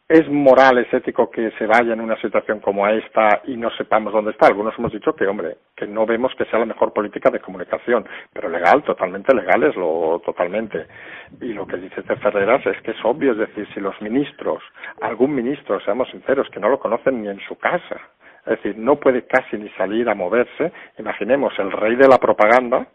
¿Es 0.08 0.28
moral, 0.28 0.78
es 0.78 0.94
ético 0.94 1.28
que 1.28 1.50
se 1.58 1.66
vaya 1.66 1.92
en 1.92 2.00
una 2.00 2.14
situación 2.20 2.60
como 2.60 2.86
esta 2.86 3.40
y 3.42 3.56
no 3.56 3.70
sepamos 3.70 4.12
dónde 4.12 4.30
está? 4.30 4.46
Algunos 4.46 4.78
hemos 4.78 4.92
dicho 4.92 5.16
que, 5.16 5.26
hombre, 5.26 5.56
que 5.74 5.84
no 5.84 6.06
vemos 6.06 6.32
que 6.36 6.44
sea 6.44 6.60
la 6.60 6.64
mejor 6.64 6.92
política 6.92 7.28
de 7.28 7.40
comunicación, 7.40 8.06
pero 8.32 8.48
legal, 8.48 8.84
totalmente 8.84 9.34
legal 9.34 9.64
es 9.64 9.74
lo 9.74 10.22
totalmente. 10.24 10.86
Y 11.40 11.52
lo 11.54 11.66
que 11.66 11.78
dice 11.78 12.04
Ferreras 12.04 12.64
es 12.66 12.80
que 12.82 12.92
es 12.92 13.04
obvio, 13.04 13.32
es 13.32 13.38
decir, 13.38 13.66
si 13.74 13.80
los 13.80 14.00
ministros, 14.00 14.62
algún 15.00 15.34
ministro, 15.34 15.80
seamos 15.80 16.08
sinceros, 16.10 16.48
que 16.50 16.60
no 16.60 16.68
lo 16.68 16.78
conocen 16.78 17.20
ni 17.20 17.28
en 17.28 17.40
su 17.40 17.58
casa, 17.58 18.00
es 18.46 18.62
decir, 18.62 18.78
no 18.78 18.96
puede 18.96 19.26
casi 19.26 19.56
ni 19.56 19.68
salir 19.70 20.08
a 20.08 20.14
moverse, 20.14 20.72
imaginemos 20.98 21.52
el 21.58 21.72
rey 21.72 21.96
de 21.96 22.08
la 22.08 22.18
propaganda, 22.18 22.86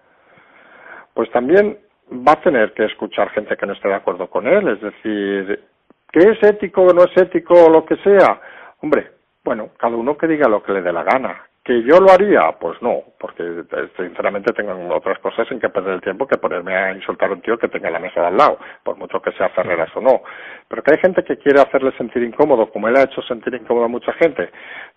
pues 1.13 1.29
también 1.31 1.77
va 2.11 2.33
a 2.33 2.41
tener 2.41 2.73
que 2.73 2.85
escuchar 2.85 3.29
gente 3.31 3.57
que 3.57 3.65
no 3.65 3.73
esté 3.73 3.89
de 3.89 3.95
acuerdo 3.95 4.29
con 4.29 4.47
él, 4.47 4.67
es 4.69 4.81
decir, 4.81 5.63
¿qué 6.11 6.19
es 6.19 6.43
ético 6.43 6.83
o 6.83 6.93
no 6.93 7.03
es 7.03 7.17
ético 7.21 7.53
o 7.53 7.69
lo 7.69 7.85
que 7.85 7.97
sea? 7.97 8.39
Hombre, 8.81 9.11
bueno, 9.43 9.69
cada 9.77 9.95
uno 9.95 10.17
que 10.17 10.27
diga 10.27 10.47
lo 10.47 10.63
que 10.63 10.73
le 10.73 10.81
dé 10.81 10.93
la 10.93 11.03
gana. 11.03 11.41
¿Que 11.63 11.84
yo 11.84 12.00
lo 12.00 12.12
haría? 12.12 12.52
Pues 12.60 12.82
no, 12.82 13.04
porque 13.19 13.43
eh, 13.43 13.89
sinceramente 13.95 14.52
tengo 14.52 14.74
otras 14.95 15.19
cosas 15.19 15.45
en 15.52 15.60
que 15.60 15.69
perder 15.69 15.93
el 15.93 16.02
tiempo 16.02 16.26
que 16.26 16.39
ponerme 16.39 16.76
a 16.76 16.91
insultar 16.91 17.30
a 17.30 17.34
un 17.34 17.41
tío 17.41 17.56
que 17.60 17.67
tenga 17.67 17.91
la 17.91 18.00
mesa 18.00 18.21
de 18.21 18.28
al 18.28 18.38
lado, 18.38 18.58
por 18.84 18.97
mucho 18.97 19.21
que 19.21 19.32
sea 19.34 19.50
Ferreras 19.50 19.95
o 19.95 20.02
no. 20.02 20.24
Pero 20.67 20.82
que 20.82 20.93
hay 20.93 21.00
gente 21.00 21.24
que 21.24 21.38
quiere 21.38 21.62
hacerle 21.62 21.91
sentir 21.97 22.24
incómodo, 22.24 22.71
como 22.71 22.88
él 22.88 22.95
ha 22.97 23.04
hecho 23.04 23.21
sentir 23.21 23.54
incómodo 23.54 23.86
a 23.86 23.89
mucha 23.89 24.12
gente, 24.13 24.50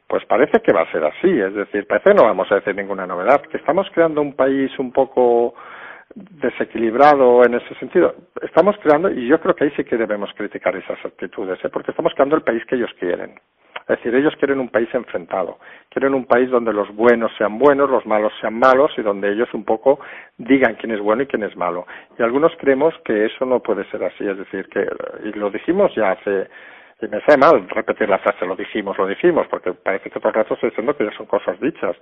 pues 0.07 0.25
parece 0.25 0.63
que 0.63 0.73
va 0.73 0.83
a 0.83 0.93
ser 0.93 1.05
así. 1.05 1.39
Es 1.39 1.55
decir, 1.55 1.87
parece 1.87 2.11
que 2.11 2.15
no 2.15 2.25
vamos 2.25 2.51
a 2.51 2.55
decir 2.55 2.75
ninguna 2.75 3.07
novedad, 3.07 3.43
que 3.43 3.59
estamos 3.59 3.87
creando 3.93 4.23
un 4.23 4.35
país 4.35 4.71
un 4.79 4.91
poco 4.91 5.55
desequilibrado 6.15 7.45
en 7.45 7.55
ese 7.55 7.75
sentido. 7.75 8.15
Estamos 8.41 8.77
creando, 8.83 9.11
y 9.11 9.27
yo 9.27 9.39
creo 9.39 9.55
que 9.55 9.65
ahí 9.65 9.73
sí 9.77 9.85
que 9.85 9.99
debemos 9.99 10.33
criticar 10.35 10.75
esas 10.77 11.05
actitudes, 11.05 11.63
¿eh? 11.63 11.69
porque 11.69 11.91
estamos 11.91 12.15
creando 12.15 12.37
el 12.37 12.43
país 12.43 12.65
que 12.65 12.77
ellos 12.77 12.91
quieren. 12.99 13.35
Es 13.83 13.99
decir, 13.99 14.15
ellos 14.15 14.35
quieren 14.37 14.61
un 14.61 14.69
país 14.69 14.89
enfrentado, 14.95 15.59
quieren 15.91 16.15
un 16.15 16.25
país 16.25 16.51
donde 16.51 16.73
los 16.73 16.89
buenos 16.95 17.31
sean 17.37 17.59
buenos, 17.59 17.91
los 17.91 18.07
malos 18.07 18.33
sean 18.41 18.59
malos 18.59 18.93
y 18.97 19.03
donde 19.03 19.31
ellos 19.31 19.53
un 19.53 19.65
poco 19.65 20.01
digan 20.39 20.77
quién 20.77 20.93
es 20.93 21.01
bueno 21.01 21.23
y 21.23 21.27
quién 21.27 21.43
es 21.43 21.55
malo. 21.57 21.87
Y 22.19 22.23
algunos 22.23 22.53
creemos 22.59 22.95
que 23.05 23.27
eso 23.27 23.45
no 23.45 23.61
puede 23.61 23.85
ser 23.91 24.03
así, 24.05 24.27
es 24.27 24.39
decir, 24.39 24.69
que, 24.69 24.89
y 25.25 25.33
lo 25.33 25.51
dijimos 25.51 25.95
ya 25.95 26.13
hace, 26.13 26.49
y 27.03 27.09
me 27.09 27.21
sabe 27.23 27.39
mal 27.39 27.69
repetir 27.69 28.09
la 28.09 28.19
frase, 28.19 28.47
lo 28.47 28.57
dijimos, 28.57 28.97
lo 28.97 29.07
dijimos, 29.07 29.47
porque 29.49 29.73
parece 29.73 30.09
que 30.09 30.19
el 30.19 30.33
rato 30.33 30.55
estoy 30.55 30.71
diciendo 30.71 30.97
que 30.97 31.05
ya 31.05 31.13
son 31.17 31.27
cosas 31.27 31.61
dichas. 31.61 31.97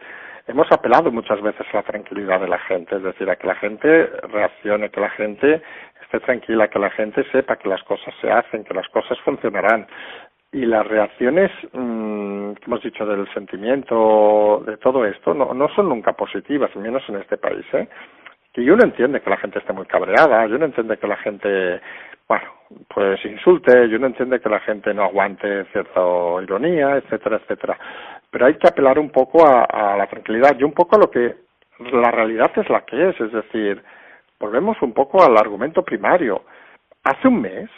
Hemos 0.47 0.71
apelado 0.71 1.11
muchas 1.11 1.41
veces 1.41 1.67
a 1.73 1.79
la 1.79 1.83
tranquilidad 1.83 2.41
de 2.41 2.49
la 2.49 2.59
gente, 2.59 2.97
es 2.97 3.03
decir, 3.03 3.29
a 3.29 3.37
que 3.37 3.47
la 3.47 3.55
gente 3.57 4.07
reaccione, 4.31 4.91
que 4.91 5.01
la 5.01 5.11
gente 5.11 5.63
esté 6.03 6.21
tranquila, 6.21 6.69
que 6.69 6.79
la 6.79 6.91
gente 6.91 7.25
sepa 7.33 7.57
que 7.57 7.69
las 7.69 7.83
cosas 7.85 8.15
se 8.21 8.31
hacen, 8.31 8.65
que 8.65 8.75
las 8.75 8.89
cosas 8.89 9.19
funcionarán 9.21 9.87
y 10.53 10.67
las 10.67 10.87
reacciones 10.87 11.51
mmm, 11.73 12.53
que 12.53 12.65
hemos 12.67 12.83
dicho 12.83 13.07
del 13.07 13.27
sentimiento 13.33 14.63
de 14.67 14.77
todo 14.77 15.07
esto 15.07 15.33
no, 15.33 15.55
no 15.55 15.69
son 15.69 15.89
nunca 15.89 16.13
positivas, 16.13 16.75
menos 16.77 17.03
en 17.09 17.17
este 17.17 17.39
país, 17.39 17.65
¿eh? 17.73 17.89
Que 18.53 18.63
yo 18.63 18.77
no 18.77 18.85
entiende 18.85 19.23
que 19.23 19.31
la 19.31 19.39
gente 19.39 19.59
esté 19.59 19.73
muy 19.73 19.87
cabreada, 19.87 20.47
yo 20.47 20.59
no 20.59 20.67
entiende 20.67 20.99
que 20.99 21.07
la 21.07 21.17
gente, 21.17 21.81
bueno, 22.29 22.45
pues 22.95 23.25
insulte, 23.25 23.89
yo 23.89 23.99
no 23.99 24.09
entiende 24.09 24.41
que 24.41 24.51
la 24.51 24.61
gente 24.61 24.93
no 24.93 25.05
aguante 25.05 25.65
cierta 25.73 26.01
ironía, 26.43 26.97
etcétera, 26.99 27.37
etcétera. 27.37 27.79
Pero 28.31 28.45
hay 28.45 28.55
que 28.57 28.69
apelar 28.69 28.99
un 28.99 29.09
poco 29.09 29.47
a, 29.47 29.65
a 29.65 29.97
la 29.97 30.07
tranquilidad 30.07 30.55
y 30.59 30.65
un 30.65 30.73
poco 30.73 30.97
a 30.97 30.99
lo 30.99 31.11
que 31.11 31.35
la 31.93 32.11
realidad 32.11 32.51
es 32.57 32.69
la 32.69 32.83
que 32.83 33.09
es, 33.09 33.21
es 33.23 33.33
decir, 33.33 33.83
volvemos 34.39 34.77
un 34.83 34.93
poco 34.93 35.25
al 35.25 35.39
argumento 35.39 35.83
primario. 35.83 36.43
Hace 37.05 37.29
un 37.29 37.41
mes 37.41 37.71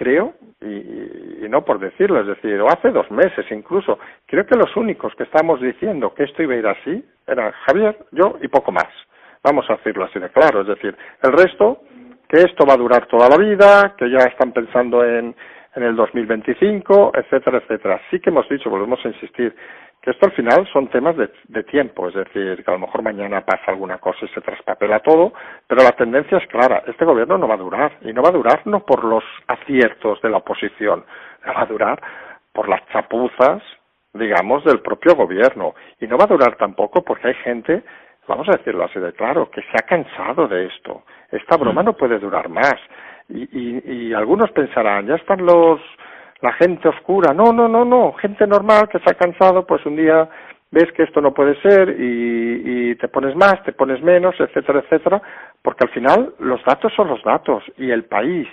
creo, 0.00 0.32
y, 0.62 1.46
no 1.50 1.62
por 1.62 1.78
decirlo, 1.78 2.20
es 2.20 2.26
decir, 2.26 2.58
o 2.62 2.68
hace 2.68 2.90
dos 2.90 3.10
meses 3.10 3.44
incluso, 3.50 3.98
creo 4.24 4.46
que 4.46 4.56
los 4.56 4.74
únicos 4.74 5.14
que 5.14 5.24
estamos 5.24 5.60
diciendo 5.60 6.14
que 6.14 6.24
esto 6.24 6.42
iba 6.42 6.54
a 6.54 6.56
ir 6.56 6.66
así 6.66 7.04
eran 7.26 7.52
Javier, 7.66 7.98
yo 8.10 8.38
y 8.40 8.48
poco 8.48 8.72
más. 8.72 8.88
Vamos 9.44 9.68
a 9.68 9.76
decirlo 9.76 10.04
así 10.06 10.18
de 10.18 10.30
claro, 10.30 10.62
es 10.62 10.68
decir, 10.68 10.96
el 11.22 11.32
resto, 11.32 11.82
que 12.26 12.38
esto 12.40 12.64
va 12.66 12.74
a 12.74 12.78
durar 12.78 13.06
toda 13.08 13.28
la 13.28 13.36
vida, 13.36 13.94
que 13.98 14.08
ya 14.10 14.24
están 14.24 14.52
pensando 14.52 15.04
en, 15.04 15.34
en 15.76 15.82
el 15.82 15.94
2025, 15.94 17.12
etcétera, 17.14 17.58
etcétera. 17.58 18.00
Sí 18.10 18.20
que 18.20 18.30
hemos 18.30 18.48
dicho, 18.48 18.70
volvemos 18.70 19.04
a 19.04 19.08
insistir, 19.08 19.54
que 20.02 20.10
esto 20.10 20.26
al 20.26 20.32
final 20.32 20.66
son 20.72 20.88
temas 20.88 21.16
de, 21.16 21.30
de, 21.48 21.62
tiempo, 21.64 22.08
es 22.08 22.14
decir, 22.14 22.64
que 22.64 22.70
a 22.70 22.74
lo 22.74 22.80
mejor 22.80 23.02
mañana 23.02 23.42
pasa 23.42 23.64
alguna 23.68 23.98
cosa 23.98 24.24
y 24.24 24.28
se 24.28 24.40
traspapela 24.40 25.00
todo, 25.00 25.34
pero 25.66 25.82
la 25.82 25.92
tendencia 25.92 26.38
es 26.38 26.46
clara, 26.46 26.82
este 26.86 27.04
gobierno 27.04 27.36
no 27.36 27.46
va 27.46 27.54
a 27.54 27.58
durar, 27.58 27.92
y 28.00 28.12
no 28.12 28.22
va 28.22 28.30
a 28.30 28.32
durar 28.32 28.62
no 28.64 28.80
por 28.80 29.04
los 29.04 29.24
aciertos 29.46 30.20
de 30.22 30.30
la 30.30 30.38
oposición, 30.38 31.04
va 31.46 31.62
a 31.62 31.66
durar 31.66 32.00
por 32.52 32.68
las 32.68 32.86
chapuzas, 32.88 33.62
digamos, 34.14 34.64
del 34.64 34.80
propio 34.80 35.14
gobierno, 35.14 35.74
y 36.00 36.06
no 36.06 36.16
va 36.16 36.24
a 36.24 36.28
durar 36.34 36.56
tampoco 36.56 37.02
porque 37.02 37.28
hay 37.28 37.34
gente, 37.34 37.82
vamos 38.26 38.48
a 38.48 38.56
decirlo 38.56 38.84
así 38.84 38.98
de 38.98 39.12
claro, 39.12 39.50
que 39.50 39.60
se 39.60 39.76
ha 39.78 39.86
cansado 39.86 40.48
de 40.48 40.66
esto, 40.66 41.02
esta 41.30 41.58
broma 41.58 41.82
mm. 41.82 41.84
no 41.84 41.92
puede 41.92 42.18
durar 42.18 42.48
más, 42.48 42.76
y, 43.28 43.42
y, 43.52 43.82
y 43.84 44.14
algunos 44.14 44.50
pensarán, 44.52 45.06
ya 45.06 45.16
están 45.16 45.44
los 45.44 45.78
la 46.42 46.52
gente 46.52 46.88
oscura. 46.88 47.32
No, 47.32 47.52
no, 47.52 47.68
no, 47.68 47.84
no. 47.84 48.12
Gente 48.14 48.46
normal 48.46 48.88
que 48.88 48.98
se 48.98 49.10
ha 49.10 49.14
cansado, 49.14 49.66
pues 49.66 49.84
un 49.86 49.96
día 49.96 50.28
ves 50.70 50.90
que 50.92 51.02
esto 51.02 51.20
no 51.20 51.34
puede 51.34 51.60
ser 51.60 51.96
y, 51.98 52.94
te 52.96 53.08
pones 53.08 53.34
más, 53.34 53.62
te 53.64 53.72
pones 53.72 54.02
menos, 54.02 54.34
etcétera, 54.38 54.80
etcétera, 54.80 55.22
porque 55.62 55.84
al 55.84 55.90
final 55.90 56.34
los 56.38 56.62
datos 56.64 56.92
son 56.94 57.08
los 57.08 57.22
datos 57.24 57.64
y 57.76 57.90
el 57.90 58.04
país 58.04 58.46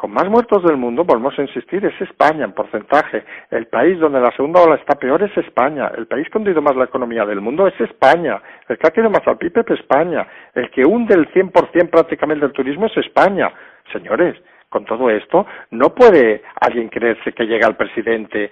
con 0.00 0.12
más 0.12 0.26
muertos 0.30 0.62
del 0.64 0.78
mundo, 0.78 1.04
volvemos 1.04 1.38
a 1.38 1.42
insistir, 1.42 1.84
es 1.84 2.00
España 2.00 2.46
en 2.46 2.52
porcentaje. 2.52 3.22
El 3.50 3.66
país 3.66 3.98
donde 3.98 4.18
la 4.18 4.34
segunda 4.34 4.62
ola 4.62 4.76
está 4.76 4.98
peor 4.98 5.22
es 5.22 5.36
España. 5.36 5.92
El 5.94 6.06
país 6.06 6.26
que 6.30 6.38
ha 6.38 6.40
hundido 6.40 6.62
más 6.62 6.74
la 6.74 6.84
economía 6.84 7.26
del 7.26 7.42
mundo 7.42 7.66
es 7.66 7.78
España. 7.78 8.40
El 8.66 8.78
que 8.78 8.88
ha 8.88 8.92
quedado 8.92 9.10
más 9.10 9.28
al 9.28 9.36
PIB 9.36 9.58
es 9.58 9.78
España. 9.78 10.26
El 10.54 10.70
que 10.70 10.86
hunde 10.86 11.14
el 11.14 11.30
100% 11.30 11.90
prácticamente 11.90 12.46
del 12.46 12.54
turismo 12.54 12.86
es 12.86 12.96
España. 12.96 13.52
Señores, 13.92 14.36
con 14.70 14.84
todo 14.84 15.10
esto, 15.10 15.46
no 15.72 15.90
puede 15.94 16.42
alguien 16.60 16.88
creerse 16.88 17.32
que 17.32 17.44
llega 17.44 17.68
el 17.68 17.76
presidente 17.76 18.50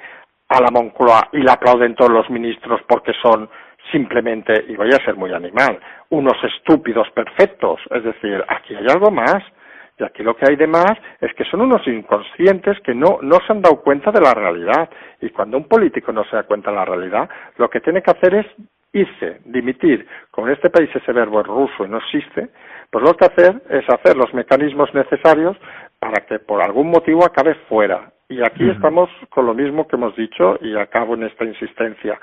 a 0.49 0.61
la 0.61 0.71
Moncloa 0.71 1.29
y 1.33 1.39
le 1.39 1.51
aplauden 1.51 1.95
todos 1.95 2.11
los 2.11 2.29
ministros 2.29 2.81
porque 2.87 3.12
son 3.23 3.49
simplemente, 3.93 4.64
y 4.69 4.77
voy 4.77 4.89
a 4.89 5.05
ser 5.05 5.16
muy 5.16 5.33
animal, 5.33 5.79
unos 6.11 6.37
estúpidos 6.43 7.09
perfectos. 7.11 7.81
Es 7.91 8.05
decir, 8.05 8.45
aquí 8.49 8.75
hay 8.75 8.87
algo 8.89 9.11
más. 9.11 9.43
Y 10.01 10.05
aquí 10.05 10.23
lo 10.23 10.37
que 10.37 10.45
hay 10.49 10.55
de 10.55 10.69
más 10.69 10.93
es 11.21 11.35
que 11.35 11.45
son 11.45 11.62
unos 11.62 11.85
inconscientes 11.89 12.79
que 12.85 12.95
no, 12.95 13.19
no 13.21 13.39
se 13.45 13.53
han 13.53 13.62
dado 13.62 13.81
cuenta 13.83 14.12
de 14.12 14.21
la 14.21 14.33
realidad. 14.33 14.89
Y 15.21 15.31
cuando 15.31 15.57
un 15.57 15.64
político 15.64 16.12
no 16.12 16.25
se 16.25 16.37
da 16.37 16.45
cuenta 16.45 16.71
de 16.71 16.77
la 16.77 16.85
realidad, 16.85 17.29
lo 17.57 17.69
que 17.69 17.81
tiene 17.81 18.01
que 18.01 18.12
hacer 18.12 18.35
es 18.35 18.47
irse, 18.93 19.41
dimitir. 19.45 20.07
Como 20.31 20.47
en 20.47 20.55
este 20.55 20.71
país 20.71 20.89
ese 20.95 21.12
verbo 21.12 21.41
es 21.41 21.47
ruso 21.47 21.85
y 21.85 21.89
no 21.89 21.99
existe, 21.99 22.49
pues 22.91 23.05
lo 23.05 23.14
que 23.14 23.27
hacer 23.27 23.61
es 23.71 23.89
hacer 23.89 24.16
los 24.16 24.33
mecanismos 24.35 24.93
necesarios 24.95 25.57
para 25.99 26.26
que 26.26 26.38
por 26.38 26.62
algún 26.62 26.90
motivo 26.90 27.24
acabe 27.24 27.55
fuera. 27.68 28.12
Y 28.28 28.42
aquí 28.42 28.68
estamos 28.68 29.09
con 29.30 29.46
lo 29.46 29.55
mismo 29.55 29.88
que 29.88 29.96
hemos 29.96 30.14
dicho 30.14 30.59
y 30.61 30.76
acabo 30.76 31.14
en 31.14 31.24
esta 31.24 31.44
insistencia. 31.44 32.20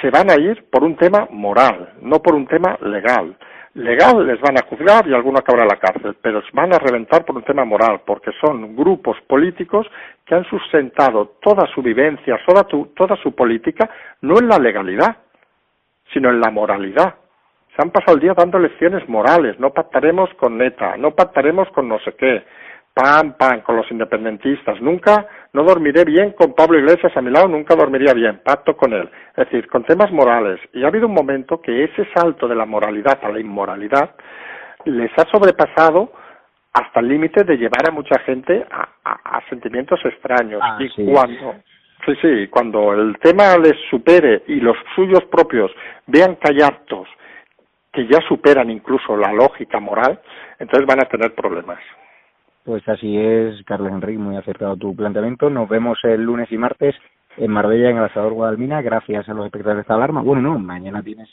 Se 0.00 0.10
van 0.10 0.30
a 0.30 0.34
ir 0.34 0.68
por 0.70 0.82
un 0.82 0.96
tema 0.96 1.28
moral, 1.30 1.92
no 2.00 2.20
por 2.22 2.34
un 2.34 2.46
tema 2.46 2.76
legal. 2.80 3.36
Legal 3.74 4.26
les 4.26 4.40
van 4.40 4.56
a 4.56 4.64
juzgar 4.66 5.06
y 5.06 5.12
alguno 5.12 5.38
acabará 5.38 5.64
en 5.64 5.68
la 5.68 5.78
cárcel, 5.78 6.16
pero 6.22 6.40
se 6.40 6.48
van 6.54 6.74
a 6.74 6.78
reventar 6.78 7.26
por 7.26 7.36
un 7.36 7.42
tema 7.42 7.66
moral, 7.66 8.00
porque 8.06 8.30
son 8.40 8.74
grupos 8.74 9.18
políticos 9.26 9.86
que 10.24 10.34
han 10.34 10.44
sustentado 10.44 11.36
toda 11.42 11.66
su 11.74 11.82
vivencia, 11.82 12.40
toda, 12.46 12.64
toda 12.64 13.16
su 13.16 13.34
política, 13.34 13.90
no 14.22 14.38
en 14.38 14.48
la 14.48 14.58
legalidad, 14.58 15.18
sino 16.14 16.30
en 16.30 16.40
la 16.40 16.50
moralidad. 16.50 17.16
Se 17.76 17.82
han 17.82 17.90
pasado 17.90 18.16
el 18.16 18.22
día 18.22 18.32
dando 18.34 18.58
lecciones 18.58 19.06
morales, 19.10 19.60
no 19.60 19.74
pactaremos 19.74 20.32
con 20.40 20.56
neta, 20.56 20.96
no 20.96 21.10
pactaremos 21.10 21.68
con 21.72 21.86
no 21.86 21.98
sé 21.98 22.14
qué, 22.14 22.44
pam, 22.96 23.34
pam, 23.34 23.60
con 23.60 23.76
los 23.76 23.90
independentistas. 23.90 24.80
Nunca, 24.80 25.26
no 25.52 25.64
dormiré 25.64 26.02
bien 26.04 26.32
con 26.32 26.54
Pablo 26.54 26.78
Iglesias 26.78 27.14
a 27.14 27.20
mi 27.20 27.30
lado, 27.30 27.46
nunca 27.46 27.76
dormiría 27.76 28.14
bien, 28.14 28.40
pacto 28.42 28.74
con 28.74 28.94
él. 28.94 29.06
Es 29.36 29.44
decir, 29.44 29.68
con 29.68 29.84
temas 29.84 30.10
morales. 30.10 30.58
Y 30.72 30.82
ha 30.82 30.88
habido 30.88 31.06
un 31.06 31.12
momento 31.12 31.60
que 31.60 31.84
ese 31.84 32.08
salto 32.14 32.48
de 32.48 32.54
la 32.54 32.64
moralidad 32.64 33.18
a 33.22 33.28
la 33.28 33.38
inmoralidad 33.38 34.14
les 34.86 35.10
ha 35.18 35.30
sobrepasado 35.30 36.10
hasta 36.72 37.00
el 37.00 37.08
límite 37.08 37.44
de 37.44 37.58
llevar 37.58 37.86
a 37.86 37.92
mucha 37.92 38.18
gente 38.20 38.64
a, 38.70 39.40
sentimientos 39.50 40.00
extraños. 40.02 40.60
Ah, 40.62 40.78
y 40.80 41.04
cuando, 41.04 41.54
sí, 42.06 42.14
sí, 42.22 42.48
cuando 42.48 42.94
el 42.94 43.18
tema 43.18 43.58
les 43.58 43.76
supere 43.90 44.42
y 44.46 44.60
los 44.60 44.76
suyos 44.94 45.24
propios 45.30 45.70
vean 46.06 46.36
que 46.36 46.50
hay 46.50 46.62
actos 46.62 47.08
que 47.92 48.06
ya 48.06 48.20
superan 48.26 48.70
incluso 48.70 49.16
la 49.16 49.32
lógica 49.32 49.80
moral, 49.80 50.18
entonces 50.58 50.86
van 50.86 51.00
a 51.00 51.08
tener 51.08 51.34
problemas. 51.34 51.78
Pues 52.66 52.86
así 52.88 53.16
es, 53.16 53.62
Carlos 53.64 53.92
Enrique, 53.92 54.18
muy 54.18 54.34
acertado 54.34 54.76
tu 54.76 54.94
planteamiento. 54.96 55.48
Nos 55.48 55.68
vemos 55.68 56.00
el 56.02 56.24
lunes 56.24 56.50
y 56.50 56.58
martes 56.58 56.96
en 57.36 57.52
Marbella, 57.52 57.90
en 57.90 57.98
el 57.98 58.04
Asador 58.04 58.32
Guadalmina, 58.32 58.82
gracias 58.82 59.28
a 59.28 59.34
los 59.34 59.46
espectadores 59.46 59.76
de 59.76 59.82
esta 59.82 59.94
alarma. 59.94 60.20
Bueno, 60.20 60.42
no, 60.42 60.58
mañana 60.58 61.00
tienes. 61.00 61.28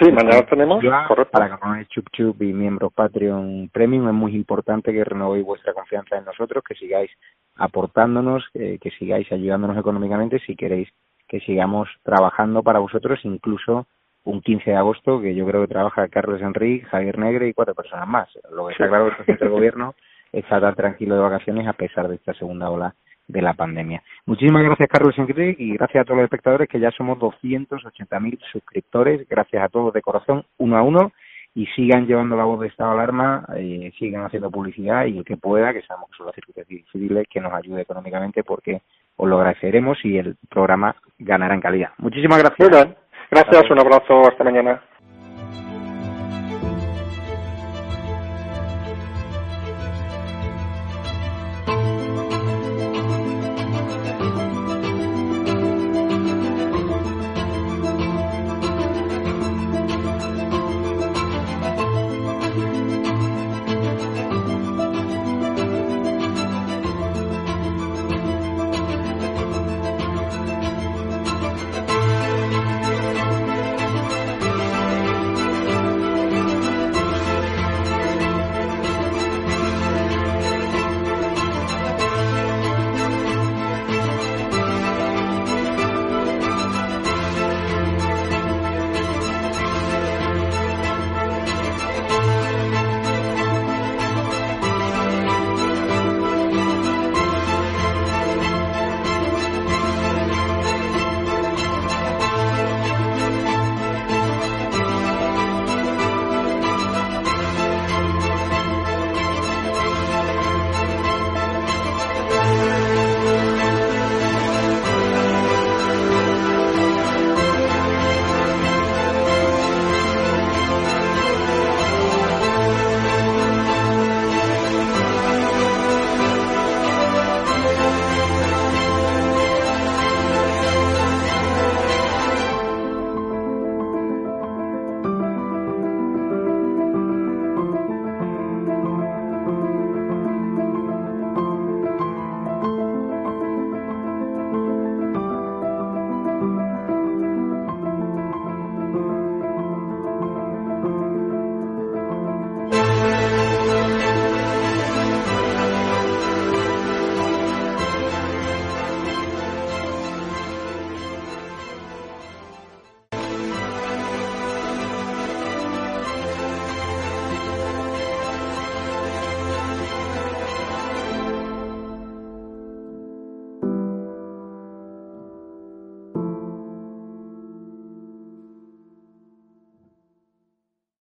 Sí, 0.00 0.12
mañana 0.12 0.46
tenemos, 0.48 0.84
correcto. 1.08 1.32
Para 1.32 1.48
cabrones 1.48 1.88
Chup 1.88 2.08
Chup 2.12 2.40
y 2.40 2.52
miembros 2.52 2.92
Patreon 2.92 3.68
Premium 3.72 4.06
es 4.06 4.14
muy 4.14 4.36
importante 4.36 4.92
que 4.92 5.02
renovéis 5.02 5.44
vuestra 5.44 5.72
confianza 5.72 6.18
en 6.18 6.24
nosotros, 6.24 6.62
que 6.62 6.76
sigáis 6.76 7.10
aportándonos, 7.56 8.44
que, 8.52 8.78
que 8.78 8.90
sigáis 8.92 9.30
ayudándonos 9.32 9.76
económicamente 9.76 10.38
si 10.46 10.54
queréis 10.54 10.88
que 11.26 11.40
sigamos 11.40 11.88
trabajando 12.04 12.62
para 12.62 12.78
vosotros, 12.78 13.18
incluso 13.24 13.88
un 14.22 14.40
15 14.40 14.70
de 14.70 14.76
agosto, 14.76 15.20
que 15.20 15.34
yo 15.34 15.44
creo 15.46 15.62
que 15.62 15.72
trabaja 15.72 16.06
Carlos 16.06 16.40
Enrique, 16.42 16.86
Javier 16.86 17.18
Negre 17.18 17.48
y 17.48 17.54
cuatro 17.54 17.74
personas 17.74 18.06
más. 18.06 18.28
Lo 18.52 18.68
que 18.68 18.72
está 18.72 18.86
claro 18.86 19.08
es 19.08 19.26
que 19.26 19.44
el 19.44 19.50
gobierno 19.50 19.96
está 20.38 20.60
tan 20.60 20.74
tranquilo 20.74 21.14
de 21.14 21.22
vacaciones 21.22 21.66
a 21.66 21.72
pesar 21.72 22.08
de 22.08 22.16
esta 22.16 22.34
segunda 22.34 22.70
ola 22.70 22.94
de 23.28 23.42
la 23.42 23.54
pandemia. 23.54 24.02
Muchísimas 24.26 24.62
gracias, 24.62 24.88
Carlos 24.88 25.18
Enrique, 25.18 25.56
y 25.58 25.76
gracias 25.76 26.02
a 26.02 26.04
todos 26.04 26.18
los 26.18 26.24
espectadores, 26.24 26.68
que 26.68 26.80
ya 26.80 26.90
somos 26.92 27.18
280.000 27.18 28.38
suscriptores. 28.52 29.28
Gracias 29.28 29.62
a 29.62 29.68
todos 29.68 29.92
de 29.92 30.02
corazón, 30.02 30.44
uno 30.58 30.76
a 30.76 30.82
uno, 30.82 31.12
y 31.54 31.66
sigan 31.68 32.06
llevando 32.06 32.36
la 32.36 32.44
voz 32.44 32.60
de 32.60 32.68
estado 32.68 32.90
de 32.90 32.96
alarma, 32.96 33.46
eh, 33.56 33.90
sigan 33.98 34.24
haciendo 34.24 34.50
publicidad 34.50 35.06
y 35.06 35.18
el 35.18 35.24
que 35.24 35.36
pueda, 35.36 35.72
que 35.72 35.82
sabemos 35.82 36.10
que 36.10 36.18
son 36.18 36.26
las 36.26 36.34
circunstancias 36.34 36.68
difíciles, 36.68 37.26
que 37.28 37.40
nos 37.40 37.52
ayude 37.52 37.82
económicamente 37.82 38.44
porque 38.44 38.82
os 39.16 39.28
lo 39.28 39.38
agradeceremos 39.38 39.98
y 40.04 40.18
el 40.18 40.36
programa 40.50 40.94
ganará 41.18 41.54
en 41.54 41.60
calidad. 41.60 41.90
Muchísimas 41.98 42.38
gracias. 42.38 42.94
Gracias, 43.30 43.70
un 43.70 43.80
abrazo, 43.80 44.20
hasta 44.28 44.44
mañana. 44.44 44.82